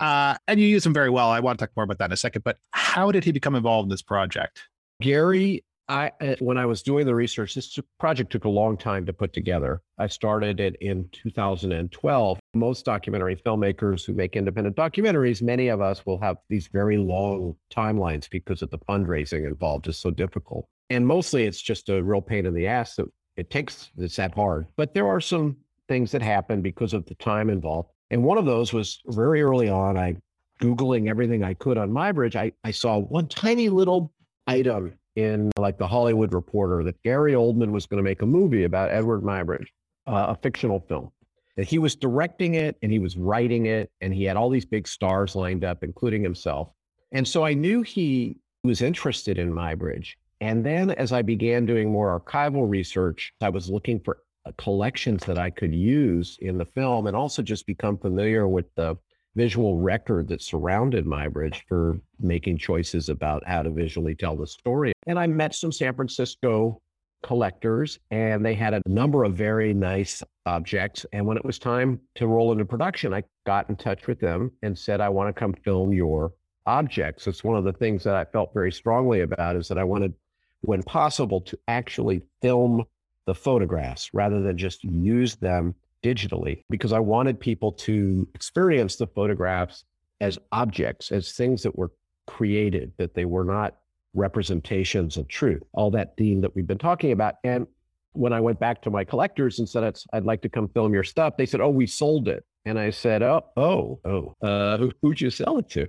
uh, 0.00 0.34
and 0.48 0.58
you 0.58 0.66
use 0.66 0.86
him 0.86 0.94
very 0.94 1.10
well. 1.10 1.28
I 1.28 1.40
want 1.40 1.58
to 1.58 1.66
talk 1.66 1.76
more 1.76 1.84
about 1.84 1.98
that 1.98 2.06
in 2.06 2.12
a 2.12 2.16
second. 2.16 2.44
But 2.44 2.56
how 2.70 3.12
did 3.12 3.24
he 3.24 3.30
become 3.30 3.54
involved 3.54 3.84
in 3.86 3.90
this 3.90 4.00
project? 4.00 4.62
Gary 5.02 5.62
I 5.88 6.10
uh, 6.22 6.36
when 6.38 6.56
I 6.56 6.64
was 6.64 6.82
doing 6.82 7.04
the 7.04 7.14
research, 7.14 7.54
this 7.54 7.78
project 8.00 8.32
took 8.32 8.44
a 8.44 8.48
long 8.48 8.78
time 8.78 9.04
to 9.04 9.12
put 9.12 9.34
together. 9.34 9.82
I 9.98 10.06
started 10.06 10.60
it 10.60 10.76
in 10.80 11.10
2012. 11.12 12.38
Most 12.54 12.84
documentary 12.86 13.36
filmmakers 13.36 14.06
who 14.06 14.14
make 14.14 14.34
independent 14.34 14.76
documentaries, 14.76 15.42
many 15.42 15.68
of 15.68 15.82
us 15.82 16.06
will 16.06 16.18
have 16.20 16.38
these 16.48 16.68
very 16.68 16.96
long 16.96 17.56
timelines 17.70 18.30
because 18.30 18.62
of 18.62 18.70
the 18.70 18.78
fundraising 18.78 19.46
involved 19.46 19.86
is 19.88 19.98
so 19.98 20.10
difficult. 20.10 20.66
And 20.90 21.06
mostly 21.06 21.44
it's 21.44 21.60
just 21.60 21.88
a 21.88 22.02
real 22.02 22.20
pain 22.20 22.46
in 22.46 22.54
the 22.54 22.66
ass 22.66 22.96
that 22.96 23.06
it 23.36 23.50
takes 23.50 23.90
it's 23.96 24.16
that 24.16 24.34
hard. 24.34 24.66
But 24.76 24.94
there 24.94 25.06
are 25.06 25.20
some 25.20 25.56
things 25.88 26.12
that 26.12 26.22
happen 26.22 26.62
because 26.62 26.92
of 26.92 27.06
the 27.06 27.14
time 27.16 27.50
involved. 27.50 27.90
And 28.10 28.22
one 28.22 28.38
of 28.38 28.44
those 28.44 28.72
was 28.72 29.00
very 29.06 29.42
early 29.42 29.68
on, 29.68 29.96
I 29.96 30.16
Googling 30.62 31.08
everything 31.08 31.42
I 31.42 31.54
could 31.54 31.76
on 31.76 31.90
Muybridge, 31.90 32.36
I, 32.36 32.52
I 32.62 32.70
saw 32.70 32.98
one 32.98 33.26
tiny 33.26 33.68
little 33.68 34.12
item 34.46 34.94
in 35.16 35.50
like 35.58 35.76
the 35.76 35.88
Hollywood 35.88 36.32
Reporter 36.32 36.84
that 36.84 37.02
Gary 37.02 37.32
Oldman 37.32 37.72
was 37.72 37.86
going 37.86 37.98
to 37.98 38.04
make 38.04 38.22
a 38.22 38.26
movie 38.26 38.62
about 38.62 38.90
Edward 38.90 39.22
Muybridge, 39.22 39.66
uh, 40.06 40.26
a 40.28 40.36
fictional 40.36 40.78
film. 40.78 41.10
That 41.56 41.66
he 41.66 41.78
was 41.78 41.96
directing 41.96 42.54
it 42.54 42.76
and 42.80 42.92
he 42.92 43.00
was 43.00 43.16
writing 43.16 43.66
it, 43.66 43.90
and 44.00 44.14
he 44.14 44.24
had 44.24 44.36
all 44.36 44.48
these 44.48 44.64
big 44.64 44.86
stars 44.86 45.34
lined 45.34 45.64
up, 45.64 45.82
including 45.82 46.22
himself. 46.22 46.68
And 47.10 47.26
so 47.26 47.44
I 47.44 47.54
knew 47.54 47.82
he 47.82 48.38
was 48.62 48.80
interested 48.80 49.38
in 49.38 49.52
Muybridge. 49.52 50.14
And 50.42 50.66
then 50.66 50.90
as 50.90 51.12
I 51.12 51.22
began 51.22 51.66
doing 51.66 51.92
more 51.92 52.18
archival 52.18 52.68
research, 52.68 53.32
I 53.40 53.48
was 53.48 53.70
looking 53.70 54.00
for 54.00 54.18
uh, 54.44 54.50
collections 54.58 55.24
that 55.26 55.38
I 55.38 55.50
could 55.50 55.72
use 55.72 56.36
in 56.40 56.58
the 56.58 56.64
film 56.64 57.06
and 57.06 57.14
also 57.14 57.42
just 57.42 57.64
become 57.64 57.96
familiar 57.96 58.48
with 58.48 58.66
the 58.74 58.96
visual 59.36 59.78
record 59.78 60.26
that 60.28 60.42
surrounded 60.42 61.06
Muybridge 61.06 61.62
for 61.68 62.00
making 62.18 62.58
choices 62.58 63.08
about 63.08 63.46
how 63.46 63.62
to 63.62 63.70
visually 63.70 64.16
tell 64.16 64.36
the 64.36 64.48
story. 64.48 64.92
And 65.06 65.16
I 65.16 65.28
met 65.28 65.54
some 65.54 65.70
San 65.70 65.94
Francisco 65.94 66.82
collectors, 67.22 68.00
and 68.10 68.44
they 68.44 68.54
had 68.54 68.74
a 68.74 68.82
number 68.84 69.22
of 69.22 69.34
very 69.34 69.72
nice 69.72 70.24
objects. 70.44 71.06
And 71.12 71.24
when 71.24 71.36
it 71.36 71.44
was 71.44 71.60
time 71.60 72.00
to 72.16 72.26
roll 72.26 72.50
into 72.50 72.64
production, 72.64 73.14
I 73.14 73.22
got 73.46 73.70
in 73.70 73.76
touch 73.76 74.08
with 74.08 74.18
them 74.18 74.50
and 74.62 74.76
said, 74.76 75.00
I 75.00 75.08
want 75.08 75.28
to 75.28 75.38
come 75.38 75.54
film 75.64 75.92
your 75.92 76.32
objects. 76.66 77.26
It's 77.26 77.44
one 77.44 77.56
of 77.56 77.64
the 77.64 77.72
things 77.72 78.04
that 78.04 78.16
I 78.16 78.24
felt 78.24 78.52
very 78.52 78.72
strongly 78.72 79.20
about 79.20 79.56
is 79.56 79.68
that 79.68 79.78
I 79.78 79.84
wanted, 79.84 80.14
when 80.62 80.82
possible, 80.82 81.40
to 81.42 81.58
actually 81.68 82.22
film 82.40 82.84
the 83.26 83.34
photographs 83.34 84.10
rather 84.12 84.40
than 84.42 84.58
just 84.58 84.82
use 84.82 85.36
them 85.36 85.74
digitally 86.02 86.62
because 86.68 86.92
I 86.92 86.98
wanted 86.98 87.38
people 87.38 87.72
to 87.72 88.26
experience 88.34 88.96
the 88.96 89.06
photographs 89.06 89.84
as 90.20 90.38
objects, 90.50 91.12
as 91.12 91.32
things 91.32 91.62
that 91.62 91.76
were 91.76 91.92
created, 92.26 92.92
that 92.96 93.14
they 93.14 93.24
were 93.24 93.44
not 93.44 93.76
representations 94.14 95.16
of 95.16 95.28
truth, 95.28 95.62
all 95.72 95.90
that 95.92 96.16
theme 96.16 96.40
that 96.40 96.54
we've 96.54 96.66
been 96.66 96.78
talking 96.78 97.12
about. 97.12 97.36
And 97.44 97.66
when 98.12 98.32
I 98.32 98.40
went 98.40 98.60
back 98.60 98.82
to 98.82 98.90
my 98.90 99.04
collectors 99.04 99.58
and 99.58 99.68
said, 99.68 99.96
I'd 100.12 100.24
like 100.24 100.42
to 100.42 100.48
come 100.48 100.68
film 100.68 100.92
your 100.92 101.04
stuff, 101.04 101.36
they 101.36 101.46
said, 101.46 101.60
Oh, 101.60 101.70
we 101.70 101.86
sold 101.86 102.28
it. 102.28 102.44
And 102.64 102.78
I 102.78 102.90
said, 102.90 103.22
Oh, 103.22 103.46
oh, 103.56 104.00
oh, 104.04 104.36
uh, 104.46 104.76
who, 104.76 104.92
who'd 105.00 105.20
you 105.20 105.30
sell 105.30 105.58
it 105.58 105.70
to? 105.70 105.88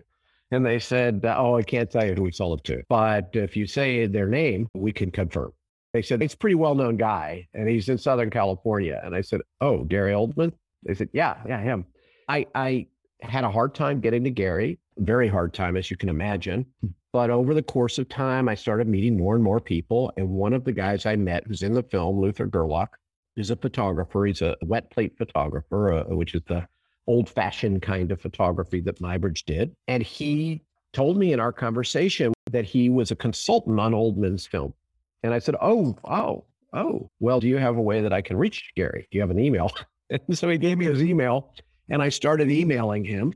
And 0.51 0.65
they 0.65 0.79
said, 0.79 1.21
Oh, 1.25 1.55
I 1.55 1.63
can't 1.63 1.89
tell 1.89 2.05
you 2.05 2.13
who 2.13 2.23
we 2.23 2.31
sold 2.31 2.59
it 2.59 2.63
to. 2.65 2.83
But 2.89 3.29
if 3.33 3.55
you 3.57 3.65
say 3.65 4.05
their 4.05 4.27
name, 4.27 4.67
we 4.73 4.91
can 4.91 5.11
confirm. 5.11 5.51
They 5.93 6.01
said, 6.01 6.21
It's 6.21 6.33
a 6.33 6.37
pretty 6.37 6.55
well 6.55 6.75
known 6.75 6.97
guy 6.97 7.47
and 7.53 7.67
he's 7.67 7.89
in 7.89 7.97
Southern 7.97 8.29
California. 8.29 9.01
And 9.03 9.15
I 9.15 9.21
said, 9.21 9.41
Oh, 9.61 9.83
Gary 9.83 10.13
Oldman? 10.13 10.53
They 10.83 10.93
said, 10.93 11.09
Yeah, 11.13 11.37
yeah, 11.47 11.61
him. 11.61 11.85
I, 12.27 12.45
I 12.55 12.87
had 13.21 13.43
a 13.43 13.51
hard 13.51 13.73
time 13.73 13.99
getting 13.99 14.23
to 14.23 14.29
Gary, 14.29 14.79
very 14.97 15.27
hard 15.27 15.53
time, 15.53 15.77
as 15.77 15.89
you 15.89 15.97
can 15.97 16.09
imagine. 16.09 16.65
But 17.11 17.29
over 17.29 17.53
the 17.53 17.63
course 17.63 17.99
of 17.99 18.09
time, 18.09 18.49
I 18.49 18.55
started 18.55 18.87
meeting 18.87 19.17
more 19.17 19.35
and 19.35 19.43
more 19.43 19.59
people. 19.59 20.11
And 20.17 20.29
one 20.29 20.53
of 20.53 20.63
the 20.63 20.71
guys 20.71 21.05
I 21.05 21.15
met 21.15 21.45
who's 21.45 21.61
in 21.61 21.73
the 21.73 21.83
film, 21.83 22.19
Luther 22.19 22.47
Gerlach, 22.47 22.97
is 23.35 23.51
a 23.51 23.55
photographer. 23.55 24.25
He's 24.25 24.41
a 24.41 24.55
wet 24.63 24.89
plate 24.89 25.15
photographer, 25.17 25.93
uh, 25.93 26.15
which 26.15 26.33
is 26.33 26.41
the 26.47 26.67
old 27.07 27.29
fashioned 27.29 27.81
kind 27.81 28.11
of 28.11 28.21
photography 28.21 28.81
that 28.81 28.99
Muybridge 28.99 29.45
did. 29.45 29.75
And 29.87 30.03
he 30.03 30.61
told 30.93 31.17
me 31.17 31.33
in 31.33 31.39
our 31.39 31.51
conversation 31.51 32.33
that 32.51 32.65
he 32.65 32.89
was 32.89 33.11
a 33.11 33.15
consultant 33.15 33.79
on 33.79 33.93
Oldman's 33.93 34.45
film. 34.45 34.73
And 35.23 35.33
I 35.33 35.39
said, 35.39 35.55
Oh, 35.61 35.97
oh, 36.05 36.45
oh, 36.73 37.09
well, 37.19 37.39
do 37.39 37.47
you 37.47 37.57
have 37.57 37.77
a 37.77 37.81
way 37.81 38.01
that 38.01 38.13
I 38.13 38.21
can 38.21 38.37
reach 38.37 38.71
Gary? 38.75 39.07
Do 39.11 39.17
you 39.17 39.21
have 39.21 39.31
an 39.31 39.39
email? 39.39 39.71
and 40.09 40.37
so 40.37 40.49
he 40.49 40.57
gave 40.57 40.77
me 40.77 40.85
his 40.85 41.03
email 41.03 41.53
and 41.89 42.01
I 42.01 42.09
started 42.09 42.49
emailing 42.49 43.03
him 43.03 43.33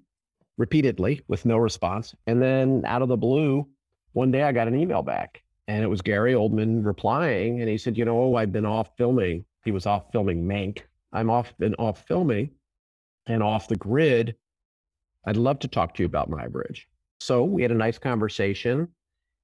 repeatedly 0.57 1.21
with 1.27 1.45
no 1.45 1.57
response. 1.57 2.15
And 2.25 2.41
then 2.41 2.83
out 2.85 3.01
of 3.01 3.09
the 3.09 3.17
blue, 3.17 3.67
one 4.13 4.31
day 4.31 4.43
I 4.43 4.51
got 4.51 4.67
an 4.67 4.79
email 4.79 5.03
back 5.03 5.43
and 5.67 5.83
it 5.83 5.87
was 5.87 6.01
Gary 6.01 6.33
Oldman 6.33 6.85
replying. 6.85 7.61
And 7.61 7.69
he 7.69 7.77
said, 7.77 7.97
You 7.97 8.05
know, 8.05 8.19
oh, 8.19 8.35
I've 8.35 8.51
been 8.51 8.65
off 8.65 8.89
filming. 8.97 9.45
He 9.65 9.71
was 9.71 9.85
off 9.85 10.11
filming 10.11 10.45
Mank. 10.45 10.81
I'm 11.13 11.29
off, 11.29 11.53
been 11.57 11.75
off 11.75 12.05
filming 12.07 12.51
and 13.27 13.43
off 13.43 13.67
the 13.67 13.75
grid. 13.75 14.35
I'd 15.25 15.37
love 15.37 15.59
to 15.59 15.67
talk 15.67 15.93
to 15.95 16.03
you 16.03 16.07
about 16.07 16.29
Muybridge. 16.29 16.83
So 17.19 17.43
we 17.43 17.61
had 17.61 17.71
a 17.71 17.75
nice 17.75 17.99
conversation. 17.99 18.87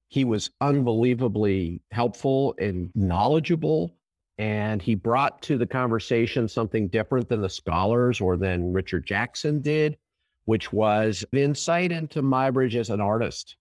He 0.09 0.23
was 0.23 0.51
unbelievably 0.61 1.81
helpful 1.91 2.55
and 2.59 2.89
knowledgeable. 2.95 3.95
And 4.37 4.81
he 4.81 4.95
brought 4.95 5.41
to 5.43 5.57
the 5.57 5.67
conversation 5.67 6.47
something 6.47 6.87
different 6.87 7.29
than 7.29 7.41
the 7.41 7.49
scholars 7.49 8.19
or 8.19 8.37
than 8.37 8.73
Richard 8.73 9.05
Jackson 9.05 9.61
did, 9.61 9.97
which 10.45 10.73
was 10.73 11.23
an 11.31 11.39
insight 11.39 11.91
into 11.91 12.21
Muybridge 12.21 12.75
as 12.75 12.89
an 12.89 13.01
artist, 13.01 13.57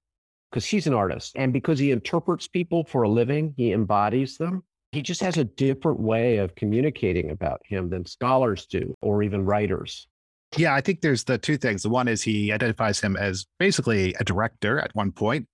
because 0.51 0.65
he's 0.65 0.87
an 0.87 0.95
artist. 0.95 1.33
And 1.37 1.53
because 1.53 1.79
he 1.79 1.91
interprets 1.91 2.49
people 2.49 2.85
for 2.85 3.03
a 3.03 3.09
living, 3.09 3.55
he 3.57 3.73
embodies 3.73 4.39
them. 4.39 4.63
He 4.93 5.03
just 5.03 5.21
has 5.23 5.39
a 5.39 5.45
different 5.45 6.01
way 6.01 6.37
of 6.39 6.55
communicating 6.55 7.31
about 7.31 7.61
him 7.65 7.89
than 7.89 8.05
scholars 8.05 8.67
do, 8.67 8.95
or 9.01 9.23
even 9.23 9.45
writers. 9.45 10.07
Yeah, 10.57 10.75
I 10.75 10.81
think 10.81 11.01
there's 11.01 11.25
the 11.25 11.39
two 11.39 11.57
things. 11.57 11.83
The 11.83 11.89
one 11.89 12.09
is 12.09 12.23
he 12.23 12.53
identifies 12.53 13.01
him 13.01 13.17
as 13.17 13.47
basically 13.59 14.15
a 14.21 14.25
director 14.25 14.79
at 14.79 14.95
one 14.95 15.13
point. 15.13 15.49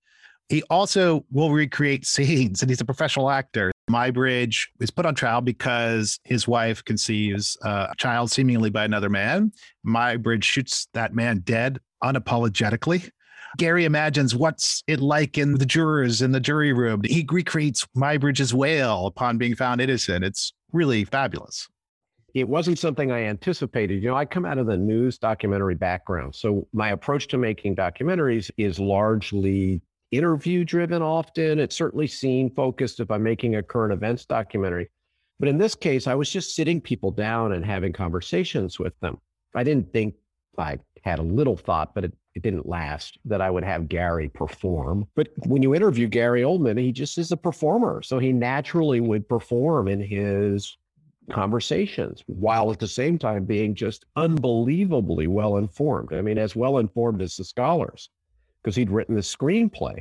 He 0.49 0.63
also 0.63 1.25
will 1.31 1.51
recreate 1.51 2.05
scenes 2.05 2.61
and 2.61 2.69
he's 2.69 2.81
a 2.81 2.85
professional 2.85 3.29
actor. 3.29 3.71
Muybridge 3.89 4.67
is 4.79 4.91
put 4.91 5.05
on 5.05 5.15
trial 5.15 5.41
because 5.41 6.19
his 6.23 6.47
wife 6.47 6.83
conceives 6.83 7.57
a 7.63 7.93
child 7.97 8.29
seemingly 8.29 8.69
by 8.69 8.83
another 8.83 9.09
man. 9.09 9.51
Muybridge 9.85 10.43
shoots 10.43 10.87
that 10.93 11.13
man 11.13 11.39
dead 11.39 11.79
unapologetically. 12.03 13.09
Gary 13.57 13.85
imagines 13.85 14.35
what's 14.35 14.83
it 14.85 14.99
like 14.99 15.37
in 15.37 15.53
the 15.53 15.65
jurors 15.65 16.21
in 16.21 16.31
the 16.31 16.39
jury 16.39 16.71
room. 16.71 17.01
He 17.03 17.25
recreates 17.31 17.87
Muybridge's 17.97 18.53
wail 18.53 19.07
upon 19.07 19.37
being 19.37 19.55
found 19.55 19.81
innocent. 19.81 20.23
It's 20.23 20.53
really 20.71 21.03
fabulous 21.03 21.67
it 22.33 22.47
wasn't 22.47 22.79
something 22.79 23.11
I 23.11 23.23
anticipated. 23.23 24.01
You 24.01 24.09
know, 24.09 24.15
I 24.15 24.25
come 24.25 24.45
out 24.45 24.57
of 24.57 24.67
the 24.67 24.77
news 24.77 25.17
documentary 25.17 25.75
background. 25.75 26.35
So 26.35 26.67
my 26.73 26.89
approach 26.89 27.27
to 27.29 27.37
making 27.37 27.75
documentaries 27.75 28.51
is 28.57 28.79
largely 28.79 29.81
interview 30.11 30.63
driven 30.63 31.01
often. 31.01 31.59
It's 31.59 31.75
certainly 31.75 32.07
scene 32.07 32.53
focused 32.55 32.99
if 32.99 33.11
I'm 33.11 33.23
making 33.23 33.55
a 33.55 33.63
current 33.63 33.93
events 33.93 34.25
documentary. 34.25 34.89
But 35.39 35.49
in 35.49 35.57
this 35.57 35.75
case, 35.75 36.07
I 36.07 36.15
was 36.15 36.29
just 36.29 36.55
sitting 36.55 36.81
people 36.81 37.11
down 37.11 37.53
and 37.53 37.65
having 37.65 37.93
conversations 37.93 38.79
with 38.79 38.93
them. 38.99 39.17
I 39.55 39.63
didn't 39.63 39.93
think 39.93 40.15
I 40.57 40.79
had 41.03 41.19
a 41.19 41.23
little 41.23 41.55
thought, 41.55 41.95
but 41.95 42.03
it, 42.03 42.13
it 42.35 42.43
didn't 42.43 42.67
last 42.67 43.17
that 43.25 43.41
I 43.41 43.49
would 43.49 43.63
have 43.63 43.87
Gary 43.87 44.29
perform. 44.29 45.07
But 45.15 45.29
when 45.45 45.63
you 45.63 45.73
interview 45.73 46.07
Gary 46.07 46.41
Oldman, 46.41 46.79
he 46.79 46.91
just 46.91 47.17
is 47.17 47.31
a 47.31 47.37
performer. 47.37 48.01
So 48.01 48.19
he 48.19 48.33
naturally 48.33 48.99
would 48.99 49.29
perform 49.29 49.87
in 49.87 50.01
his 50.01 50.77
conversations 51.29 52.23
while 52.27 52.71
at 52.71 52.79
the 52.79 52.87
same 52.87 53.17
time 53.17 53.45
being 53.45 53.75
just 53.75 54.05
unbelievably 54.15 55.27
well 55.27 55.57
informed. 55.57 56.13
I 56.13 56.21
mean, 56.21 56.37
as 56.37 56.55
well 56.55 56.77
informed 56.77 57.21
as 57.21 57.37
the 57.37 57.43
scholars, 57.43 58.09
because 58.61 58.75
he'd 58.75 58.91
written 58.91 59.15
the 59.15 59.21
screenplay. 59.21 59.99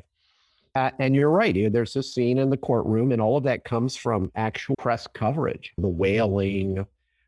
Uh, 0.75 0.91
and 0.99 1.15
you're 1.15 1.31
right. 1.31 1.73
There's 1.73 1.97
a 1.97 2.03
scene 2.03 2.39
in 2.39 2.51
the 2.51 2.57
courtroom, 2.57 3.13
and 3.13 3.21
all 3.21 3.37
of 3.37 3.45
that 3.45 3.65
comes 3.65 3.97
from 3.97 4.31
actual 4.37 4.77
press 4.79 5.07
coverage 5.07 5.73
the 5.79 5.89
wailing, 5.89 6.87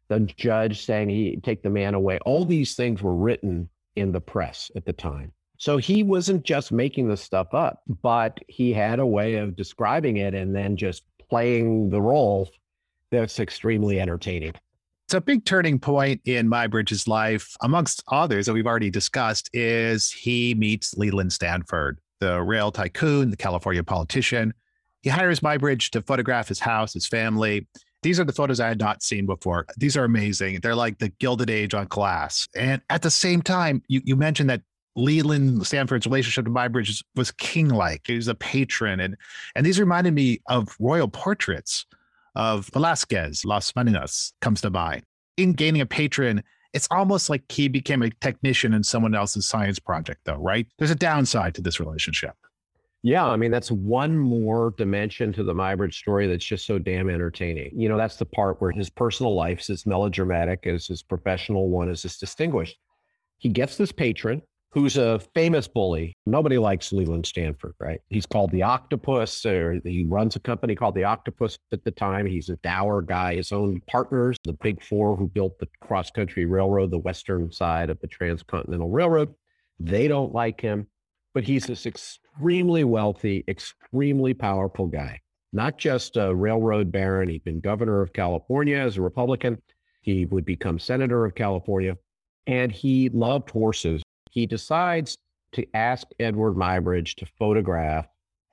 the 0.08 0.20
judge 0.20 0.84
saying 0.84 1.08
he 1.08 1.38
take 1.42 1.62
the 1.62 1.70
man 1.70 1.94
away. 1.94 2.18
All 2.24 2.44
these 2.44 2.74
things 2.74 3.02
were 3.02 3.14
written 3.14 3.68
in 3.96 4.12
the 4.12 4.20
press 4.20 4.70
at 4.76 4.84
the 4.84 4.92
time. 4.92 5.32
So 5.56 5.76
he 5.76 6.02
wasn't 6.02 6.44
just 6.44 6.72
making 6.72 7.08
the 7.08 7.16
stuff 7.16 7.52
up, 7.52 7.82
but 8.02 8.38
he 8.48 8.72
had 8.72 8.98
a 8.98 9.06
way 9.06 9.34
of 9.34 9.56
describing 9.56 10.16
it 10.16 10.34
and 10.34 10.54
then 10.54 10.76
just 10.76 11.02
playing 11.28 11.90
the 11.90 12.00
role 12.00 12.50
that's 13.10 13.40
extremely 13.40 14.00
entertaining. 14.00 14.54
It's 15.06 15.14
a 15.14 15.20
big 15.20 15.44
turning 15.44 15.80
point 15.80 16.20
in 16.24 16.48
Muybridge's 16.48 17.08
life, 17.08 17.56
amongst 17.62 18.04
others 18.08 18.46
that 18.46 18.52
we've 18.52 18.66
already 18.66 18.90
discussed, 18.90 19.50
is 19.52 20.10
he 20.10 20.54
meets 20.54 20.94
Leland 20.94 21.32
Stanford, 21.32 21.98
the 22.20 22.40
rail 22.40 22.70
tycoon, 22.70 23.30
the 23.30 23.36
California 23.36 23.82
politician. 23.82 24.54
He 25.02 25.10
hires 25.10 25.40
Muybridge 25.40 25.90
to 25.90 26.02
photograph 26.02 26.46
his 26.48 26.60
house, 26.60 26.94
his 26.94 27.08
family. 27.08 27.66
These 28.02 28.20
are 28.20 28.24
the 28.24 28.32
photos 28.32 28.60
I 28.60 28.68
had 28.68 28.78
not 28.78 29.02
seen 29.02 29.26
before. 29.26 29.66
These 29.76 29.96
are 29.96 30.04
amazing. 30.04 30.60
They're 30.62 30.76
like 30.76 30.98
the 30.98 31.08
Gilded 31.08 31.50
Age 31.50 31.74
on 31.74 31.86
glass. 31.86 32.46
And 32.54 32.80
at 32.88 33.02
the 33.02 33.10
same 33.10 33.42
time, 33.42 33.82
you, 33.88 34.00
you 34.04 34.14
mentioned 34.14 34.48
that 34.50 34.62
Leland 34.96 35.66
Stanford's 35.66 36.06
relationship 36.06 36.44
to 36.44 36.50
Muybridge 36.50 37.02
was 37.16 37.30
king-like. 37.32 38.02
He 38.06 38.16
was 38.16 38.28
a 38.28 38.34
patron, 38.34 39.00
and 39.00 39.16
and 39.54 39.64
these 39.64 39.80
reminded 39.80 40.14
me 40.14 40.40
of 40.46 40.76
royal 40.78 41.08
portraits 41.08 41.86
of 42.34 42.66
Velasquez, 42.72 43.44
Las 43.44 43.72
Meninas 43.72 44.32
comes 44.40 44.60
to 44.60 44.70
mind. 44.70 45.02
In 45.36 45.52
gaining 45.52 45.80
a 45.80 45.86
patron, 45.86 46.42
it's 46.72 46.88
almost 46.90 47.30
like 47.30 47.50
he 47.50 47.68
became 47.68 48.02
a 48.02 48.10
technician 48.10 48.74
in 48.74 48.84
someone 48.84 49.14
else's 49.14 49.48
science 49.48 49.78
project, 49.78 50.20
though, 50.24 50.36
right? 50.36 50.66
There's 50.78 50.90
a 50.90 50.96
downside 50.96 51.54
to 51.56 51.62
this 51.62 51.80
relationship. 51.80 52.34
Yeah, 53.02 53.24
I 53.24 53.36
mean, 53.36 53.50
that's 53.50 53.70
one 53.70 54.18
more 54.18 54.74
dimension 54.76 55.32
to 55.32 55.42
the 55.42 55.54
Muybridge 55.54 55.94
story 55.94 56.26
that's 56.26 56.44
just 56.44 56.66
so 56.66 56.78
damn 56.78 57.08
entertaining. 57.08 57.70
You 57.74 57.88
know, 57.88 57.96
that's 57.96 58.16
the 58.16 58.26
part 58.26 58.60
where 58.60 58.72
his 58.72 58.90
personal 58.90 59.34
life 59.34 59.60
is 59.60 59.70
as 59.70 59.86
melodramatic 59.86 60.66
as 60.66 60.86
his 60.86 61.02
professional 61.02 61.70
one 61.70 61.88
is 61.88 62.04
as 62.04 62.18
distinguished. 62.18 62.78
He 63.38 63.48
gets 63.48 63.76
this 63.78 63.90
patron 63.90 64.42
who's 64.72 64.96
a 64.96 65.18
famous 65.35 65.66
bully. 65.66 66.16
Nobody 66.26 66.56
likes 66.56 66.92
Leland 66.92 67.26
Stanford, 67.26 67.74
right? 67.80 68.00
He's 68.09 68.26
called 68.26 68.52
the 68.52 68.62
Octopus, 68.62 69.44
or 69.44 69.80
he 69.85 70.04
runs 70.04 70.37
a 70.37 70.40
company 70.40 70.76
called 70.76 70.94
the 70.94 71.04
Octopus 71.04 71.59
at 71.72 71.83
the 71.85 71.90
time. 71.90 72.24
He's 72.26 72.48
a 72.48 72.56
dour 72.56 73.02
guy. 73.02 73.35
His 73.35 73.50
own 73.50 73.80
partners, 73.88 74.37
the 74.44 74.52
big 74.52 74.83
four 74.83 75.16
who 75.16 75.26
built 75.26 75.59
the 75.59 75.68
cross 75.80 76.11
country 76.11 76.44
railroad, 76.44 76.90
the 76.92 76.98
western 76.98 77.50
side 77.50 77.90
of 77.90 78.00
the 78.00 78.06
transcontinental 78.06 78.90
railroad, 78.90 79.35
they 79.80 80.06
don't 80.06 80.33
like 80.33 80.61
him. 80.61 80.87
But 81.35 81.44
he's 81.44 81.66
this 81.66 81.87
extremely 81.87 82.85
wealthy, 82.85 83.44
extremely 83.48 84.35
powerful 84.35 84.87
guy, 84.87 85.20
not 85.52 85.78
just 85.78 86.16
a 86.16 86.35
railroad 86.35 86.90
baron. 86.92 87.28
He'd 87.28 87.44
been 87.44 87.61
governor 87.61 88.02
of 88.02 88.12
California 88.12 88.76
as 88.76 88.96
a 88.96 89.02
Republican. 89.02 89.61
He 90.02 90.26
would 90.26 90.44
become 90.44 90.78
senator 90.78 91.24
of 91.24 91.35
California. 91.35 91.96
And 92.46 92.72
he 92.72 93.11
loved 93.11 93.50
horses 93.50 94.02
he 94.30 94.46
decides 94.46 95.16
to 95.52 95.66
ask 95.74 96.06
Edward 96.18 96.54
Muybridge 96.54 97.16
to 97.16 97.26
photograph 97.38 98.06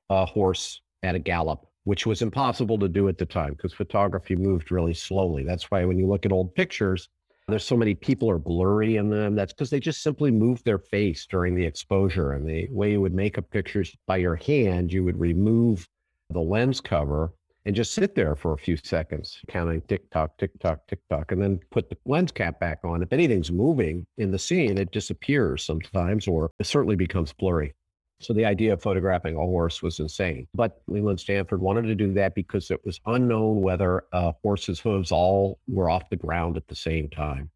a 0.09 0.25
horse 0.25 0.81
at 1.03 1.15
a 1.15 1.19
gallop, 1.19 1.65
which 1.83 2.05
was 2.05 2.21
impossible 2.21 2.77
to 2.79 2.87
do 2.87 3.07
at 3.07 3.17
the 3.17 3.25
time 3.25 3.53
because 3.53 3.73
photography 3.73 4.35
moved 4.35 4.71
really 4.71 4.93
slowly. 4.93 5.43
That's 5.43 5.69
why 5.69 5.85
when 5.85 5.97
you 5.97 6.07
look 6.07 6.25
at 6.25 6.31
old 6.31 6.55
pictures, 6.55 7.07
there's 7.47 7.63
so 7.63 7.77
many 7.77 7.93
people 7.93 8.29
are 8.29 8.39
blurry 8.39 8.97
in 8.97 9.09
them. 9.09 9.35
That's 9.35 9.53
because 9.53 9.69
they 9.69 9.79
just 9.79 10.01
simply 10.01 10.31
moved 10.31 10.65
their 10.65 10.79
face 10.79 11.25
during 11.27 11.55
the 11.55 11.65
exposure. 11.65 12.33
And 12.33 12.47
the 12.47 12.67
way 12.71 12.91
you 12.91 13.01
would 13.01 13.13
make 13.13 13.37
up 13.37 13.49
pictures 13.51 13.95
by 14.05 14.17
your 14.17 14.35
hand, 14.35 14.91
you 14.91 15.03
would 15.05 15.19
remove 15.19 15.87
the 16.29 16.41
lens 16.41 16.81
cover 16.81 17.31
and 17.67 17.75
just 17.75 17.93
sit 17.93 18.15
there 18.15 18.34
for 18.34 18.53
a 18.53 18.58
few 18.58 18.77
seconds, 18.77 19.39
counting 19.49 19.82
tick 19.82 20.10
tock, 20.10 20.38
tick 20.38 20.58
tock, 20.62 20.88
tick 20.88 20.99
tock, 21.10 21.34
and 21.34 21.41
then 21.41 21.60
put 21.69 21.89
the 21.89 21.97
lens 22.06 22.32
cap 22.32 22.62
back 22.62 22.80
on. 22.86 23.03
If 23.03 23.12
anything's 23.12 23.51
moving 23.51 24.08
in 24.17 24.32
the 24.32 24.39
scene, 24.39 24.77
it 24.77 24.91
disappears 24.91 25.65
sometimes 25.65 26.30
or 26.30 26.49
it 26.60 26.65
certainly 26.65 26.95
becomes 26.95 27.34
blurry. 27.34 27.75
So 28.21 28.32
the 28.32 28.45
idea 28.45 28.71
of 28.71 28.82
photographing 28.82 29.36
a 29.36 29.39
horse 29.39 29.84
was 29.84 29.99
insane. 29.99 30.47
But 30.53 30.82
Leland 30.88 31.19
Stanford 31.19 31.60
wanted 31.60 31.82
to 31.88 31.95
do 31.95 32.13
that 32.13 32.36
because 32.36 32.71
it 32.71 32.80
was 32.86 33.01
unknown 33.06 33.60
whether 33.62 34.06
a 34.13 34.34
horse's 34.41 34.80
hooves 34.80 35.12
all 35.12 35.60
were 35.67 35.89
off 35.89 36.10
the 36.10 36.15
ground 36.15 36.56
at 36.56 36.69
the 36.69 36.75
same 36.75 37.10
time. 37.10 37.51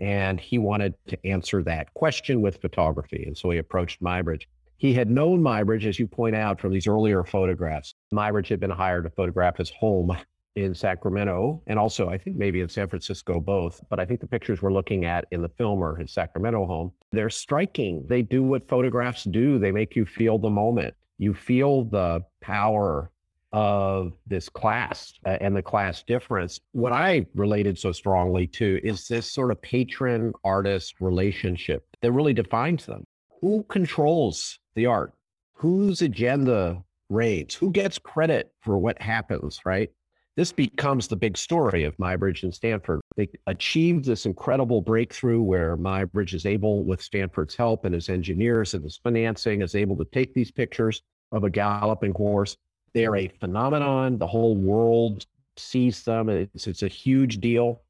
And 0.00 0.40
he 0.40 0.58
wanted 0.58 0.94
to 1.06 1.26
answer 1.26 1.62
that 1.62 1.94
question 1.94 2.42
with 2.42 2.60
photography. 2.60 3.22
And 3.24 3.38
so 3.38 3.50
he 3.50 3.58
approached 3.58 4.02
Muybridge. 4.02 4.46
He 4.76 4.92
had 4.92 5.10
known 5.10 5.40
Muybridge, 5.40 5.86
as 5.86 5.98
you 5.98 6.06
point 6.06 6.36
out 6.36 6.60
from 6.60 6.72
these 6.72 6.86
earlier 6.86 7.24
photographs. 7.24 7.94
Muybridge 8.12 8.48
had 8.48 8.60
been 8.60 8.70
hired 8.70 9.04
to 9.04 9.10
photograph 9.10 9.56
his 9.56 9.70
home 9.70 10.16
in 10.56 10.74
Sacramento 10.74 11.60
and 11.66 11.78
also 11.78 12.08
I 12.08 12.18
think 12.18 12.36
maybe 12.36 12.60
in 12.60 12.68
San 12.68 12.88
Francisco 12.88 13.40
both, 13.40 13.82
but 13.90 13.98
I 13.98 14.04
think 14.04 14.20
the 14.20 14.26
pictures 14.26 14.62
we're 14.62 14.72
looking 14.72 15.04
at 15.04 15.26
in 15.32 15.42
the 15.42 15.48
film 15.48 15.82
are 15.82 15.96
his 15.96 16.12
Sacramento 16.12 16.66
home. 16.66 16.92
They're 17.12 17.30
striking. 17.30 18.04
They 18.08 18.22
do 18.22 18.42
what 18.42 18.68
photographs 18.68 19.24
do. 19.24 19.58
They 19.58 19.72
make 19.72 19.96
you 19.96 20.06
feel 20.06 20.38
the 20.38 20.50
moment. 20.50 20.94
You 21.18 21.34
feel 21.34 21.84
the 21.84 22.24
power 22.40 23.10
of 23.52 24.14
this 24.26 24.48
class 24.48 25.14
uh, 25.26 25.38
and 25.40 25.56
the 25.56 25.62
class 25.62 26.02
difference. 26.02 26.58
What 26.72 26.92
I 26.92 27.26
related 27.34 27.78
so 27.78 27.92
strongly 27.92 28.48
to 28.48 28.80
is 28.82 29.06
this 29.06 29.30
sort 29.30 29.52
of 29.52 29.62
patron 29.62 30.32
artist 30.42 31.00
relationship 31.00 31.86
that 32.00 32.12
really 32.12 32.32
defines 32.32 32.84
them. 32.84 33.04
Who 33.40 33.64
controls 33.68 34.58
the 34.74 34.86
art? 34.86 35.12
Whose 35.54 36.02
agenda 36.02 36.82
reigns? 37.08 37.54
Who 37.54 37.70
gets 37.70 37.98
credit 37.98 38.52
for 38.60 38.78
what 38.78 39.00
happens, 39.00 39.60
right? 39.64 39.90
This 40.36 40.50
becomes 40.50 41.06
the 41.06 41.16
big 41.16 41.36
story 41.36 41.84
of 41.84 41.96
Muybridge 41.96 42.42
and 42.42 42.52
Stanford. 42.52 43.00
They 43.16 43.28
achieved 43.46 44.04
this 44.04 44.26
incredible 44.26 44.80
breakthrough 44.80 45.40
where 45.40 45.76
Muybridge 45.76 46.34
is 46.34 46.44
able, 46.44 46.84
with 46.84 47.00
Stanford's 47.00 47.54
help 47.54 47.84
and 47.84 47.94
his 47.94 48.08
engineers 48.08 48.74
and 48.74 48.82
his 48.82 48.96
financing, 48.96 49.62
is 49.62 49.76
able 49.76 49.96
to 49.96 50.04
take 50.06 50.34
these 50.34 50.50
pictures 50.50 51.02
of 51.30 51.44
a 51.44 51.50
galloping 51.50 52.12
horse. 52.12 52.56
They're 52.94 53.14
a 53.14 53.28
phenomenon. 53.28 54.18
The 54.18 54.26
whole 54.26 54.56
world 54.56 55.24
sees 55.56 56.02
them. 56.02 56.28
It's, 56.28 56.66
it's 56.66 56.82
a 56.82 56.88
huge 56.88 57.38
deal. 57.38 57.82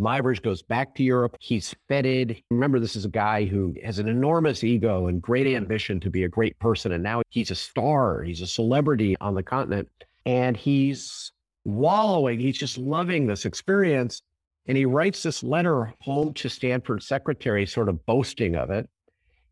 Muybridge 0.00 0.42
goes 0.42 0.62
back 0.62 0.94
to 0.94 1.02
Europe. 1.02 1.36
He's 1.40 1.74
feted. 1.88 2.42
Remember, 2.50 2.78
this 2.78 2.96
is 2.96 3.06
a 3.06 3.10
guy 3.10 3.46
who 3.46 3.74
has 3.82 3.98
an 3.98 4.08
enormous 4.08 4.62
ego 4.62 5.06
and 5.06 5.22
great 5.22 5.46
ambition 5.46 6.00
to 6.00 6.10
be 6.10 6.24
a 6.24 6.28
great 6.28 6.58
person. 6.58 6.92
And 6.92 7.02
now 7.02 7.22
he's 7.30 7.50
a 7.50 7.54
star. 7.54 8.22
He's 8.22 8.42
a 8.42 8.46
celebrity 8.46 9.16
on 9.20 9.34
the 9.34 9.42
continent. 9.42 9.88
And 10.26 10.56
he's 10.56 11.32
wallowing. 11.64 12.38
He's 12.38 12.58
just 12.58 12.76
loving 12.76 13.26
this 13.26 13.46
experience. 13.46 14.20
And 14.66 14.76
he 14.76 14.84
writes 14.84 15.22
this 15.22 15.42
letter 15.42 15.94
home 16.00 16.34
to 16.34 16.48
Stanford's 16.50 17.06
secretary, 17.06 17.64
sort 17.66 17.88
of 17.88 18.04
boasting 18.04 18.56
of 18.56 18.70
it. 18.70 18.88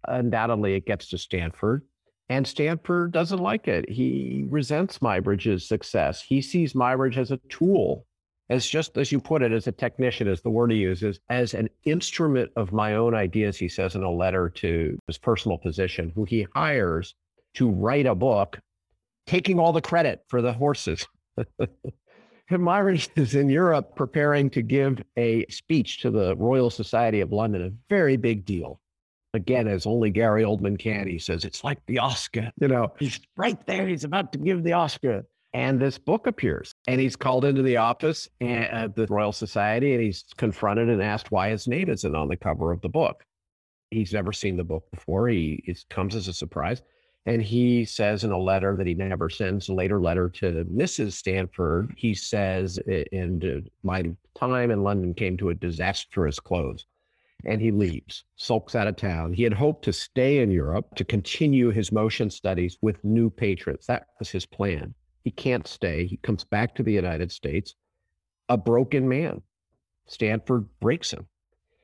Undoubtedly, 0.08 0.74
it 0.74 0.86
gets 0.86 1.08
to 1.08 1.18
Stanford. 1.18 1.82
And 2.28 2.46
Stanford 2.46 3.12
doesn't 3.12 3.38
like 3.38 3.68
it. 3.68 3.88
He 3.88 4.44
resents 4.48 4.98
Muybridge's 4.98 5.66
success. 5.68 6.22
He 6.22 6.42
sees 6.42 6.72
Muybridge 6.72 7.16
as 7.16 7.30
a 7.30 7.40
tool, 7.48 8.06
as 8.50 8.66
just 8.66 8.96
as 8.98 9.10
you 9.10 9.20
put 9.20 9.42
it, 9.42 9.52
as 9.52 9.66
a 9.66 9.72
technician, 9.72 10.28
as 10.28 10.42
the 10.42 10.50
word 10.50 10.70
he 10.70 10.78
uses, 10.78 11.18
as 11.30 11.54
an 11.54 11.68
instrument 11.84 12.50
of 12.56 12.72
my 12.72 12.94
own 12.94 13.14
ideas, 13.14 13.56
he 13.56 13.68
says 13.68 13.94
in 13.94 14.02
a 14.02 14.10
letter 14.10 14.50
to 14.50 14.98
his 15.06 15.18
personal 15.18 15.58
physician, 15.58 16.12
who 16.14 16.24
he 16.24 16.46
hires 16.54 17.14
to 17.54 17.70
write 17.70 18.06
a 18.06 18.14
book, 18.14 18.60
taking 19.26 19.58
all 19.58 19.72
the 19.72 19.80
credit 19.80 20.22
for 20.28 20.42
the 20.42 20.52
horses. 20.52 21.06
Muybridge 22.50 23.08
is 23.16 23.34
in 23.34 23.48
Europe 23.48 23.96
preparing 23.96 24.50
to 24.50 24.62
give 24.62 25.02
a 25.16 25.46
speech 25.46 26.02
to 26.02 26.10
the 26.10 26.36
Royal 26.36 26.70
Society 26.70 27.20
of 27.20 27.32
London, 27.32 27.62
a 27.62 27.72
very 27.88 28.16
big 28.16 28.44
deal. 28.44 28.80
Again, 29.32 29.66
as 29.66 29.86
only 29.86 30.10
Gary 30.10 30.44
Oldman 30.44 30.78
can, 30.78 31.08
he 31.08 31.18
says, 31.18 31.44
it's 31.44 31.64
like 31.64 31.84
the 31.86 31.98
Oscar. 31.98 32.52
You 32.60 32.68
know, 32.68 32.92
he's 32.98 33.18
right 33.36 33.58
there. 33.66 33.88
He's 33.88 34.04
about 34.04 34.32
to 34.32 34.38
give 34.38 34.62
the 34.62 34.74
Oscar. 34.74 35.24
And 35.54 35.80
this 35.80 35.98
book 35.98 36.26
appears. 36.26 36.74
And 36.88 37.00
he's 37.00 37.14
called 37.14 37.44
into 37.44 37.62
the 37.62 37.76
office 37.76 38.28
at 38.40 38.96
the 38.96 39.06
Royal 39.06 39.30
Society 39.30 39.94
and 39.94 40.02
he's 40.02 40.24
confronted 40.36 40.88
and 40.88 41.00
asked 41.00 41.30
why 41.30 41.50
his 41.50 41.68
name 41.68 41.88
isn't 41.88 42.14
on 42.14 42.26
the 42.26 42.36
cover 42.36 42.72
of 42.72 42.80
the 42.80 42.88
book. 42.88 43.24
He's 43.90 44.12
never 44.12 44.32
seen 44.32 44.56
the 44.56 44.64
book 44.64 44.90
before. 44.90 45.28
He 45.28 45.62
it 45.64 45.84
comes 45.88 46.16
as 46.16 46.26
a 46.26 46.32
surprise. 46.32 46.82
And 47.26 47.40
he 47.40 47.84
says 47.84 48.24
in 48.24 48.32
a 48.32 48.38
letter 48.38 48.76
that 48.76 48.86
he 48.86 48.94
never 48.94 49.30
sends, 49.30 49.68
a 49.68 49.74
later 49.74 50.00
letter 50.00 50.28
to 50.28 50.64
Mrs. 50.64 51.12
Stanford, 51.12 51.94
he 51.96 52.14
says, 52.14 52.78
and 53.12 53.44
uh, 53.44 53.60
my 53.84 54.10
time 54.34 54.72
in 54.72 54.82
London 54.82 55.14
came 55.14 55.36
to 55.36 55.50
a 55.50 55.54
disastrous 55.54 56.40
close. 56.40 56.84
And 57.46 57.60
he 57.62 57.70
leaves, 57.70 58.24
sulks 58.34 58.74
out 58.74 58.88
of 58.88 58.96
town. 58.96 59.32
He 59.32 59.44
had 59.44 59.52
hoped 59.52 59.84
to 59.84 59.92
stay 59.92 60.40
in 60.40 60.50
Europe 60.50 60.96
to 60.96 61.04
continue 61.04 61.70
his 61.70 61.92
motion 61.92 62.28
studies 62.28 62.76
with 62.82 63.04
new 63.04 63.30
patrons. 63.30 63.86
That 63.86 64.08
was 64.18 64.30
his 64.30 64.46
plan. 64.46 64.94
He 65.24 65.30
can't 65.30 65.66
stay. 65.66 66.06
He 66.06 66.18
comes 66.18 66.44
back 66.44 66.74
to 66.74 66.82
the 66.82 66.92
United 66.92 67.32
States, 67.32 67.74
a 68.48 68.56
broken 68.56 69.08
man. 69.08 69.42
Stanford 70.06 70.66
breaks 70.80 71.10
him. 71.10 71.26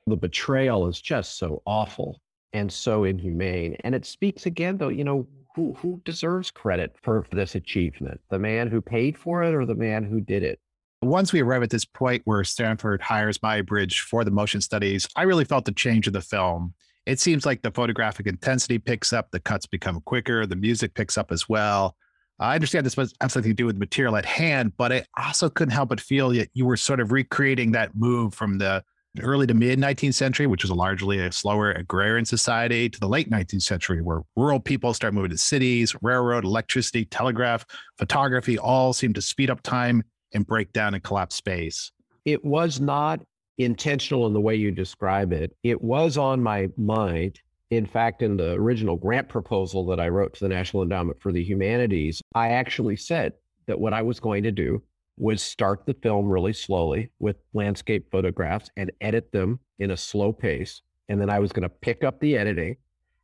The 0.07 0.17
betrayal 0.17 0.87
is 0.87 1.01
just 1.01 1.39
so 1.39 1.63
awful 1.67 2.21
and 2.53 2.71
so 2.71 3.05
inhumane. 3.05 3.77
And 3.83 3.95
it 3.95 4.05
speaks 4.05 4.47
again, 4.47 4.77
though, 4.77 4.89
you 4.89 5.05
know, 5.05 5.27
who, 5.55 5.75
who 5.75 6.01
deserves 6.05 6.51
credit 6.51 6.95
for 7.03 7.27
this 7.33 7.55
achievement? 7.55 8.21
The 8.31 8.39
man 8.39 8.69
who 8.69 8.81
paid 8.81 9.17
for 9.17 9.43
it 9.43 9.55
or 9.55 9.65
the 9.65 9.75
man 9.75 10.05
who 10.05 10.21
did 10.21 10.43
it? 10.43 10.61
Once 11.03 11.33
we 11.33 11.41
arrive 11.41 11.63
at 11.63 11.71
this 11.71 11.87
point 11.87 12.21
where 12.27 12.45
Stanford 12.45 13.01
hires 13.01 13.39
Muybridge 13.39 14.01
for 14.01 14.23
the 14.23 14.31
motion 14.31 14.61
studies, 14.61 15.09
I 15.17 15.23
really 15.23 15.47
felt 15.47 15.65
the 15.65 15.73
change 15.73 16.07
in 16.07 16.13
the 16.13 16.21
film. 16.21 16.75
It 17.07 17.19
seems 17.19 17.47
like 17.47 17.63
the 17.63 17.71
photographic 17.71 18.27
intensity 18.27 18.79
picks 18.79 19.13
up, 19.13 19.31
the 19.31 19.41
cuts 19.41 19.65
become 19.65 20.03
quicker, 20.03 20.45
the 20.45 20.57
music 20.57 20.95
picks 20.95 21.17
up 21.17 21.33
as 21.33 21.49
well. 21.49 21.97
I 22.41 22.55
understand 22.55 22.87
this 22.87 22.97
have 22.97 23.33
something 23.33 23.51
to 23.51 23.55
do 23.55 23.67
with 23.67 23.77
material 23.77 24.17
at 24.17 24.25
hand, 24.25 24.73
but 24.79 24.93
I 24.93 25.05
also 25.17 25.51
couldn't 25.51 25.73
help 25.73 25.91
but 25.91 26.01
feel 26.01 26.31
that 26.31 26.49
you 26.55 26.65
were 26.65 26.77
sort 26.77 26.99
of 26.99 27.13
recreating 27.13 27.73
that 27.73 27.95
move 27.95 28.33
from 28.33 28.57
the 28.57 28.83
early 29.21 29.47
to 29.47 29.53
mid 29.53 29.79
19th 29.79 30.15
century, 30.15 30.47
which 30.47 30.63
was 30.63 30.71
a 30.71 30.75
largely 30.75 31.19
a 31.19 31.31
slower 31.33 31.73
agrarian 31.73 32.25
society, 32.25 32.89
to 32.89 32.99
the 32.99 33.09
late 33.09 33.31
19th 33.31 33.63
century, 33.63 34.01
where 34.01 34.23
rural 34.37 34.59
people 34.59 34.95
start 34.95 35.13
moving 35.13 35.31
to 35.31 35.37
cities, 35.37 35.95
railroad, 36.01 36.45
electricity, 36.45 37.05
telegraph, 37.05 37.67
photography 37.99 38.59
all 38.59 38.95
seem 38.95 39.13
to 39.13 39.21
speed 39.21 39.51
up 39.51 39.63
time 39.63 40.03
and 40.33 40.47
break 40.47 40.73
down 40.73 40.95
and 40.95 41.03
collapse 41.03 41.35
space. 41.35 41.93
It 42.25 42.43
was 42.43 42.81
not 42.81 43.21
intentional 43.59 44.27
in 44.27 44.33
the 44.33 44.41
way 44.41 44.55
you 44.55 44.71
describe 44.71 45.35
it. 45.35 45.55
It 45.63 45.83
was 45.83 46.17
on 46.17 46.43
my 46.43 46.69
mind. 46.79 47.39
In 47.71 47.87
fact, 47.87 48.23
in 48.23 48.37
the 48.37 48.53
original 48.55 48.97
grant 48.97 49.29
proposal 49.29 49.87
that 49.87 50.01
I 50.01 50.09
wrote 50.09 50.35
to 50.35 50.41
the 50.41 50.49
National 50.49 50.83
Endowment 50.83 51.21
for 51.23 51.31
the 51.31 51.45
Humanities, 51.45 52.21
I 52.35 52.49
actually 52.49 52.97
said 52.97 53.35
that 53.67 53.79
what 53.79 53.95
I 53.95 54.03
was 54.03 54.19
going 54.19 54.43
to 54.43 54.51
do 54.51 54.83
was 55.17 55.41
start 55.41 55.87
the 55.87 55.95
film 55.95 56.29
really 56.29 56.53
slowly 56.53 57.11
with 57.21 57.37
landscape 57.53 58.11
photographs 58.11 58.71
and 58.77 58.91
edit 59.01 59.31
them 59.31 59.61
in 59.79 59.93
a 59.93 59.97
slow 59.97 60.33
pace. 60.33 60.83
And 61.09 61.21
then 61.21 61.31
I 61.31 61.39
was 61.39 61.53
going 61.53 61.63
to 61.63 61.69
pick 61.69 62.03
up 62.03 62.19
the 62.19 62.37
editing 62.37 62.77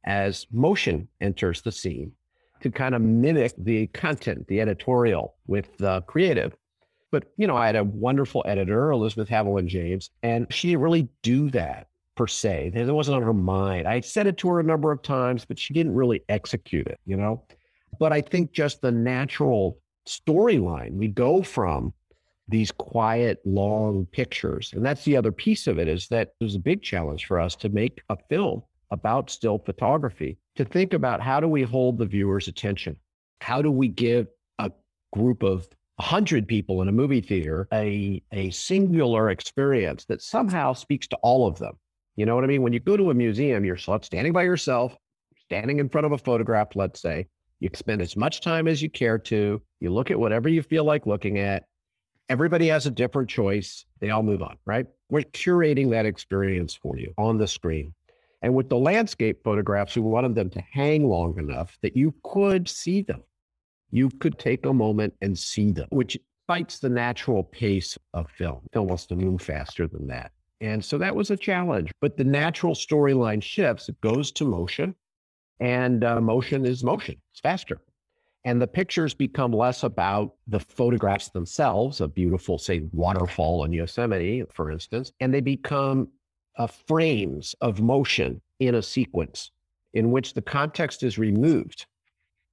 as 0.04 0.46
motion 0.52 1.08
enters 1.20 1.62
the 1.62 1.72
scene 1.72 2.12
to 2.60 2.70
kind 2.70 2.94
of 2.94 3.02
mimic 3.02 3.52
the 3.58 3.88
content, 3.88 4.46
the 4.46 4.60
editorial 4.60 5.34
with 5.48 5.76
the 5.78 6.02
creative. 6.02 6.54
But, 7.10 7.32
you 7.36 7.48
know, 7.48 7.56
I 7.56 7.66
had 7.66 7.76
a 7.76 7.84
wonderful 7.84 8.44
editor, 8.46 8.92
Elizabeth 8.92 9.28
Haviland 9.28 9.66
James, 9.66 10.10
and 10.22 10.46
she 10.50 10.68
didn't 10.68 10.82
really 10.82 11.08
do 11.22 11.50
that 11.50 11.88
per 12.16 12.26
se. 12.26 12.72
It 12.74 12.86
wasn't 12.86 13.16
on 13.16 13.22
her 13.22 13.34
mind. 13.34 13.86
I 13.86 14.00
said 14.00 14.26
it 14.26 14.38
to 14.38 14.48
her 14.48 14.60
a 14.60 14.64
number 14.64 14.90
of 14.90 15.02
times, 15.02 15.44
but 15.44 15.58
she 15.58 15.74
didn't 15.74 15.94
really 15.94 16.22
execute 16.28 16.86
it, 16.86 16.98
you 17.04 17.16
know? 17.16 17.44
But 17.98 18.12
I 18.12 18.20
think 18.20 18.52
just 18.52 18.80
the 18.80 18.90
natural 18.90 19.78
storyline. 20.06 20.92
We 20.92 21.08
go 21.08 21.42
from 21.42 21.92
these 22.48 22.70
quiet, 22.70 23.40
long 23.44 24.06
pictures. 24.06 24.72
And 24.74 24.84
that's 24.84 25.04
the 25.04 25.16
other 25.16 25.32
piece 25.32 25.66
of 25.66 25.78
it 25.78 25.88
is 25.88 26.08
that 26.08 26.34
it 26.40 26.44
was 26.44 26.54
a 26.54 26.60
big 26.60 26.82
challenge 26.82 27.26
for 27.26 27.40
us 27.40 27.56
to 27.56 27.68
make 27.68 28.00
a 28.08 28.16
film 28.28 28.62
about 28.90 29.30
still 29.30 29.58
photography, 29.58 30.38
to 30.54 30.64
think 30.64 30.94
about 30.94 31.20
how 31.20 31.40
do 31.40 31.48
we 31.48 31.62
hold 31.62 31.98
the 31.98 32.06
viewer's 32.06 32.46
attention? 32.46 32.96
How 33.40 33.60
do 33.60 33.70
we 33.70 33.88
give 33.88 34.28
a 34.58 34.70
group 35.12 35.42
of 35.42 35.68
100 35.96 36.46
people 36.46 36.82
in 36.82 36.88
a 36.88 36.92
movie 36.92 37.20
theater 37.20 37.66
a, 37.72 38.22
a 38.32 38.50
singular 38.50 39.30
experience 39.30 40.04
that 40.04 40.22
somehow 40.22 40.72
speaks 40.72 41.08
to 41.08 41.16
all 41.16 41.48
of 41.48 41.58
them? 41.58 41.76
You 42.16 42.26
know 42.26 42.34
what 42.34 42.44
I 42.44 42.46
mean? 42.46 42.62
When 42.62 42.72
you 42.72 42.80
go 42.80 42.96
to 42.96 43.10
a 43.10 43.14
museum, 43.14 43.64
you're 43.64 43.76
standing 43.76 44.32
by 44.32 44.42
yourself, 44.42 44.96
standing 45.44 45.78
in 45.78 45.88
front 45.88 46.06
of 46.06 46.12
a 46.12 46.18
photograph, 46.18 46.74
let's 46.74 47.00
say, 47.00 47.28
you 47.60 47.70
spend 47.74 48.02
as 48.02 48.16
much 48.16 48.40
time 48.40 48.68
as 48.68 48.82
you 48.82 48.90
care 48.90 49.18
to. 49.18 49.62
You 49.80 49.90
look 49.90 50.10
at 50.10 50.18
whatever 50.18 50.48
you 50.48 50.62
feel 50.62 50.84
like 50.84 51.06
looking 51.06 51.38
at. 51.38 51.64
Everybody 52.28 52.68
has 52.68 52.86
a 52.86 52.90
different 52.90 53.30
choice. 53.30 53.84
They 54.00 54.10
all 54.10 54.22
move 54.22 54.42
on, 54.42 54.56
right? 54.66 54.86
We're 55.10 55.22
curating 55.22 55.90
that 55.90 56.06
experience 56.06 56.74
for 56.74 56.98
you 56.98 57.14
on 57.16 57.38
the 57.38 57.46
screen. 57.46 57.94
And 58.42 58.54
with 58.54 58.68
the 58.68 58.76
landscape 58.76 59.38
photographs, 59.44 59.96
we 59.96 60.02
wanted 60.02 60.34
them 60.34 60.50
to 60.50 60.60
hang 60.60 61.08
long 61.08 61.38
enough 61.38 61.78
that 61.82 61.96
you 61.96 62.14
could 62.24 62.68
see 62.68 63.02
them. 63.02 63.22
You 63.90 64.10
could 64.20 64.38
take 64.38 64.66
a 64.66 64.72
moment 64.72 65.14
and 65.22 65.38
see 65.38 65.70
them, 65.70 65.86
which 65.90 66.18
fights 66.46 66.78
the 66.78 66.88
natural 66.88 67.44
pace 67.44 67.96
of 68.12 68.30
film. 68.30 68.60
Film 68.72 68.88
wants 68.88 69.06
to 69.06 69.16
move 69.16 69.40
faster 69.40 69.86
than 69.86 70.08
that. 70.08 70.32
And 70.60 70.84
so 70.84 70.98
that 70.98 71.14
was 71.14 71.30
a 71.30 71.36
challenge. 71.36 71.92
But 72.00 72.16
the 72.16 72.24
natural 72.24 72.74
storyline 72.74 73.42
shifts, 73.42 73.88
it 73.88 74.00
goes 74.00 74.32
to 74.32 74.44
motion 74.44 74.94
and 75.60 76.04
uh, 76.04 76.20
motion 76.20 76.66
is 76.66 76.84
motion, 76.84 77.16
it's 77.30 77.40
faster. 77.40 77.80
And 78.44 78.62
the 78.62 78.66
pictures 78.66 79.12
become 79.12 79.52
less 79.52 79.82
about 79.82 80.34
the 80.46 80.60
photographs 80.60 81.30
themselves, 81.30 82.00
a 82.00 82.06
beautiful, 82.06 82.58
say, 82.58 82.84
waterfall 82.92 83.64
in 83.64 83.72
Yosemite, 83.72 84.44
for 84.52 84.70
instance, 84.70 85.12
and 85.18 85.34
they 85.34 85.40
become 85.40 86.08
uh, 86.56 86.68
frames 86.68 87.56
of 87.60 87.80
motion 87.80 88.40
in 88.60 88.76
a 88.76 88.82
sequence 88.82 89.50
in 89.94 90.10
which 90.10 90.34
the 90.34 90.42
context 90.42 91.02
is 91.02 91.18
removed. 91.18 91.86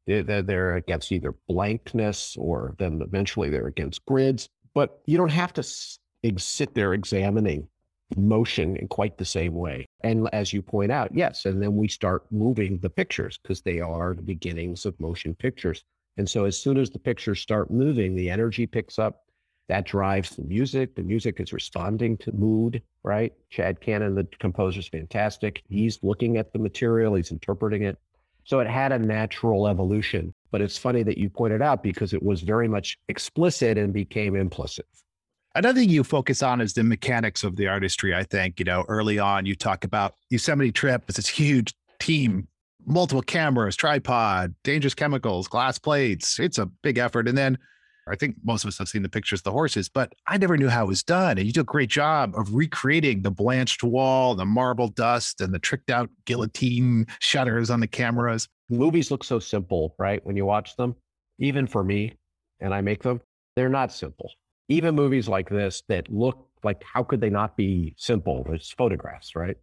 They're, 0.08 0.42
they're 0.42 0.76
against 0.76 1.12
either 1.12 1.36
blankness 1.48 2.36
or 2.38 2.74
then 2.80 3.02
eventually 3.02 3.50
they're 3.50 3.68
against 3.68 4.06
grids. 4.06 4.50
but 4.74 5.02
you 5.06 5.18
don't 5.18 5.32
have 5.32 5.54
to 5.54 5.64
sit 5.64 6.74
there 6.74 6.94
examining 6.94 7.68
motion 8.16 8.76
in 8.78 8.88
quite 8.88 9.18
the 9.18 9.26
same 9.26 9.54
way. 9.54 9.88
And 10.02 10.30
as 10.34 10.54
you 10.54 10.62
point 10.62 10.92
out, 10.92 11.14
yes, 11.14 11.46
and 11.46 11.62
then 11.62 11.76
we 11.76 11.88
start 11.88 12.24
moving 12.32 12.78
the 12.80 12.90
pictures 12.90 13.40
because 13.42 13.62
they 13.62 13.80
are 13.80 14.14
the 14.14 14.22
beginnings 14.22 14.86
of 14.86 15.00
motion 15.00 15.34
pictures. 15.36 15.84
And 16.18 16.30
so 16.30 16.46
as 16.46 16.60
soon 16.60 16.78
as 16.78 16.90
the 16.90 17.00
pictures 17.00 17.40
start 17.40 17.72
moving, 17.72 18.16
the 18.16 18.30
energy 18.30 18.68
picks 18.68 19.00
up. 19.00 19.22
That 19.70 19.86
drives 19.86 20.36
the 20.36 20.44
music. 20.44 20.94
The 20.96 21.04
music 21.04 21.40
is 21.40 21.54
responding 21.54 22.18
to 22.18 22.32
mood, 22.34 22.82
right? 23.04 23.34
Chad 23.50 23.80
Cannon, 23.80 24.14
the 24.14 24.28
composer, 24.40 24.82
is 24.82 24.90
fantastic. 24.90 25.64
He's 25.70 26.00
looking 26.04 26.38
at 26.38 26.52
the 26.52 26.60
material, 26.60 27.16
he's 27.16 27.32
interpreting 27.32 27.84
it. 27.84 27.98
So 28.44 28.60
it 28.60 28.68
had 28.68 28.92
a 28.92 29.00
natural 29.00 29.68
evolution. 29.68 30.34
But 30.52 30.62
it's 30.62 30.78
funny 30.78 31.02
that 31.04 31.18
you 31.18 31.30
pointed 31.30 31.62
out 31.62 31.82
because 31.82 32.14
it 32.14 32.22
was 32.22 32.42
very 32.42 32.68
much 32.68 33.00
explicit 33.08 33.78
and 33.78 33.94
became 33.94 34.36
implicit. 34.36 34.86
Another 35.56 35.80
thing 35.80 35.90
you 35.90 36.04
focus 36.04 36.42
on 36.42 36.62
is 36.62 36.74
the 36.74 36.84
mechanics 36.84 37.44
of 37.44 37.56
the 37.56 37.68
artistry. 37.68 38.16
I 38.16 38.24
think, 38.24 38.60
you 38.60 38.66
know, 38.66 38.86
early 38.88 39.20
on, 39.20 39.46
you 39.46 39.56
talk 39.56 39.84
about 39.84 40.16
Yosemite 40.32 40.72
Trip 40.72 41.04
as 41.08 41.18
this 41.18 41.28
huge 41.28 41.76
team, 42.00 42.48
multiple 42.88 43.22
cameras, 43.22 43.76
tripod, 43.76 44.56
dangerous 44.64 44.96
chemicals, 44.96 45.48
glass 45.48 45.78
plates. 45.78 46.40
It's 46.40 46.58
a 46.58 46.66
big 46.66 46.98
effort. 46.98 47.28
And 47.28 47.38
then 47.38 47.60
I 48.10 48.16
think 48.16 48.36
most 48.44 48.64
of 48.64 48.70
us 48.70 48.80
have 48.80 48.90
seen 48.90 49.04
the 49.04 49.10
pictures 49.10 49.42
of 49.42 49.44
the 49.44 49.52
horses, 49.52 49.90
but 49.90 50.12
I 50.26 50.38
never 50.38 50.58
knew 50.58 50.70
how 50.70 50.86
it 50.86 50.88
was 50.88 51.04
done. 51.04 51.38
And 51.38 51.46
you 51.46 51.54
do 51.54 51.62
a 51.62 51.66
great 51.66 51.90
job 51.90 52.34
of 52.36 52.56
recreating 52.56 53.22
the 53.22 53.32
blanched 53.32 53.84
wall, 53.84 54.34
the 54.34 54.46
marble 54.46 54.88
dust, 54.88 55.40
and 55.40 55.54
the 55.54 55.60
tricked 55.60 55.92
out 55.92 56.10
guillotine 56.26 57.06
shutters 57.20 57.70
on 57.70 57.80
the 57.80 57.88
cameras. 57.88 58.50
Movies 58.70 59.12
look 59.12 59.24
so 59.24 59.38
simple, 59.38 59.94
right? 60.00 60.26
When 60.26 60.36
you 60.36 60.46
watch 60.46 60.76
them, 60.78 60.96
even 61.38 61.68
for 61.68 61.84
me, 61.84 62.16
and 62.60 62.74
I 62.74 62.82
make 62.82 63.04
them, 63.04 63.22
they're 63.56 63.70
not 63.70 63.92
simple. 63.92 64.32
Even 64.70 64.96
movies 64.96 65.28
like 65.28 65.50
this 65.50 65.84
that 65.90 66.12
look 66.12 66.48
like 66.64 66.84
how 66.84 67.04
could 67.04 67.22
they 67.22 67.30
not 67.30 67.58
be 67.58 67.94
simple? 67.98 68.46
It's 68.50 68.72
photographs, 68.72 69.36
right? 69.36 69.58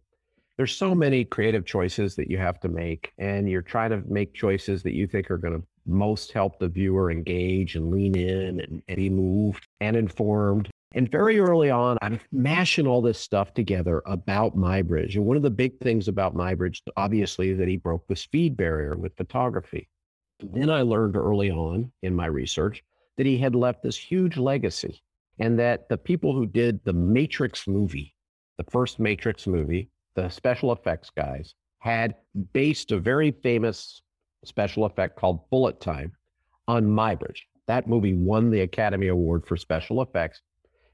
There's 0.57 0.75
so 0.75 0.93
many 0.93 1.25
creative 1.25 1.65
choices 1.65 2.15
that 2.15 2.29
you 2.29 2.37
have 2.37 2.59
to 2.59 2.67
make, 2.67 3.13
and 3.17 3.49
you're 3.49 3.63
trying 3.63 3.89
to 3.91 4.03
make 4.07 4.33
choices 4.33 4.83
that 4.83 4.93
you 4.93 5.07
think 5.07 5.31
are 5.31 5.37
going 5.37 5.59
to 5.59 5.65
most 5.87 6.31
help 6.31 6.59
the 6.59 6.67
viewer 6.67 7.09
engage 7.09 7.75
and 7.75 7.89
lean 7.89 8.15
in 8.15 8.59
and, 8.59 8.83
and 8.87 8.95
be 8.95 9.09
moved 9.09 9.67
and 9.79 9.95
informed. 9.95 10.69
And 10.93 11.09
very 11.09 11.39
early 11.39 11.71
on, 11.71 11.97
I'm 12.01 12.19
mashing 12.31 12.85
all 12.85 13.01
this 13.01 13.17
stuff 13.17 13.53
together 13.53 14.03
about 14.05 14.57
Muybridge. 14.57 15.15
And 15.15 15.25
one 15.25 15.37
of 15.37 15.43
the 15.43 15.49
big 15.49 15.79
things 15.79 16.07
about 16.07 16.35
Muybridge, 16.35 16.81
obviously, 16.97 17.53
that 17.53 17.67
he 17.67 17.77
broke 17.77 18.05
the 18.07 18.15
speed 18.15 18.57
barrier 18.57 18.95
with 18.97 19.15
photography. 19.15 19.87
Then 20.41 20.69
I 20.69 20.81
learned 20.81 21.15
early 21.15 21.49
on 21.49 21.91
in 22.03 22.13
my 22.13 22.25
research 22.25 22.83
that 23.17 23.25
he 23.25 23.37
had 23.37 23.55
left 23.55 23.83
this 23.83 23.97
huge 23.97 24.37
legacy 24.37 25.01
and 25.39 25.57
that 25.59 25.89
the 25.89 25.97
people 25.97 26.33
who 26.33 26.45
did 26.45 26.79
the 26.83 26.93
Matrix 26.93 27.67
movie, 27.67 28.15
the 28.57 28.65
first 28.71 28.99
Matrix 28.99 29.47
movie, 29.47 29.89
the 30.15 30.29
special 30.29 30.71
effects 30.71 31.09
guys, 31.09 31.55
had 31.79 32.15
based 32.53 32.91
a 32.91 32.99
very 32.99 33.31
famous 33.31 34.01
special 34.45 34.85
effect 34.85 35.17
called 35.17 35.49
Bullet 35.49 35.79
Time 35.81 36.11
on 36.67 36.85
Muybridge. 36.85 37.41
That 37.67 37.87
movie 37.87 38.13
won 38.13 38.51
the 38.51 38.61
Academy 38.61 39.07
Award 39.07 39.45
for 39.45 39.57
special 39.57 40.01
effects. 40.01 40.41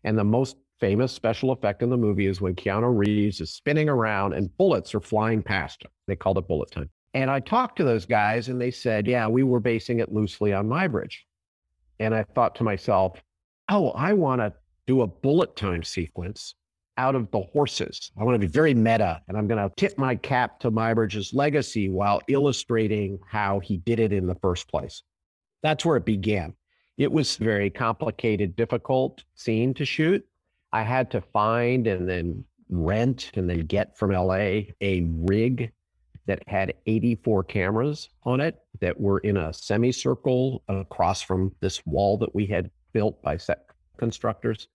And 0.03 0.17
the 0.17 0.23
most 0.23 0.57
famous 0.79 1.11
special 1.11 1.51
effect 1.51 1.81
in 1.81 1.89
the 1.89 1.97
movie 1.97 2.27
is 2.27 2.39
when 2.39 2.55
Keanu 2.55 2.95
Reeves 2.95 3.41
is 3.41 3.51
spinning 3.51 3.89
around 3.89 4.33
and 4.33 4.55
bullets 4.57 4.93
are 4.93 5.01
flying 5.01 5.41
past 5.41 5.83
him. 5.83 5.91
They 6.07 6.15
called 6.15 6.37
it 6.37 6.47
Bullet 6.47 6.71
Time. 6.71 6.89
And 7.13 7.31
I 7.31 7.39
talked 7.39 7.77
to 7.77 7.83
those 7.83 8.05
guys 8.05 8.47
and 8.47 8.61
they 8.61 8.71
said, 8.71 9.07
yeah, 9.07 9.27
we 9.27 9.43
were 9.43 9.59
basing 9.59 9.99
it 9.99 10.13
loosely 10.13 10.53
on 10.53 10.67
Muybridge. 10.67 11.15
And 11.99 12.13
I 12.13 12.23
thought 12.23 12.55
to 12.55 12.63
myself, 12.63 13.21
oh, 13.69 13.89
I 13.91 14.13
want 14.13 14.41
to 14.41 14.53
do 14.85 15.01
a 15.01 15.07
bullet 15.07 15.55
time 15.55 15.83
sequence 15.83 16.55
out 16.97 17.15
of 17.15 17.29
the 17.31 17.41
horses. 17.41 18.11
I 18.19 18.23
want 18.23 18.35
to 18.35 18.39
be 18.39 18.51
very 18.51 18.73
meta 18.73 19.21
and 19.27 19.37
I'm 19.37 19.47
going 19.47 19.61
to 19.61 19.73
tip 19.75 19.97
my 19.97 20.15
cap 20.15 20.59
to 20.61 20.71
Muybridge's 20.71 21.33
legacy 21.33 21.89
while 21.89 22.21
illustrating 22.27 23.19
how 23.29 23.59
he 23.59 23.77
did 23.77 23.99
it 23.99 24.11
in 24.11 24.25
the 24.25 24.35
first 24.35 24.67
place. 24.67 25.03
That's 25.61 25.85
where 25.85 25.97
it 25.97 26.05
began. 26.05 26.53
It 26.97 27.11
was 27.11 27.39
a 27.39 27.43
very 27.43 27.69
complicated, 27.69 28.55
difficult 28.55 29.23
scene 29.35 29.73
to 29.75 29.85
shoot. 29.85 30.25
I 30.73 30.81
had 30.81 31.11
to 31.11 31.21
find 31.21 31.85
and 31.87 32.09
then 32.09 32.43
rent 32.69 33.31
and 33.35 33.49
then 33.49 33.65
get 33.65 33.97
from 33.97 34.11
LA 34.11 34.61
a 34.81 35.05
rig 35.05 35.71
that 36.27 36.43
had 36.47 36.73
84 36.85 37.43
cameras 37.45 38.09
on 38.23 38.39
it 38.39 38.59
that 38.79 38.99
were 38.99 39.19
in 39.19 39.37
a 39.37 39.51
semicircle 39.53 40.63
across 40.67 41.21
from 41.21 41.53
this 41.61 41.85
wall 41.85 42.17
that 42.17 42.35
we 42.35 42.45
had 42.45 42.69
built 42.93 43.21
by 43.21 43.37
set 43.37 43.65
constructors. 43.97 44.67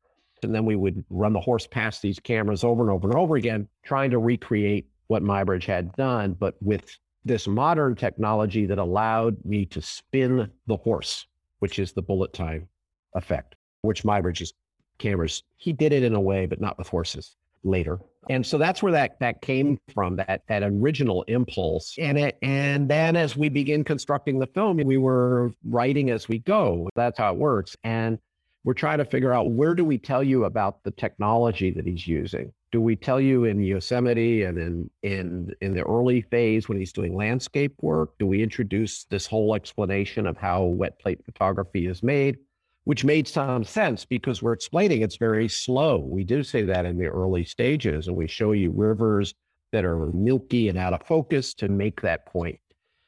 And 0.42 0.54
then 0.54 0.64
we 0.64 0.74
would 0.74 1.04
run 1.08 1.32
the 1.32 1.40
horse 1.40 1.66
past 1.66 2.02
these 2.02 2.18
cameras 2.18 2.64
over 2.64 2.82
and 2.82 2.90
over 2.90 3.08
and 3.08 3.16
over 3.16 3.36
again, 3.36 3.68
trying 3.84 4.10
to 4.10 4.18
recreate 4.18 4.88
what 5.06 5.22
Muybridge 5.22 5.66
had 5.66 5.92
done, 5.92 6.32
but 6.32 6.56
with 6.60 6.98
this 7.24 7.46
modern 7.46 7.94
technology 7.94 8.66
that 8.66 8.78
allowed 8.78 9.36
me 9.44 9.64
to 9.66 9.80
spin 9.80 10.50
the 10.66 10.76
horse, 10.76 11.26
which 11.60 11.78
is 11.78 11.92
the 11.92 12.02
bullet 12.02 12.32
time 12.32 12.66
effect, 13.14 13.54
which 13.82 14.02
Muybridge's 14.02 14.54
cameras, 14.98 15.44
he 15.56 15.72
did 15.72 15.92
it 15.92 16.02
in 16.02 16.14
a 16.14 16.20
way, 16.20 16.46
but 16.46 16.60
not 16.60 16.78
with 16.78 16.88
horses 16.88 17.36
later. 17.62 18.00
And 18.28 18.46
so 18.46 18.56
that's 18.56 18.82
where 18.82 18.92
that 18.92 19.18
that 19.20 19.42
came 19.42 19.78
from, 19.92 20.16
that 20.16 20.42
that 20.46 20.62
original 20.62 21.24
impulse. 21.24 21.96
And 21.98 22.18
it, 22.18 22.38
and 22.42 22.88
then 22.88 23.16
as 23.16 23.36
we 23.36 23.48
begin 23.48 23.84
constructing 23.84 24.38
the 24.38 24.46
film, 24.46 24.76
we 24.78 24.96
were 24.96 25.52
writing 25.64 26.10
as 26.10 26.28
we 26.28 26.38
go. 26.38 26.88
That's 26.94 27.18
how 27.18 27.32
it 27.32 27.38
works. 27.38 27.76
And 27.82 28.18
we're 28.64 28.74
trying 28.74 28.98
to 28.98 29.04
figure 29.04 29.32
out 29.32 29.50
where 29.50 29.74
do 29.74 29.84
we 29.84 29.98
tell 29.98 30.22
you 30.22 30.44
about 30.44 30.84
the 30.84 30.92
technology 30.92 31.72
that 31.72 31.84
he's 31.84 32.06
using? 32.06 32.52
Do 32.70 32.80
we 32.80 32.94
tell 32.94 33.20
you 33.20 33.44
in 33.44 33.60
Yosemite 33.60 34.44
and 34.44 34.56
in 34.56 34.90
in 35.02 35.52
in 35.60 35.74
the 35.74 35.82
early 35.82 36.22
phase 36.22 36.68
when 36.68 36.78
he's 36.78 36.92
doing 36.92 37.14
landscape 37.16 37.74
work? 37.82 38.10
Do 38.18 38.26
we 38.26 38.42
introduce 38.42 39.04
this 39.04 39.26
whole 39.26 39.54
explanation 39.54 40.26
of 40.26 40.36
how 40.36 40.62
wet 40.62 40.98
plate 41.00 41.24
photography 41.24 41.86
is 41.86 42.02
made? 42.02 42.38
Which 42.84 43.04
made 43.04 43.28
some 43.28 43.62
sense 43.62 44.04
because 44.04 44.42
we're 44.42 44.54
explaining 44.54 45.02
it's 45.02 45.16
very 45.16 45.48
slow. 45.48 45.98
We 45.98 46.24
do 46.24 46.42
say 46.42 46.62
that 46.62 46.84
in 46.84 46.98
the 46.98 47.06
early 47.06 47.44
stages, 47.44 48.08
and 48.08 48.16
we 48.16 48.26
show 48.26 48.52
you 48.52 48.72
rivers 48.72 49.34
that 49.70 49.84
are 49.84 50.06
milky 50.12 50.68
and 50.68 50.78
out 50.78 50.92
of 50.92 51.06
focus 51.06 51.54
to 51.54 51.68
make 51.68 52.00
that 52.02 52.26
point. 52.26 52.58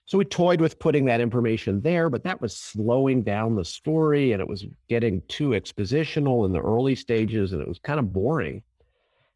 So 0.06 0.18
we 0.18 0.24
toyed 0.26 0.60
with 0.60 0.78
putting 0.78 1.06
that 1.06 1.20
information 1.20 1.80
there, 1.80 2.10
but 2.10 2.24
that 2.24 2.40
was 2.40 2.56
slowing 2.56 3.22
down 3.22 3.56
the 3.56 3.64
story 3.64 4.32
and 4.32 4.40
it 4.40 4.48
was 4.48 4.66
getting 4.88 5.22
too 5.28 5.50
expositional 5.50 6.44
in 6.44 6.52
the 6.52 6.60
early 6.60 6.94
stages 6.94 7.52
and 7.52 7.62
it 7.62 7.68
was 7.68 7.78
kind 7.78 7.98
of 7.98 8.12
boring. 8.12 8.62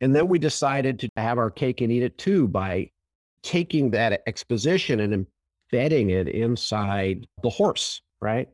And 0.01 0.14
then 0.14 0.29
we 0.29 0.38
decided 0.38 0.98
to 1.01 1.11
have 1.16 1.38
our 1.38 1.51
cake 1.51 1.81
and 1.81 1.90
eat 1.90 2.03
it 2.03 2.18
too 2.18 2.48
by 2.48 2.90
taking 3.42 3.90
that 3.92 4.22
exposition 4.27 5.01
and 5.01 5.27
embedding 5.72 6.11
it 6.11 6.29
inside 6.29 7.27
the 7.42 7.51
horse, 7.51 8.03
right? 8.20 8.48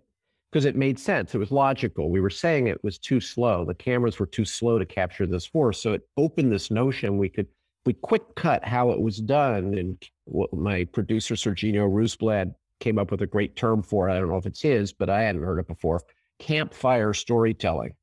Because 0.54 0.66
it 0.66 0.76
made 0.76 1.00
sense. 1.00 1.34
It 1.34 1.38
was 1.38 1.50
logical. 1.50 2.10
We 2.10 2.20
were 2.20 2.30
saying 2.30 2.68
it 2.68 2.84
was 2.84 2.96
too 2.96 3.18
slow. 3.18 3.64
The 3.64 3.74
cameras 3.74 4.20
were 4.20 4.26
too 4.26 4.44
slow 4.44 4.78
to 4.78 4.86
capture 4.86 5.26
this 5.26 5.48
horse. 5.48 5.82
So 5.82 5.94
it 5.94 6.02
opened 6.16 6.52
this 6.52 6.70
notion 6.70 7.18
we 7.18 7.28
could 7.28 7.48
we 7.84 7.94
quick 7.94 8.22
cut 8.36 8.64
how 8.64 8.92
it 8.92 9.00
was 9.00 9.18
done. 9.18 9.76
And 9.76 10.08
my 10.52 10.84
producer, 10.84 11.34
Serginho 11.34 11.90
Rusblad, 11.90 12.54
came 12.78 13.00
up 13.00 13.10
with 13.10 13.22
a 13.22 13.26
great 13.26 13.56
term 13.56 13.82
for 13.82 14.08
it. 14.08 14.12
I 14.12 14.20
don't 14.20 14.28
know 14.28 14.36
if 14.36 14.46
it's 14.46 14.62
his, 14.62 14.92
but 14.92 15.10
I 15.10 15.22
hadn't 15.22 15.42
heard 15.42 15.58
it 15.58 15.66
before 15.66 16.02
campfire 16.38 17.12
storytelling, 17.14 17.94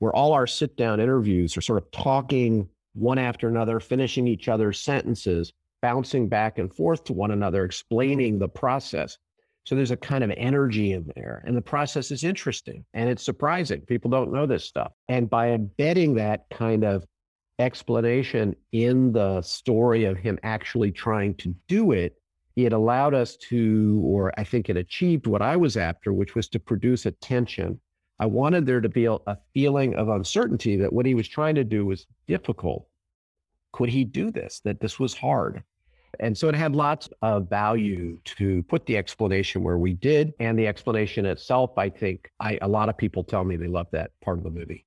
where 0.00 0.12
all 0.12 0.32
our 0.32 0.48
sit 0.48 0.76
down 0.76 0.98
interviews 0.98 1.56
are 1.56 1.60
sort 1.60 1.80
of 1.80 1.88
talking 1.92 2.68
one 2.94 3.18
after 3.18 3.46
another, 3.46 3.78
finishing 3.78 4.26
each 4.26 4.48
other's 4.48 4.80
sentences, 4.80 5.52
bouncing 5.80 6.28
back 6.28 6.58
and 6.58 6.74
forth 6.74 7.04
to 7.04 7.12
one 7.12 7.30
another, 7.30 7.64
explaining 7.64 8.40
the 8.40 8.48
process. 8.48 9.16
So 9.64 9.74
there's 9.74 9.90
a 9.90 9.96
kind 9.96 10.24
of 10.24 10.32
energy 10.36 10.92
in 10.92 11.10
there. 11.14 11.42
And 11.46 11.56
the 11.56 11.62
process 11.62 12.10
is 12.10 12.24
interesting 12.24 12.84
and 12.94 13.08
it's 13.08 13.22
surprising. 13.22 13.82
People 13.82 14.10
don't 14.10 14.32
know 14.32 14.46
this 14.46 14.64
stuff. 14.64 14.92
And 15.08 15.28
by 15.28 15.50
embedding 15.50 16.14
that 16.14 16.46
kind 16.50 16.84
of 16.84 17.04
explanation 17.58 18.56
in 18.72 19.12
the 19.12 19.42
story 19.42 20.04
of 20.04 20.16
him 20.16 20.38
actually 20.42 20.90
trying 20.90 21.34
to 21.36 21.54
do 21.68 21.92
it, 21.92 22.16
it 22.56 22.72
allowed 22.72 23.14
us 23.14 23.36
to, 23.36 24.02
or 24.04 24.32
I 24.38 24.44
think 24.44 24.68
it 24.68 24.76
achieved 24.76 25.26
what 25.26 25.42
I 25.42 25.56
was 25.56 25.76
after, 25.76 26.12
which 26.12 26.34
was 26.34 26.48
to 26.48 26.58
produce 26.58 27.06
a 27.06 27.12
tension. 27.12 27.80
I 28.18 28.26
wanted 28.26 28.66
there 28.66 28.80
to 28.80 28.88
be 28.88 29.06
a, 29.06 29.18
feeling 29.54 29.94
of 29.94 30.08
uncertainty 30.08 30.76
that 30.76 30.92
what 30.92 31.06
he 31.06 31.14
was 31.14 31.28
trying 31.28 31.54
to 31.54 31.64
do 31.64 31.86
was 31.86 32.06
difficult. 32.26 32.86
Could 33.72 33.88
he 33.88 34.04
do 34.04 34.30
this? 34.30 34.60
That 34.64 34.80
this 34.80 34.98
was 34.98 35.14
hard. 35.14 35.62
And 36.18 36.36
so 36.36 36.48
it 36.48 36.54
had 36.54 36.74
lots 36.74 37.08
of 37.22 37.48
value 37.48 38.18
to 38.24 38.62
put 38.64 38.86
the 38.86 38.96
explanation 38.96 39.62
where 39.62 39.78
we 39.78 39.94
did. 39.94 40.32
And 40.40 40.58
the 40.58 40.66
explanation 40.66 41.24
itself, 41.24 41.78
I 41.78 41.88
think 41.88 42.30
I, 42.40 42.58
a 42.62 42.68
lot 42.68 42.88
of 42.88 42.96
people 42.96 43.22
tell 43.22 43.44
me 43.44 43.56
they 43.56 43.68
love 43.68 43.86
that 43.92 44.10
part 44.22 44.38
of 44.38 44.44
the 44.44 44.50
movie. 44.50 44.86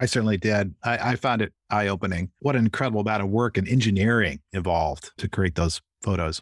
I 0.00 0.06
certainly 0.06 0.38
did. 0.38 0.74
I, 0.82 1.10
I 1.12 1.16
found 1.16 1.42
it 1.42 1.52
eye 1.68 1.88
opening. 1.88 2.30
What 2.38 2.56
an 2.56 2.64
incredible 2.64 3.02
amount 3.02 3.22
of 3.22 3.28
work 3.28 3.58
and 3.58 3.68
engineering 3.68 4.40
involved 4.52 5.12
to 5.18 5.28
create 5.28 5.54
those 5.54 5.80
photos. 6.02 6.40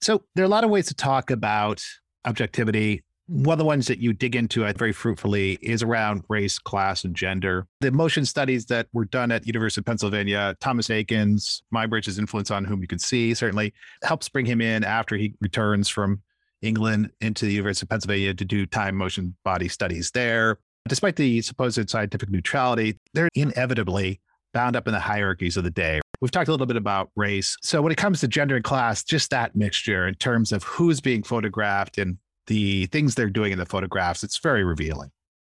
So 0.00 0.24
there 0.34 0.44
are 0.44 0.46
a 0.46 0.50
lot 0.50 0.64
of 0.64 0.70
ways 0.70 0.86
to 0.86 0.94
talk 0.94 1.30
about 1.30 1.82
objectivity 2.24 3.04
One 3.28 3.54
of 3.54 3.58
the 3.58 3.64
ones 3.64 3.88
that 3.88 3.98
you 3.98 4.12
dig 4.12 4.36
into 4.36 4.64
uh, 4.64 4.72
very 4.76 4.92
fruitfully 4.92 5.58
is 5.60 5.82
around 5.82 6.22
race, 6.28 6.60
class, 6.60 7.02
and 7.02 7.14
gender. 7.14 7.66
The 7.80 7.90
motion 7.90 8.24
studies 8.24 8.66
that 8.66 8.86
were 8.92 9.04
done 9.04 9.32
at 9.32 9.48
University 9.48 9.80
of 9.80 9.84
Pennsylvania, 9.84 10.56
Thomas 10.60 10.86
Eakins, 10.86 11.62
Muybridge's 11.74 12.20
influence 12.20 12.52
on 12.52 12.64
whom 12.64 12.82
you 12.82 12.86
can 12.86 13.00
see 13.00 13.34
certainly 13.34 13.74
helps 14.04 14.28
bring 14.28 14.46
him 14.46 14.60
in 14.60 14.84
after 14.84 15.16
he 15.16 15.34
returns 15.40 15.88
from 15.88 16.22
England 16.62 17.10
into 17.20 17.46
the 17.46 17.52
University 17.52 17.84
of 17.84 17.88
Pennsylvania 17.88 18.32
to 18.32 18.44
do 18.44 18.64
time 18.64 18.94
motion 18.94 19.34
body 19.44 19.66
studies 19.66 20.12
there. 20.12 20.58
Despite 20.88 21.16
the 21.16 21.42
supposed 21.42 21.90
scientific 21.90 22.30
neutrality, 22.30 22.96
they're 23.12 23.28
inevitably 23.34 24.20
bound 24.54 24.76
up 24.76 24.86
in 24.86 24.94
the 24.94 25.00
hierarchies 25.00 25.56
of 25.56 25.64
the 25.64 25.70
day. 25.70 26.00
We've 26.20 26.30
talked 26.30 26.48
a 26.48 26.52
little 26.52 26.66
bit 26.66 26.76
about 26.76 27.10
race. 27.16 27.56
So 27.60 27.82
when 27.82 27.90
it 27.90 27.98
comes 27.98 28.20
to 28.20 28.28
gender 28.28 28.54
and 28.54 28.64
class, 28.64 29.02
just 29.02 29.30
that 29.30 29.56
mixture 29.56 30.06
in 30.06 30.14
terms 30.14 30.52
of 30.52 30.62
who's 30.62 31.00
being 31.00 31.24
photographed 31.24 31.98
and 31.98 32.18
the 32.46 32.86
things 32.86 33.14
they're 33.14 33.30
doing 33.30 33.52
in 33.52 33.58
the 33.58 33.66
photographs, 33.66 34.22
it's 34.22 34.38
very 34.38 34.64
revealing. 34.64 35.10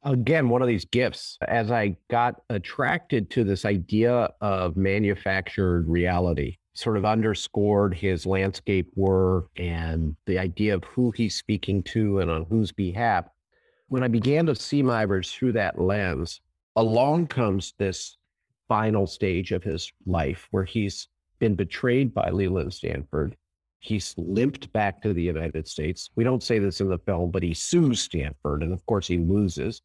Again, 0.03 0.47
one 0.49 0.61
of 0.61 0.67
these 0.67 0.85
gifts, 0.85 1.37
as 1.47 1.71
I 1.71 1.97
got 2.09 2.41
attracted 2.49 3.29
to 3.31 3.43
this 3.43 3.65
idea 3.65 4.29
of 4.39 4.77
manufactured 4.77 5.89
reality, 5.89 6.57
sort 6.73 6.95
of 6.95 7.03
underscored 7.03 7.93
his 7.93 8.25
landscape 8.25 8.89
work 8.95 9.49
and 9.57 10.15
the 10.25 10.39
idea 10.39 10.73
of 10.75 10.83
who 10.85 11.11
he's 11.11 11.35
speaking 11.35 11.83
to 11.83 12.19
and 12.19 12.31
on 12.31 12.45
whose 12.49 12.71
behalf. 12.71 13.25
When 13.89 14.03
I 14.03 14.07
began 14.07 14.45
to 14.45 14.55
see 14.55 14.81
Muybridge 14.81 15.31
through 15.31 15.53
that 15.53 15.81
lens, 15.81 16.39
along 16.77 17.27
comes 17.27 17.73
this 17.77 18.17
final 18.69 19.05
stage 19.05 19.51
of 19.51 19.63
his 19.63 19.91
life 20.05 20.47
where 20.51 20.63
he's 20.63 21.09
been 21.39 21.55
betrayed 21.55 22.13
by 22.13 22.29
Leland 22.29 22.73
Stanford 22.73 23.35
He's 23.79 24.13
limped 24.17 24.71
back 24.73 25.01
to 25.01 25.13
the 25.13 25.23
United 25.23 25.67
States. 25.67 26.09
We 26.15 26.23
don't 26.23 26.43
say 26.43 26.59
this 26.59 26.81
in 26.81 26.89
the 26.89 26.99
film, 26.99 27.31
but 27.31 27.43
he 27.43 27.53
sues 27.53 28.01
Stanford. 28.01 28.61
And 28.61 28.73
of 28.73 28.85
course, 28.85 29.07
he 29.07 29.17
loses. 29.17 29.81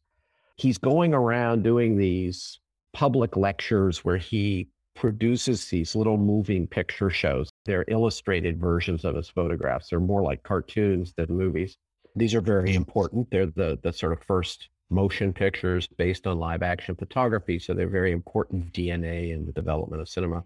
He's 0.57 0.77
going 0.77 1.13
around 1.13 1.63
doing 1.63 1.97
these 1.97 2.59
public 2.93 3.37
lectures 3.37 4.03
where 4.03 4.17
he 4.17 4.69
produces 4.95 5.65
these 5.69 5.95
little 5.95 6.17
moving 6.17 6.67
picture 6.67 7.09
shows. 7.09 7.49
They're 7.65 7.85
illustrated 7.87 8.59
versions 8.59 9.05
of 9.05 9.15
his 9.15 9.29
photographs. 9.29 9.89
They're 9.89 9.99
more 9.99 10.23
like 10.23 10.43
cartoons 10.43 11.13
than 11.15 11.27
movies. 11.29 11.77
These 12.15 12.33
are 12.33 12.41
very 12.41 12.73
important. 12.75 13.29
They're 13.29 13.45
the, 13.45 13.77
the 13.83 13.91
sort 13.91 14.13
of 14.13 14.23
first 14.23 14.69
motion 14.89 15.33
pictures 15.33 15.87
based 15.97 16.27
on 16.27 16.39
live 16.39 16.63
action 16.63 16.95
photography. 16.95 17.59
So 17.59 17.73
they're 17.73 17.89
very 17.89 18.11
important 18.11 18.71
DNA 18.71 19.33
in 19.33 19.45
the 19.45 19.51
development 19.51 20.01
of 20.01 20.09
cinema. 20.09 20.43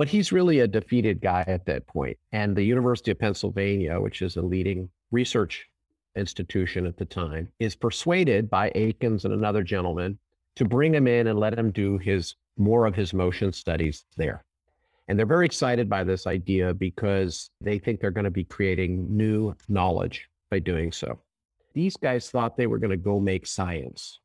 But 0.00 0.08
he's 0.08 0.32
really 0.32 0.60
a 0.60 0.66
defeated 0.66 1.20
guy 1.20 1.44
at 1.46 1.66
that 1.66 1.86
point. 1.86 2.16
And 2.32 2.56
the 2.56 2.62
University 2.62 3.10
of 3.10 3.18
Pennsylvania, 3.18 4.00
which 4.00 4.22
is 4.22 4.38
a 4.38 4.40
leading 4.40 4.88
research 5.10 5.68
institution 6.16 6.86
at 6.86 6.96
the 6.96 7.04
time, 7.04 7.52
is 7.58 7.76
persuaded 7.76 8.48
by 8.48 8.70
Eakins 8.70 9.26
and 9.26 9.34
another 9.34 9.62
gentleman 9.62 10.18
to 10.56 10.64
bring 10.64 10.94
him 10.94 11.06
in 11.06 11.26
and 11.26 11.38
let 11.38 11.52
him 11.52 11.70
do 11.70 11.98
his 11.98 12.34
more 12.56 12.86
of 12.86 12.94
his 12.94 13.12
motion 13.12 13.52
studies 13.52 14.06
there. 14.16 14.42
And 15.08 15.18
they're 15.18 15.26
very 15.26 15.44
excited 15.44 15.86
by 15.90 16.02
this 16.02 16.26
idea 16.26 16.72
because 16.72 17.50
they 17.60 17.78
think 17.78 18.00
they're 18.00 18.10
going 18.10 18.24
to 18.24 18.30
be 18.30 18.44
creating 18.44 19.14
new 19.14 19.54
knowledge 19.68 20.30
by 20.50 20.60
doing 20.60 20.92
so. 20.92 21.20
These 21.74 21.98
guys 21.98 22.30
thought 22.30 22.56
they 22.56 22.68
were 22.68 22.78
going 22.78 22.90
to 22.90 22.96
go 22.96 23.20
make 23.20 23.46
science. 23.46 24.20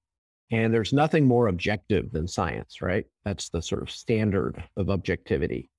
And 0.52 0.74
there's 0.74 0.94
nothing 0.94 1.26
more 1.26 1.48
objective 1.48 2.12
than 2.12 2.28
science, 2.28 2.82
right? 2.82 3.06
That's 3.24 3.50
the 3.50 3.62
sort 3.62 3.82
of 3.82 3.90
standard 3.90 4.64
of 4.78 4.90
objectivity. 4.90 5.70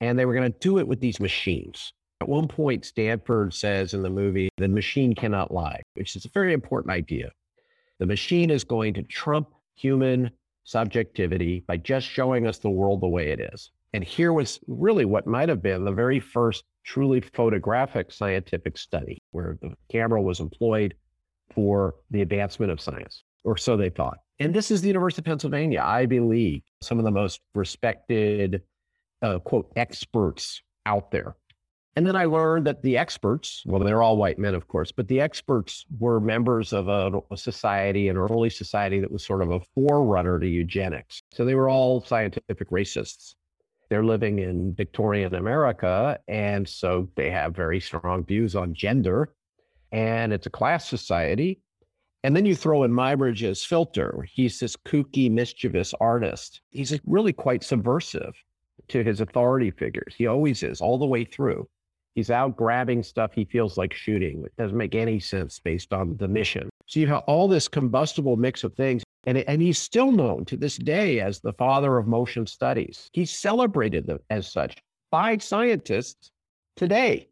And 0.00 0.18
they 0.18 0.26
were 0.26 0.34
going 0.34 0.52
to 0.52 0.58
do 0.58 0.78
it 0.78 0.86
with 0.86 1.00
these 1.00 1.18
machines. 1.18 1.92
At 2.20 2.28
one 2.28 2.48
point, 2.48 2.84
Stanford 2.84 3.54
says 3.54 3.94
in 3.94 4.02
the 4.02 4.10
movie, 4.10 4.50
the 4.58 4.68
machine 4.68 5.14
cannot 5.14 5.52
lie, 5.52 5.80
which 5.94 6.16
is 6.16 6.24
a 6.24 6.30
very 6.30 6.52
important 6.52 6.92
idea. 6.92 7.30
The 7.98 8.06
machine 8.06 8.50
is 8.50 8.64
going 8.64 8.94
to 8.94 9.02
trump 9.02 9.48
human 9.74 10.30
subjectivity 10.64 11.64
by 11.66 11.78
just 11.78 12.06
showing 12.06 12.46
us 12.46 12.58
the 12.58 12.70
world 12.70 13.00
the 13.00 13.08
way 13.08 13.28
it 13.28 13.40
is. 13.54 13.70
And 13.94 14.04
here 14.04 14.32
was 14.32 14.60
really 14.66 15.06
what 15.06 15.26
might 15.26 15.48
have 15.48 15.62
been 15.62 15.84
the 15.84 15.92
very 15.92 16.20
first 16.20 16.64
truly 16.84 17.20
photographic 17.20 18.12
scientific 18.12 18.76
study 18.76 19.22
where 19.30 19.56
the 19.62 19.74
camera 19.90 20.20
was 20.20 20.40
employed 20.40 20.94
for 21.54 21.94
the 22.10 22.20
advancement 22.20 22.72
of 22.72 22.80
science 22.80 23.24
or 23.46 23.56
so 23.56 23.76
they 23.76 23.88
thought. 23.88 24.18
And 24.38 24.52
this 24.52 24.70
is 24.70 24.82
the 24.82 24.88
University 24.88 25.20
of 25.22 25.24
Pennsylvania, 25.24 25.80
Ivy 25.82 26.20
League, 26.20 26.64
some 26.82 26.98
of 26.98 27.04
the 27.04 27.10
most 27.10 27.40
respected, 27.54 28.62
uh, 29.22 29.38
quote, 29.38 29.72
experts 29.76 30.60
out 30.84 31.10
there. 31.10 31.36
And 31.94 32.06
then 32.06 32.16
I 32.16 32.26
learned 32.26 32.66
that 32.66 32.82
the 32.82 32.98
experts, 32.98 33.62
well, 33.64 33.82
they're 33.82 34.02
all 34.02 34.18
white 34.18 34.38
men, 34.38 34.54
of 34.54 34.68
course, 34.68 34.92
but 34.92 35.08
the 35.08 35.18
experts 35.18 35.86
were 35.98 36.20
members 36.20 36.74
of 36.74 36.88
a, 36.88 37.22
a, 37.30 37.36
society, 37.38 38.10
an 38.10 38.18
early 38.18 38.50
society 38.50 39.00
that 39.00 39.10
was 39.10 39.24
sort 39.24 39.40
of 39.40 39.50
a 39.50 39.60
forerunner 39.74 40.38
to 40.38 40.46
eugenics. 40.46 41.22
So 41.32 41.46
they 41.46 41.54
were 41.54 41.70
all 41.70 42.04
scientific 42.04 42.68
racists. 42.68 43.34
They're 43.88 44.04
living 44.04 44.40
in 44.40 44.74
Victorian 44.74 45.34
America. 45.34 46.18
And 46.28 46.68
so 46.68 47.08
they 47.14 47.30
have 47.30 47.56
very 47.56 47.80
strong 47.80 48.24
views 48.26 48.54
on 48.54 48.74
gender. 48.74 49.32
And 49.90 50.34
it's 50.34 50.46
a 50.46 50.50
class 50.50 50.86
society. 50.86 51.62
And 52.26 52.34
then 52.34 52.44
you 52.44 52.56
throw 52.56 52.82
in 52.82 52.90
Muybridge's 52.90 53.62
filter. 53.62 54.26
He's 54.28 54.58
this 54.58 54.74
kooky, 54.74 55.30
mischievous 55.30 55.94
artist. 56.00 56.60
He's 56.70 56.98
really 57.06 57.32
quite 57.32 57.62
subversive 57.62 58.34
to 58.88 59.04
his 59.04 59.20
authority 59.20 59.70
figures. 59.70 60.12
He 60.18 60.26
always 60.26 60.64
is, 60.64 60.80
all 60.80 60.98
the 60.98 61.06
way 61.06 61.24
through. 61.24 61.68
He's 62.16 62.32
out 62.32 62.56
grabbing 62.56 63.04
stuff 63.04 63.30
he 63.32 63.44
feels 63.44 63.78
like 63.78 63.94
shooting. 63.94 64.42
It 64.44 64.56
doesn't 64.56 64.76
make 64.76 64.96
any 64.96 65.20
sense 65.20 65.60
based 65.60 65.92
on 65.92 66.16
the 66.16 66.26
mission. 66.26 66.68
So 66.86 66.98
you 66.98 67.06
have 67.06 67.22
all 67.28 67.46
this 67.46 67.68
combustible 67.68 68.34
mix 68.36 68.64
of 68.64 68.74
things. 68.74 69.04
And, 69.28 69.38
and 69.38 69.62
he's 69.62 69.78
still 69.78 70.10
known 70.10 70.44
to 70.46 70.56
this 70.56 70.78
day 70.78 71.20
as 71.20 71.38
the 71.38 71.52
father 71.52 71.96
of 71.96 72.08
motion 72.08 72.44
studies. 72.48 73.08
He's 73.12 73.30
celebrated 73.30 74.10
as 74.30 74.50
such 74.50 74.76
by 75.12 75.38
scientists 75.38 76.32
today. 76.74 77.28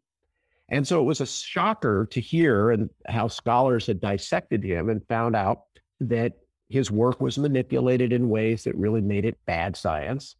And 0.69 0.87
so 0.87 0.99
it 0.99 1.03
was 1.05 1.21
a 1.21 1.27
shocker 1.27 2.07
to 2.11 2.19
hear 2.19 2.71
and 2.71 2.89
how 3.07 3.27
scholars 3.27 3.85
had 3.87 4.01
dissected 4.01 4.63
him 4.63 4.89
and 4.89 5.07
found 5.07 5.35
out 5.35 5.63
that 5.99 6.33
his 6.69 6.89
work 6.89 7.21
was 7.21 7.37
manipulated 7.37 8.11
in 8.11 8.29
ways 8.29 8.63
that 8.63 8.75
really 8.75 9.01
made 9.01 9.25
it 9.25 9.37
bad 9.45 9.77
science. 9.77 10.35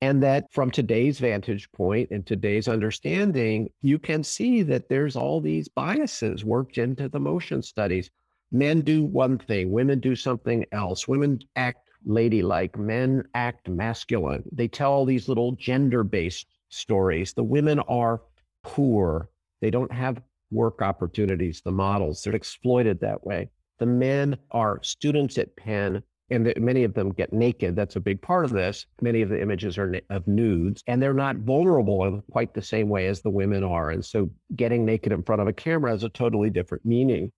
And 0.00 0.22
that 0.22 0.52
from 0.52 0.70
today's 0.70 1.18
vantage 1.18 1.70
point 1.72 2.10
and 2.10 2.24
today's 2.24 2.68
understanding, 2.68 3.68
you 3.82 3.98
can 3.98 4.22
see 4.22 4.62
that 4.62 4.88
there's 4.88 5.16
all 5.16 5.40
these 5.40 5.68
biases 5.68 6.44
worked 6.44 6.78
into 6.78 7.08
the 7.08 7.18
motion 7.18 7.62
studies. 7.62 8.10
Men 8.52 8.80
do 8.80 9.04
one 9.04 9.38
thing, 9.38 9.72
women 9.72 9.98
do 10.00 10.14
something 10.14 10.64
else. 10.72 11.08
Women 11.08 11.40
act 11.56 11.88
ladylike, 12.06 12.78
men 12.78 13.24
act 13.34 13.68
masculine. 13.68 14.44
They 14.52 14.68
tell 14.68 14.92
all 14.92 15.04
these 15.04 15.28
little 15.28 15.52
gender 15.52 16.04
based 16.04 16.46
stories. 16.68 17.32
The 17.32 17.44
women 17.44 17.80
are 17.80 18.22
poor, 18.62 19.28
they 19.60 19.70
don't 19.70 19.92
have 19.92 20.20
work 20.50 20.82
opportunities, 20.82 21.60
the 21.64 21.72
models, 21.72 22.22
they're 22.22 22.34
exploited 22.34 23.00
that 23.00 23.24
way. 23.24 23.50
The 23.78 23.86
men 23.86 24.36
are 24.50 24.80
students 24.82 25.38
at 25.38 25.54
Penn, 25.56 26.02
and 26.30 26.46
the, 26.46 26.54
many 26.58 26.84
of 26.84 26.94
them 26.94 27.12
get 27.12 27.32
naked. 27.32 27.76
That's 27.76 27.96
a 27.96 28.00
big 28.00 28.20
part 28.20 28.44
of 28.44 28.50
this. 28.50 28.86
Many 29.00 29.22
of 29.22 29.28
the 29.28 29.40
images 29.40 29.78
are 29.78 30.00
of 30.10 30.26
nudes, 30.26 30.82
and 30.86 31.00
they're 31.00 31.14
not 31.14 31.36
vulnerable 31.36 32.04
in 32.04 32.22
quite 32.30 32.54
the 32.54 32.62
same 32.62 32.88
way 32.88 33.06
as 33.06 33.20
the 33.20 33.30
women 33.30 33.62
are. 33.62 33.90
And 33.90 34.04
so 34.04 34.30
getting 34.56 34.84
naked 34.84 35.12
in 35.12 35.22
front 35.22 35.40
of 35.40 35.48
a 35.48 35.52
camera 35.52 35.90
has 35.90 36.04
a 36.04 36.08
totally 36.08 36.50
different 36.50 36.84
meaning. 36.84 37.32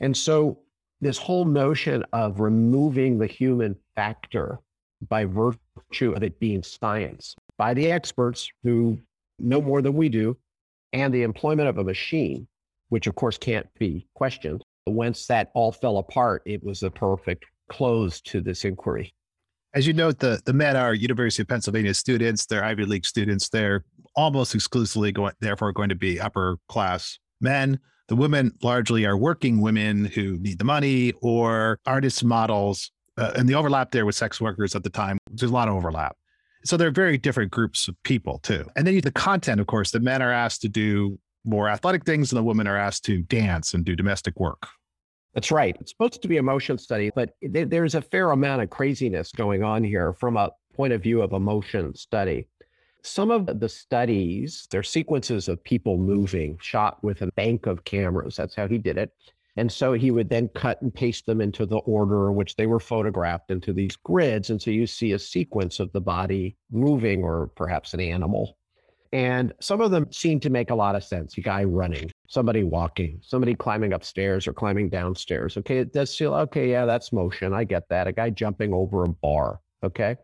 And 0.00 0.16
so 0.16 0.60
this 1.00 1.18
whole 1.18 1.44
notion 1.44 2.04
of 2.12 2.40
removing 2.40 3.18
the 3.18 3.26
human 3.26 3.76
factor 3.94 4.58
by 5.08 5.24
virtue 5.24 6.12
of 6.12 6.22
it 6.22 6.40
being 6.40 6.62
science 6.62 7.36
by 7.56 7.72
the 7.74 7.90
experts 7.90 8.50
who 8.64 8.98
know 9.38 9.60
more 9.60 9.80
than 9.80 9.94
we 9.94 10.08
do 10.08 10.36
and 10.92 11.12
the 11.12 11.22
employment 11.22 11.68
of 11.68 11.78
a 11.78 11.84
machine, 11.84 12.46
which 12.88 13.06
of 13.06 13.14
course 13.14 13.38
can't 13.38 13.66
be 13.78 14.06
questioned. 14.14 14.62
Once 14.86 15.26
that 15.26 15.50
all 15.54 15.72
fell 15.72 15.98
apart, 15.98 16.42
it 16.46 16.62
was 16.64 16.82
a 16.82 16.90
perfect 16.90 17.44
close 17.70 18.20
to 18.22 18.40
this 18.40 18.64
inquiry. 18.64 19.12
As 19.74 19.86
you 19.86 19.92
note, 19.92 20.18
the, 20.18 20.40
the 20.46 20.54
men 20.54 20.76
are 20.76 20.94
University 20.94 21.42
of 21.42 21.48
Pennsylvania 21.48 21.92
students. 21.92 22.46
They're 22.46 22.64
Ivy 22.64 22.86
League 22.86 23.04
students. 23.04 23.50
They're 23.50 23.84
almost 24.16 24.54
exclusively 24.54 25.12
going, 25.12 25.34
therefore, 25.40 25.72
going 25.72 25.90
to 25.90 25.94
be 25.94 26.18
upper 26.18 26.56
class 26.68 27.18
men. 27.40 27.78
The 28.08 28.16
women 28.16 28.52
largely 28.62 29.04
are 29.04 29.16
working 29.16 29.60
women 29.60 30.06
who 30.06 30.38
need 30.38 30.58
the 30.58 30.64
money 30.64 31.12
or 31.20 31.78
artists, 31.84 32.22
models. 32.24 32.90
Uh, 33.18 33.32
and 33.36 33.46
the 33.46 33.54
overlap 33.54 33.90
there 33.90 34.06
with 34.06 34.14
sex 34.14 34.40
workers 34.40 34.74
at 34.74 34.82
the 34.82 34.90
time, 34.90 35.18
there's 35.30 35.50
a 35.50 35.54
lot 35.54 35.68
of 35.68 35.74
overlap. 35.74 36.16
So 36.68 36.76
they're 36.76 36.90
very 36.90 37.16
different 37.16 37.50
groups 37.50 37.88
of 37.88 37.96
people 38.02 38.40
too. 38.40 38.62
And 38.76 38.86
then 38.86 39.00
the 39.00 39.10
content, 39.10 39.58
of 39.58 39.66
course, 39.66 39.90
the 39.90 40.00
men 40.00 40.20
are 40.20 40.30
asked 40.30 40.60
to 40.62 40.68
do 40.68 41.18
more 41.46 41.66
athletic 41.66 42.04
things 42.04 42.30
and 42.30 42.38
the 42.38 42.42
women 42.42 42.66
are 42.66 42.76
asked 42.76 43.06
to 43.06 43.22
dance 43.22 43.72
and 43.72 43.86
do 43.86 43.96
domestic 43.96 44.38
work. 44.38 44.66
That's 45.32 45.50
right. 45.50 45.74
It's 45.80 45.92
supposed 45.92 46.20
to 46.20 46.28
be 46.28 46.36
a 46.36 46.42
motion 46.42 46.76
study, 46.76 47.10
but 47.14 47.30
there's 47.40 47.94
a 47.94 48.02
fair 48.02 48.32
amount 48.32 48.60
of 48.60 48.68
craziness 48.68 49.32
going 49.32 49.62
on 49.62 49.82
here 49.82 50.12
from 50.12 50.36
a 50.36 50.50
point 50.74 50.92
of 50.92 51.02
view 51.02 51.22
of 51.22 51.32
a 51.32 51.40
motion 51.40 51.94
study. 51.94 52.46
Some 53.02 53.30
of 53.30 53.60
the 53.60 53.68
studies, 53.70 54.68
they're 54.70 54.82
sequences 54.82 55.48
of 55.48 55.64
people 55.64 55.96
moving, 55.96 56.58
shot 56.60 57.02
with 57.02 57.22
a 57.22 57.32
bank 57.32 57.64
of 57.64 57.84
cameras. 57.84 58.36
That's 58.36 58.54
how 58.54 58.68
he 58.68 58.76
did 58.76 58.98
it. 58.98 59.10
And 59.58 59.72
so 59.72 59.92
he 59.92 60.12
would 60.12 60.28
then 60.28 60.48
cut 60.54 60.80
and 60.82 60.94
paste 60.94 61.26
them 61.26 61.40
into 61.40 61.66
the 61.66 61.78
order 61.78 62.28
in 62.28 62.36
which 62.36 62.54
they 62.54 62.68
were 62.68 62.78
photographed 62.78 63.50
into 63.50 63.72
these 63.72 63.96
grids. 63.96 64.50
And 64.50 64.62
so 64.62 64.70
you 64.70 64.86
see 64.86 65.12
a 65.12 65.18
sequence 65.18 65.80
of 65.80 65.90
the 65.90 66.00
body 66.00 66.56
moving 66.70 67.24
or 67.24 67.48
perhaps 67.56 67.92
an 67.92 67.98
animal. 67.98 68.56
And 69.12 69.52
some 69.60 69.80
of 69.80 69.90
them 69.90 70.12
seem 70.12 70.38
to 70.40 70.50
make 70.50 70.70
a 70.70 70.76
lot 70.76 70.94
of 70.94 71.02
sense. 71.02 71.36
A 71.38 71.40
guy 71.40 71.64
running, 71.64 72.08
somebody 72.28 72.62
walking, 72.62 73.18
somebody 73.20 73.56
climbing 73.56 73.94
upstairs 73.94 74.46
or 74.46 74.52
climbing 74.52 74.90
downstairs. 74.90 75.56
Okay, 75.56 75.78
it 75.78 75.92
does 75.92 76.14
feel 76.14 76.34
okay. 76.34 76.70
Yeah, 76.70 76.84
that's 76.84 77.12
motion. 77.12 77.52
I 77.52 77.64
get 77.64 77.88
that. 77.88 78.06
A 78.06 78.12
guy 78.12 78.30
jumping 78.30 78.72
over 78.72 79.02
a 79.02 79.08
bar. 79.08 79.58
Okay. 79.82 80.14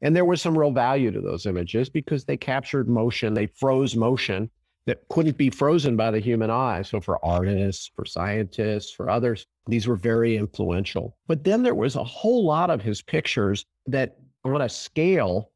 And 0.00 0.16
there 0.16 0.24
was 0.24 0.40
some 0.40 0.56
real 0.56 0.72
value 0.72 1.10
to 1.10 1.20
those 1.20 1.44
images 1.44 1.90
because 1.90 2.24
they 2.24 2.38
captured 2.38 2.88
motion, 2.88 3.34
they 3.34 3.48
froze 3.48 3.96
motion 3.96 4.48
that 4.88 5.06
couldn't 5.10 5.36
be 5.36 5.50
frozen 5.50 5.96
by 5.96 6.10
the 6.10 6.18
human 6.18 6.48
eye. 6.48 6.80
So 6.80 6.98
for 6.98 7.22
artists, 7.22 7.90
for 7.94 8.06
scientists, 8.06 8.90
for 8.90 9.10
others, 9.10 9.46
these 9.66 9.86
were 9.86 9.96
very 9.96 10.34
influential. 10.34 11.14
But 11.26 11.44
then 11.44 11.62
there 11.62 11.74
was 11.74 11.94
a 11.94 12.02
whole 12.02 12.46
lot 12.46 12.70
of 12.70 12.80
his 12.80 13.02
pictures 13.02 13.66
that 13.86 14.16
on 14.44 14.62
a 14.62 14.68
scale 14.68 15.50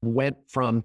went 0.00 0.38
from 0.48 0.84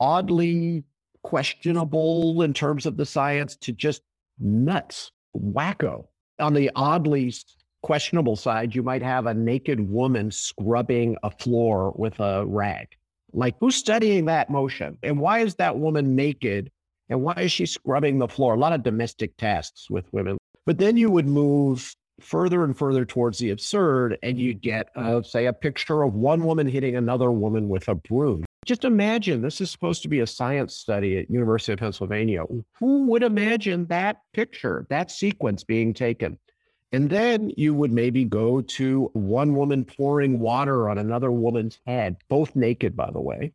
oddly 0.00 0.84
questionable 1.22 2.40
in 2.40 2.54
terms 2.54 2.86
of 2.86 2.96
the 2.96 3.04
science 3.04 3.56
to 3.56 3.72
just 3.72 4.00
nuts, 4.40 5.12
wacko. 5.36 6.06
On 6.38 6.54
the 6.54 6.70
oddly 6.74 7.34
questionable 7.82 8.36
side, 8.36 8.74
you 8.74 8.82
might 8.82 9.02
have 9.02 9.26
a 9.26 9.34
naked 9.34 9.80
woman 9.90 10.30
scrubbing 10.30 11.14
a 11.22 11.30
floor 11.30 11.92
with 11.94 12.18
a 12.20 12.46
rag. 12.46 12.88
Like, 13.34 13.54
who's 13.60 13.76
studying 13.76 14.24
that 14.26 14.48
motion? 14.48 14.96
And 15.02 15.20
why 15.20 15.40
is 15.40 15.56
that 15.56 15.78
woman 15.78 16.16
naked 16.16 16.70
and 17.08 17.22
why 17.22 17.34
is 17.38 17.52
she 17.52 17.66
scrubbing 17.66 18.18
the 18.18 18.28
floor? 18.28 18.54
A 18.54 18.58
lot 18.58 18.72
of 18.72 18.82
domestic 18.82 19.36
tasks 19.36 19.90
with 19.90 20.12
women. 20.12 20.38
But 20.66 20.78
then 20.78 20.96
you 20.96 21.10
would 21.10 21.26
move 21.26 21.94
further 22.20 22.64
and 22.64 22.76
further 22.76 23.04
towards 23.04 23.38
the 23.38 23.50
absurd, 23.50 24.18
and 24.22 24.38
you'd 24.38 24.62
get, 24.62 24.88
uh, 24.96 25.22
say, 25.22 25.46
a 25.46 25.52
picture 25.52 26.02
of 26.02 26.14
one 26.14 26.44
woman 26.44 26.66
hitting 26.66 26.96
another 26.96 27.30
woman 27.30 27.68
with 27.68 27.88
a 27.88 27.94
broom. 27.94 28.44
Just 28.64 28.84
imagine 28.84 29.42
this 29.42 29.60
is 29.60 29.70
supposed 29.70 30.02
to 30.02 30.08
be 30.08 30.20
a 30.20 30.26
science 30.26 30.74
study 30.74 31.18
at 31.18 31.30
University 31.30 31.72
of 31.72 31.80
Pennsylvania. 31.80 32.44
Who 32.78 33.06
would 33.06 33.22
imagine 33.22 33.86
that 33.86 34.18
picture, 34.32 34.86
that 34.88 35.10
sequence 35.10 35.64
being 35.64 35.92
taken? 35.92 36.38
And 36.92 37.10
then 37.10 37.50
you 37.56 37.74
would 37.74 37.92
maybe 37.92 38.24
go 38.24 38.60
to 38.60 39.10
one 39.14 39.54
woman 39.56 39.84
pouring 39.84 40.38
water 40.38 40.88
on 40.88 40.96
another 40.96 41.32
woman's 41.32 41.80
head, 41.86 42.16
both 42.28 42.54
naked, 42.54 42.96
by 42.96 43.10
the 43.10 43.20
way. 43.20 43.52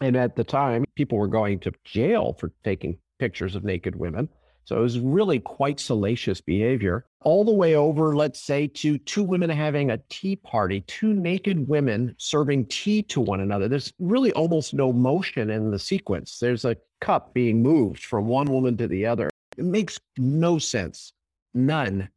And 0.00 0.16
at 0.16 0.36
the 0.36 0.44
time, 0.44 0.84
people 0.94 1.18
were 1.18 1.28
going 1.28 1.58
to 1.60 1.72
jail 1.84 2.34
for 2.38 2.52
taking 2.64 2.98
pictures 3.18 3.54
of 3.54 3.64
naked 3.64 3.96
women. 3.96 4.28
So 4.64 4.76
it 4.76 4.82
was 4.82 5.00
really 5.00 5.38
quite 5.38 5.80
salacious 5.80 6.42
behavior. 6.42 7.06
All 7.22 7.42
the 7.42 7.54
way 7.54 7.74
over, 7.74 8.14
let's 8.14 8.40
say, 8.40 8.66
to 8.66 8.98
two 8.98 9.22
women 9.24 9.48
having 9.48 9.90
a 9.90 10.00
tea 10.10 10.36
party, 10.36 10.82
two 10.82 11.14
naked 11.14 11.66
women 11.66 12.14
serving 12.18 12.66
tea 12.66 13.02
to 13.04 13.20
one 13.20 13.40
another. 13.40 13.66
There's 13.66 13.92
really 13.98 14.30
almost 14.34 14.74
no 14.74 14.92
motion 14.92 15.48
in 15.50 15.70
the 15.70 15.78
sequence. 15.78 16.38
There's 16.38 16.66
a 16.66 16.76
cup 17.00 17.32
being 17.32 17.62
moved 17.62 18.04
from 18.04 18.26
one 18.26 18.52
woman 18.52 18.76
to 18.76 18.86
the 18.86 19.06
other. 19.06 19.30
It 19.56 19.64
makes 19.64 19.98
no 20.18 20.58
sense, 20.58 21.12
none. 21.54 22.10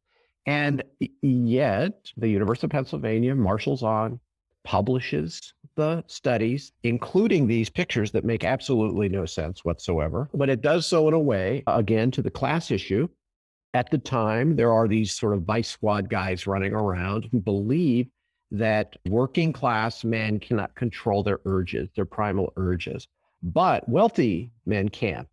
And 0.46 0.84
yet, 1.22 2.12
the 2.18 2.28
University 2.28 2.68
of 2.68 2.72
Pennsylvania 2.72 3.34
marshals 3.34 3.82
on, 3.82 4.20
publishes 4.64 5.54
the 5.76 6.04
studies, 6.08 6.72
including 6.84 7.48
these 7.48 7.70
pictures 7.70 8.12
that 8.12 8.26
make 8.26 8.44
absolutely 8.44 9.10
no 9.10 9.26
sense 9.26 9.64
whatsoever. 9.64 10.30
But 10.34 10.50
it 10.50 10.62
does 10.62 10.86
so 10.86 11.08
in 11.08 11.14
a 11.14 11.20
way, 11.20 11.64
again, 11.68 12.12
to 12.12 12.22
the 12.22 12.32
class 12.32 12.72
issue. 12.72 13.08
At 13.74 13.90
the 13.90 13.98
time, 13.98 14.56
there 14.56 14.72
are 14.72 14.88
these 14.88 15.14
sort 15.14 15.34
of 15.34 15.44
vice 15.44 15.70
squad 15.70 16.10
guys 16.10 16.46
running 16.46 16.74
around 16.74 17.30
who 17.32 17.40
believe 17.40 18.08
that 18.52 18.98
working 19.08 19.54
class 19.54 20.04
men 20.04 20.40
cannot 20.40 20.76
control 20.76 21.24
their 21.24 21.40
urges, 21.46 21.90
their 21.96 22.06
primal 22.06 22.52
urges, 22.58 23.08
but 23.42 23.88
wealthy 23.88 24.52
men 24.66 24.90
can. 24.90 25.26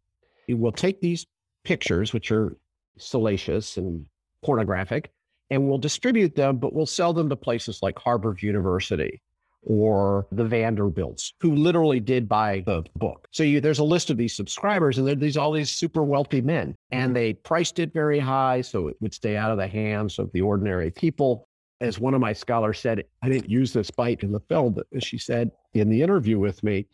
We'll 0.49 0.73
take 0.73 1.01
these 1.01 1.27
pictures, 1.65 2.13
which 2.13 2.31
are 2.31 2.57
salacious 2.97 3.77
and 3.77 4.07
pornographic, 4.45 5.11
and 5.51 5.69
we'll 5.69 5.79
distribute 5.79 6.37
them, 6.37 6.59
but 6.59 6.73
we'll 6.73 6.87
sell 6.87 7.13
them 7.13 7.29
to 7.29 7.37
places 7.37 7.81
like 7.83 7.99
Harvard 7.99 8.41
University 8.43 9.21
or 9.69 10.27
the 10.33 10.45
Vanderbilts, 10.45 11.35
who 11.41 11.55
literally 11.55 12.01
did 12.01 12.29
buy 12.29 12.63
the 12.67 12.83
book. 12.97 13.29
So 13.33 13.43
you, 13.43 13.61
there's 13.61 13.79
a 13.79 13.85
list 13.85 14.09
of 14.09 14.17
these 14.17 14.35
subscribers, 14.35 14.97
and 14.97 15.21
these 15.21 15.37
all 15.37 15.53
these 15.53 15.71
super 15.71 16.03
wealthy 16.03 16.41
men, 16.41 16.75
and 16.91 17.15
they 17.15 17.35
priced 17.35 17.79
it 17.79 17.93
very 17.93 18.19
high 18.19 18.63
so 18.63 18.89
it 18.89 18.97
would 19.01 19.13
stay 19.15 19.37
out 19.37 19.51
of 19.51 19.59
the 19.59 19.69
hands 19.69 20.19
of 20.19 20.33
the 20.33 20.41
ordinary 20.41 20.91
people. 20.91 21.47
As 21.81 22.01
one 22.01 22.15
of 22.15 22.21
my 22.21 22.33
scholars 22.33 22.81
said, 22.81 23.05
I 23.23 23.29
didn't 23.29 23.51
use 23.51 23.73
this 23.73 23.91
bite 23.91 24.25
in 24.25 24.33
the 24.33 24.41
film, 24.41 24.75
but 24.75 24.87
she 25.05 25.19
said 25.19 25.51
in 25.75 25.89
the 25.89 26.03
interview 26.03 26.39
with 26.39 26.63
me, 26.65 26.87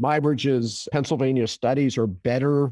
Muybridge's 0.00 0.86
Pennsylvania 0.92 1.48
studies 1.48 1.98
are 1.98 2.06
better 2.06 2.70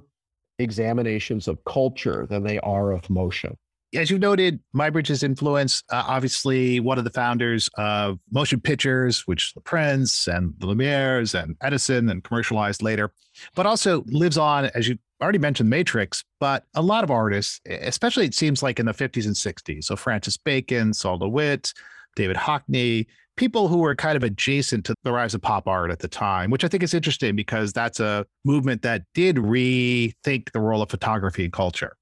examinations 0.58 1.48
of 1.48 1.64
culture 1.64 2.26
than 2.28 2.44
they 2.44 2.60
are 2.60 2.92
of 2.92 3.08
motion 3.10 3.56
as 3.94 4.10
you 4.10 4.18
noted, 4.18 4.60
Muybridge's 4.74 5.22
influence, 5.22 5.82
uh, 5.90 6.02
obviously 6.06 6.80
one 6.80 6.98
of 6.98 7.04
the 7.04 7.10
founders 7.10 7.70
of 7.78 8.18
motion 8.30 8.60
pictures, 8.60 9.26
which 9.26 9.54
the 9.54 9.60
Prince 9.60 10.26
and 10.26 10.54
the 10.58 10.66
Lumieres 10.66 11.40
and 11.40 11.56
Edison 11.62 12.08
and 12.08 12.22
commercialized 12.24 12.82
later, 12.82 13.12
but 13.54 13.66
also 13.66 14.02
lives 14.06 14.38
on, 14.38 14.66
as 14.74 14.88
you 14.88 14.98
already 15.22 15.38
mentioned, 15.38 15.70
Matrix, 15.70 16.24
but 16.40 16.64
a 16.74 16.82
lot 16.82 17.04
of 17.04 17.10
artists, 17.10 17.60
especially 17.66 18.26
it 18.26 18.34
seems 18.34 18.62
like 18.62 18.78
in 18.78 18.86
the 18.86 18.92
50s 18.92 19.26
and 19.26 19.34
60s. 19.34 19.84
So 19.84 19.96
Francis 19.96 20.36
Bacon, 20.36 20.92
Sol 20.92 21.18
LeWitt, 21.18 21.72
David 22.16 22.36
Hockney, 22.36 23.06
people 23.36 23.68
who 23.68 23.78
were 23.78 23.94
kind 23.94 24.16
of 24.16 24.22
adjacent 24.22 24.84
to 24.86 24.94
the 25.04 25.12
rise 25.12 25.34
of 25.34 25.42
pop 25.42 25.68
art 25.68 25.90
at 25.90 26.00
the 26.00 26.08
time, 26.08 26.50
which 26.50 26.64
I 26.64 26.68
think 26.68 26.82
is 26.82 26.94
interesting 26.94 27.36
because 27.36 27.72
that's 27.72 28.00
a 28.00 28.26
movement 28.44 28.82
that 28.82 29.02
did 29.14 29.36
rethink 29.36 30.52
the 30.52 30.60
role 30.60 30.82
of 30.82 30.90
photography 30.90 31.44
in 31.44 31.50
culture 31.50 31.96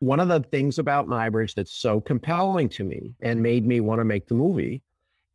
one 0.00 0.18
of 0.18 0.28
the 0.28 0.40
things 0.40 0.78
about 0.78 1.06
Muybridge 1.06 1.54
that's 1.54 1.74
so 1.74 2.00
compelling 2.00 2.68
to 2.70 2.84
me 2.84 3.12
and 3.22 3.42
made 3.42 3.66
me 3.66 3.80
want 3.80 4.00
to 4.00 4.04
make 4.04 4.26
the 4.26 4.34
movie 4.34 4.82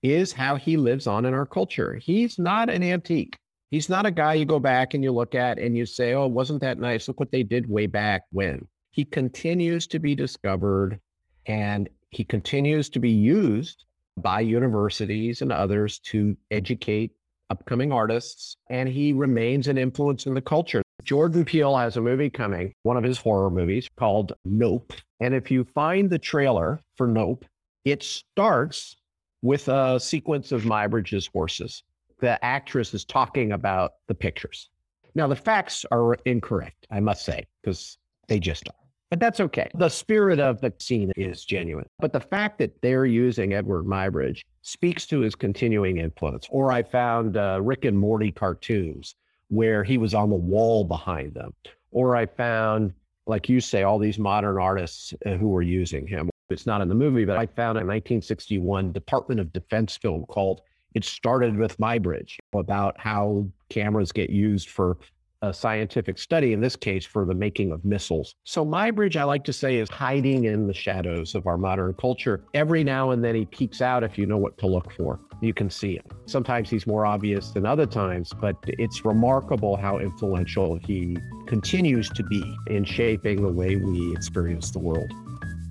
is 0.01 0.31
how 0.31 0.55
he 0.55 0.75
lives 0.75 1.07
on 1.07 1.25
in 1.25 1.33
our 1.33 1.45
culture. 1.45 1.95
He's 1.95 2.37
not 2.37 2.69
an 2.69 2.83
antique. 2.83 3.37
He's 3.69 3.89
not 3.89 4.05
a 4.05 4.11
guy 4.11 4.33
you 4.35 4.45
go 4.45 4.59
back 4.59 4.93
and 4.93 5.03
you 5.03 5.11
look 5.11 5.35
at 5.35 5.59
and 5.59 5.77
you 5.77 5.85
say, 5.85 6.13
oh, 6.13 6.27
wasn't 6.27 6.61
that 6.61 6.79
nice? 6.79 7.07
Look 7.07 7.19
what 7.19 7.31
they 7.31 7.43
did 7.43 7.69
way 7.69 7.85
back 7.85 8.23
when. 8.31 8.67
He 8.91 9.05
continues 9.05 9.87
to 9.87 9.99
be 9.99 10.15
discovered 10.15 10.99
and 11.45 11.87
he 12.09 12.23
continues 12.23 12.89
to 12.89 12.99
be 12.99 13.11
used 13.11 13.85
by 14.17 14.39
universities 14.39 15.41
and 15.41 15.51
others 15.51 15.99
to 15.99 16.37
educate 16.49 17.11
upcoming 17.49 17.91
artists. 17.91 18.57
And 18.69 18.89
he 18.89 19.13
remains 19.13 19.67
an 19.67 19.77
influence 19.77 20.25
in 20.25 20.33
the 20.33 20.41
culture. 20.41 20.81
Jordan 21.03 21.45
Peele 21.45 21.77
has 21.77 21.97
a 21.97 22.01
movie 22.01 22.29
coming, 22.29 22.73
one 22.83 22.97
of 22.97 23.03
his 23.03 23.17
horror 23.17 23.49
movies 23.49 23.87
called 23.97 24.33
Nope. 24.43 24.93
And 25.19 25.33
if 25.33 25.51
you 25.51 25.63
find 25.63 26.09
the 26.09 26.19
trailer 26.19 26.79
for 26.95 27.07
Nope, 27.07 27.45
it 27.83 28.01
starts 28.01 28.95
with 29.41 29.67
a 29.67 29.99
sequence 29.99 30.51
of 30.51 30.63
Muybridge's 30.63 31.27
horses. 31.27 31.83
The 32.19 32.43
actress 32.43 32.93
is 32.93 33.05
talking 33.05 33.51
about 33.51 33.93
the 34.07 34.15
pictures. 34.15 34.69
Now, 35.13 35.27
the 35.27 35.35
facts 35.35 35.85
are 35.91 36.15
incorrect, 36.25 36.87
I 36.89 36.99
must 36.99 37.23
say, 37.23 37.45
because 37.61 37.97
they 38.27 38.39
just 38.39 38.67
are. 38.67 38.75
But 39.11 39.19
that's 39.19 39.39
okay. 39.39 39.69
The 39.75 39.89
spirit 39.89 40.39
of 40.39 40.59
the 40.61 40.73
scene 40.79 41.11
is 41.15 41.45
genuine. 41.45 41.85
But 41.99 42.11
the 42.11 42.19
fact 42.19 42.57
that 42.57 42.81
they're 42.81 43.05
using 43.05 43.53
Edward 43.53 43.85
Mybridge 43.85 44.41
speaks 44.63 45.05
to 45.07 45.19
his 45.19 45.35
continuing 45.35 45.97
influence. 45.97 46.47
Or 46.49 46.71
I 46.71 46.81
found 46.81 47.37
uh, 47.37 47.59
Rick 47.61 47.85
and 47.85 47.97
Morty 47.97 48.31
cartoons 48.31 49.15
where 49.49 49.83
he 49.83 49.97
was 49.97 50.13
on 50.13 50.29
the 50.29 50.35
wall 50.35 50.83
behind 50.83 51.33
them. 51.33 51.53
Or 51.91 52.15
I 52.15 52.25
found, 52.25 52.93
like 53.27 53.49
you 53.49 53.61
say, 53.61 53.83
all 53.83 53.99
these 53.99 54.19
modern 54.19 54.59
artists 54.59 55.13
uh, 55.25 55.31
who 55.31 55.49
were 55.49 55.61
using 55.61 56.07
him. 56.07 56.29
It's 56.49 56.65
not 56.65 56.81
in 56.81 56.89
the 56.89 56.95
movie, 56.95 57.25
but 57.25 57.37
I 57.37 57.45
found 57.45 57.77
a 57.77 57.81
1961 57.81 58.91
Department 58.91 59.39
of 59.39 59.51
Defense 59.51 59.97
film 59.97 60.25
called 60.27 60.61
It 60.93 61.03
Started 61.03 61.57
with 61.57 61.77
Muybridge 61.77 62.37
about 62.53 62.99
how 62.99 63.47
cameras 63.69 64.11
get 64.11 64.29
used 64.29 64.69
for 64.69 64.97
a 65.45 65.53
scientific 65.53 66.17
study, 66.17 66.53
in 66.53 66.59
this 66.59 66.75
case, 66.75 67.05
for 67.05 67.25
the 67.25 67.33
making 67.33 67.71
of 67.71 67.85
missiles. 67.85 68.35
So 68.43 68.65
Muybridge, 68.65 69.15
I 69.15 69.23
like 69.23 69.43
to 69.45 69.53
say, 69.53 69.77
is 69.77 69.89
hiding 69.89 70.45
in 70.45 70.67
the 70.67 70.73
shadows 70.73 71.35
of 71.35 71.47
our 71.47 71.57
modern 71.57 71.93
culture. 71.93 72.43
Every 72.53 72.83
now 72.83 73.11
and 73.11 73.23
then 73.23 73.35
he 73.35 73.45
peeks 73.45 73.81
out 73.81 74.03
if 74.03 74.17
you 74.17 74.25
know 74.25 74.37
what 74.37 74.57
to 74.59 74.67
look 74.67 74.91
for. 74.93 75.19
You 75.41 75.53
can 75.53 75.69
see 75.69 75.95
him. 75.95 76.05
Sometimes 76.25 76.69
he's 76.69 76.87
more 76.87 77.05
obvious 77.05 77.51
than 77.51 77.65
other 77.65 77.85
times, 77.85 78.31
but 78.41 78.55
it's 78.63 79.05
remarkable 79.05 79.75
how 79.75 79.99
influential 79.99 80.79
he 80.85 81.17
continues 81.45 82.09
to 82.09 82.23
be 82.23 82.43
in 82.67 82.83
shaping 82.83 83.43
the 83.43 83.51
way 83.51 83.75
we 83.75 84.13
experience 84.13 84.71
the 84.71 84.79
world. 84.79 85.11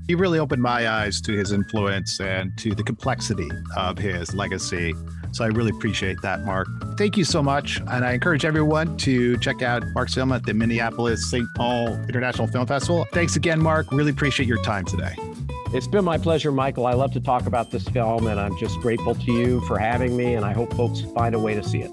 He 0.06 0.14
really 0.14 0.38
opened 0.38 0.62
my 0.62 0.88
eyes 0.88 1.20
to 1.22 1.32
his 1.32 1.52
influence 1.52 2.20
and 2.20 2.56
to 2.58 2.74
the 2.74 2.82
complexity 2.82 3.48
of 3.76 3.96
his 3.96 4.34
legacy. 4.34 4.94
So 5.32 5.44
I 5.44 5.48
really 5.48 5.70
appreciate 5.70 6.20
that, 6.22 6.44
Mark. 6.44 6.68
Thank 6.96 7.16
you 7.16 7.24
so 7.24 7.42
much. 7.42 7.80
And 7.88 8.04
I 8.04 8.12
encourage 8.12 8.44
everyone 8.44 8.96
to 8.98 9.36
check 9.38 9.62
out 9.62 9.82
Mark's 9.94 10.14
film 10.14 10.30
at 10.32 10.44
the 10.44 10.54
Minneapolis 10.54 11.30
St. 11.30 11.48
Paul 11.56 11.88
International 12.04 12.46
Film 12.46 12.66
Festival. 12.66 13.06
Thanks 13.12 13.36
again, 13.36 13.60
Mark. 13.60 13.90
Really 13.92 14.10
appreciate 14.10 14.46
your 14.46 14.62
time 14.62 14.84
today. 14.84 15.14
It's 15.72 15.88
been 15.88 16.04
my 16.04 16.18
pleasure, 16.18 16.52
Michael. 16.52 16.86
I 16.86 16.92
love 16.92 17.12
to 17.14 17.20
talk 17.20 17.46
about 17.46 17.72
this 17.72 17.88
film, 17.88 18.28
and 18.28 18.38
I'm 18.38 18.56
just 18.58 18.78
grateful 18.78 19.14
to 19.14 19.32
you 19.32 19.60
for 19.62 19.76
having 19.76 20.16
me, 20.16 20.34
and 20.34 20.44
I 20.44 20.52
hope 20.52 20.72
folks 20.74 21.00
find 21.16 21.34
a 21.34 21.38
way 21.38 21.54
to 21.54 21.64
see 21.64 21.80
it. 21.80 21.90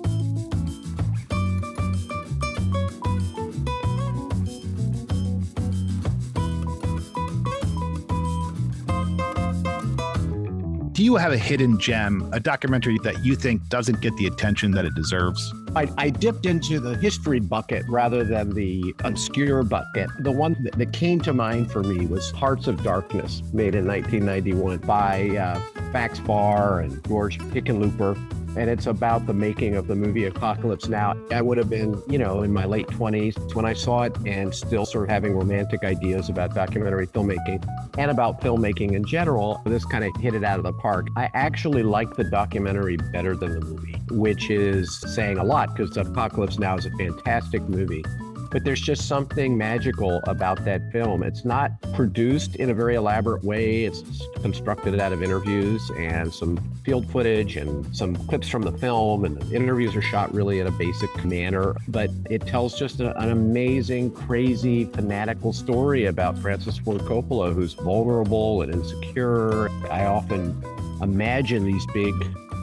Do 11.01 11.05
you 11.05 11.15
have 11.15 11.31
a 11.31 11.37
hidden 11.37 11.79
gem, 11.79 12.29
a 12.31 12.39
documentary 12.39 12.99
that 13.01 13.25
you 13.25 13.35
think 13.35 13.67
doesn't 13.69 14.01
get 14.01 14.15
the 14.17 14.27
attention 14.27 14.69
that 14.73 14.85
it 14.85 14.93
deserves? 14.93 15.51
I, 15.75 15.91
I 15.97 16.11
dipped 16.11 16.45
into 16.45 16.79
the 16.79 16.95
history 16.95 17.39
bucket 17.39 17.83
rather 17.89 18.23
than 18.23 18.53
the 18.53 18.93
obscure 19.03 19.63
bucket. 19.63 20.11
The 20.19 20.31
one 20.31 20.55
that, 20.61 20.73
that 20.73 20.93
came 20.93 21.19
to 21.21 21.33
mind 21.33 21.71
for 21.71 21.81
me 21.81 22.05
was 22.05 22.29
Hearts 22.29 22.67
of 22.67 22.83
Darkness, 22.83 23.41
made 23.51 23.73
in 23.73 23.87
1991 23.87 24.77
by 24.81 25.29
uh, 25.37 25.59
Fax 25.91 26.19
Bahr 26.19 26.81
and 26.81 27.03
George 27.07 27.39
Hickenlooper 27.39 28.15
and 28.57 28.69
it's 28.69 28.85
about 28.85 29.25
the 29.27 29.33
making 29.33 29.75
of 29.75 29.87
the 29.87 29.95
movie 29.95 30.25
Apocalypse 30.25 30.87
Now. 30.87 31.15
I 31.31 31.41
would 31.41 31.57
have 31.57 31.69
been, 31.69 32.01
you 32.07 32.17
know, 32.17 32.43
in 32.43 32.51
my 32.51 32.65
late 32.65 32.87
20s 32.87 33.55
when 33.55 33.65
I 33.65 33.73
saw 33.73 34.03
it 34.03 34.15
and 34.25 34.53
still 34.53 34.85
sort 34.85 35.05
of 35.05 35.09
having 35.09 35.33
romantic 35.33 35.83
ideas 35.83 36.29
about 36.29 36.53
documentary 36.53 37.07
filmmaking 37.07 37.65
and 37.97 38.11
about 38.11 38.41
filmmaking 38.41 38.93
in 38.93 39.05
general. 39.05 39.61
This 39.65 39.85
kind 39.85 40.03
of 40.03 40.11
hit 40.19 40.35
it 40.35 40.43
out 40.43 40.57
of 40.57 40.63
the 40.63 40.73
park. 40.73 41.07
I 41.15 41.29
actually 41.33 41.83
like 41.83 42.15
the 42.15 42.25
documentary 42.25 42.97
better 42.97 43.35
than 43.35 43.59
the 43.59 43.65
movie, 43.65 44.01
which 44.09 44.49
is 44.49 44.99
saying 45.13 45.37
a 45.37 45.43
lot 45.43 45.75
because 45.75 45.95
Apocalypse 45.95 46.59
Now 46.59 46.77
is 46.77 46.85
a 46.85 46.91
fantastic 46.91 47.61
movie 47.63 48.03
but 48.51 48.65
there's 48.65 48.81
just 48.81 49.07
something 49.07 49.57
magical 49.57 50.21
about 50.27 50.63
that 50.65 50.91
film. 50.91 51.23
It's 51.23 51.45
not 51.45 51.71
produced 51.93 52.57
in 52.57 52.69
a 52.69 52.73
very 52.73 52.95
elaborate 52.95 53.43
way. 53.43 53.85
It's 53.85 54.03
constructed 54.41 54.99
out 54.99 55.13
of 55.13 55.23
interviews 55.23 55.89
and 55.97 56.31
some 56.33 56.57
field 56.83 57.09
footage 57.09 57.55
and 57.55 57.95
some 57.95 58.15
clips 58.27 58.49
from 58.49 58.63
the 58.63 58.73
film. 58.73 59.23
And 59.23 59.41
the 59.41 59.55
interviews 59.55 59.95
are 59.95 60.01
shot 60.01 60.33
really 60.33 60.59
in 60.59 60.67
a 60.67 60.71
basic 60.71 61.23
manner, 61.23 61.75
but 61.87 62.09
it 62.29 62.45
tells 62.45 62.77
just 62.77 62.99
a, 62.99 63.17
an 63.19 63.31
amazing, 63.31 64.11
crazy, 64.11 64.85
fanatical 64.85 65.53
story 65.53 66.05
about 66.05 66.37
Francis 66.37 66.77
Ford 66.77 67.01
Coppola, 67.01 67.53
who's 67.53 67.73
vulnerable 67.73 68.61
and 68.61 68.73
insecure. 68.73 69.69
I 69.89 70.05
often 70.05 70.61
imagine 71.01 71.63
these 71.63 71.85
big 71.87 72.13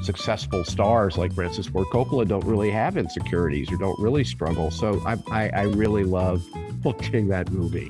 successful 0.02 0.64
stars 0.64 1.16
like 1.18 1.32
Francis 1.34 1.66
Ford 1.66 1.86
Coppola 1.92 2.26
don't 2.26 2.44
really 2.44 2.70
have 2.70 2.96
insecurities 2.96 3.70
or 3.70 3.76
don't 3.76 3.98
really 4.00 4.24
struggle. 4.24 4.70
So 4.70 5.02
I, 5.06 5.18
I, 5.30 5.48
I 5.50 5.62
really 5.62 6.04
love 6.04 6.46
watching 6.84 7.28
that 7.28 7.50
movie. 7.50 7.88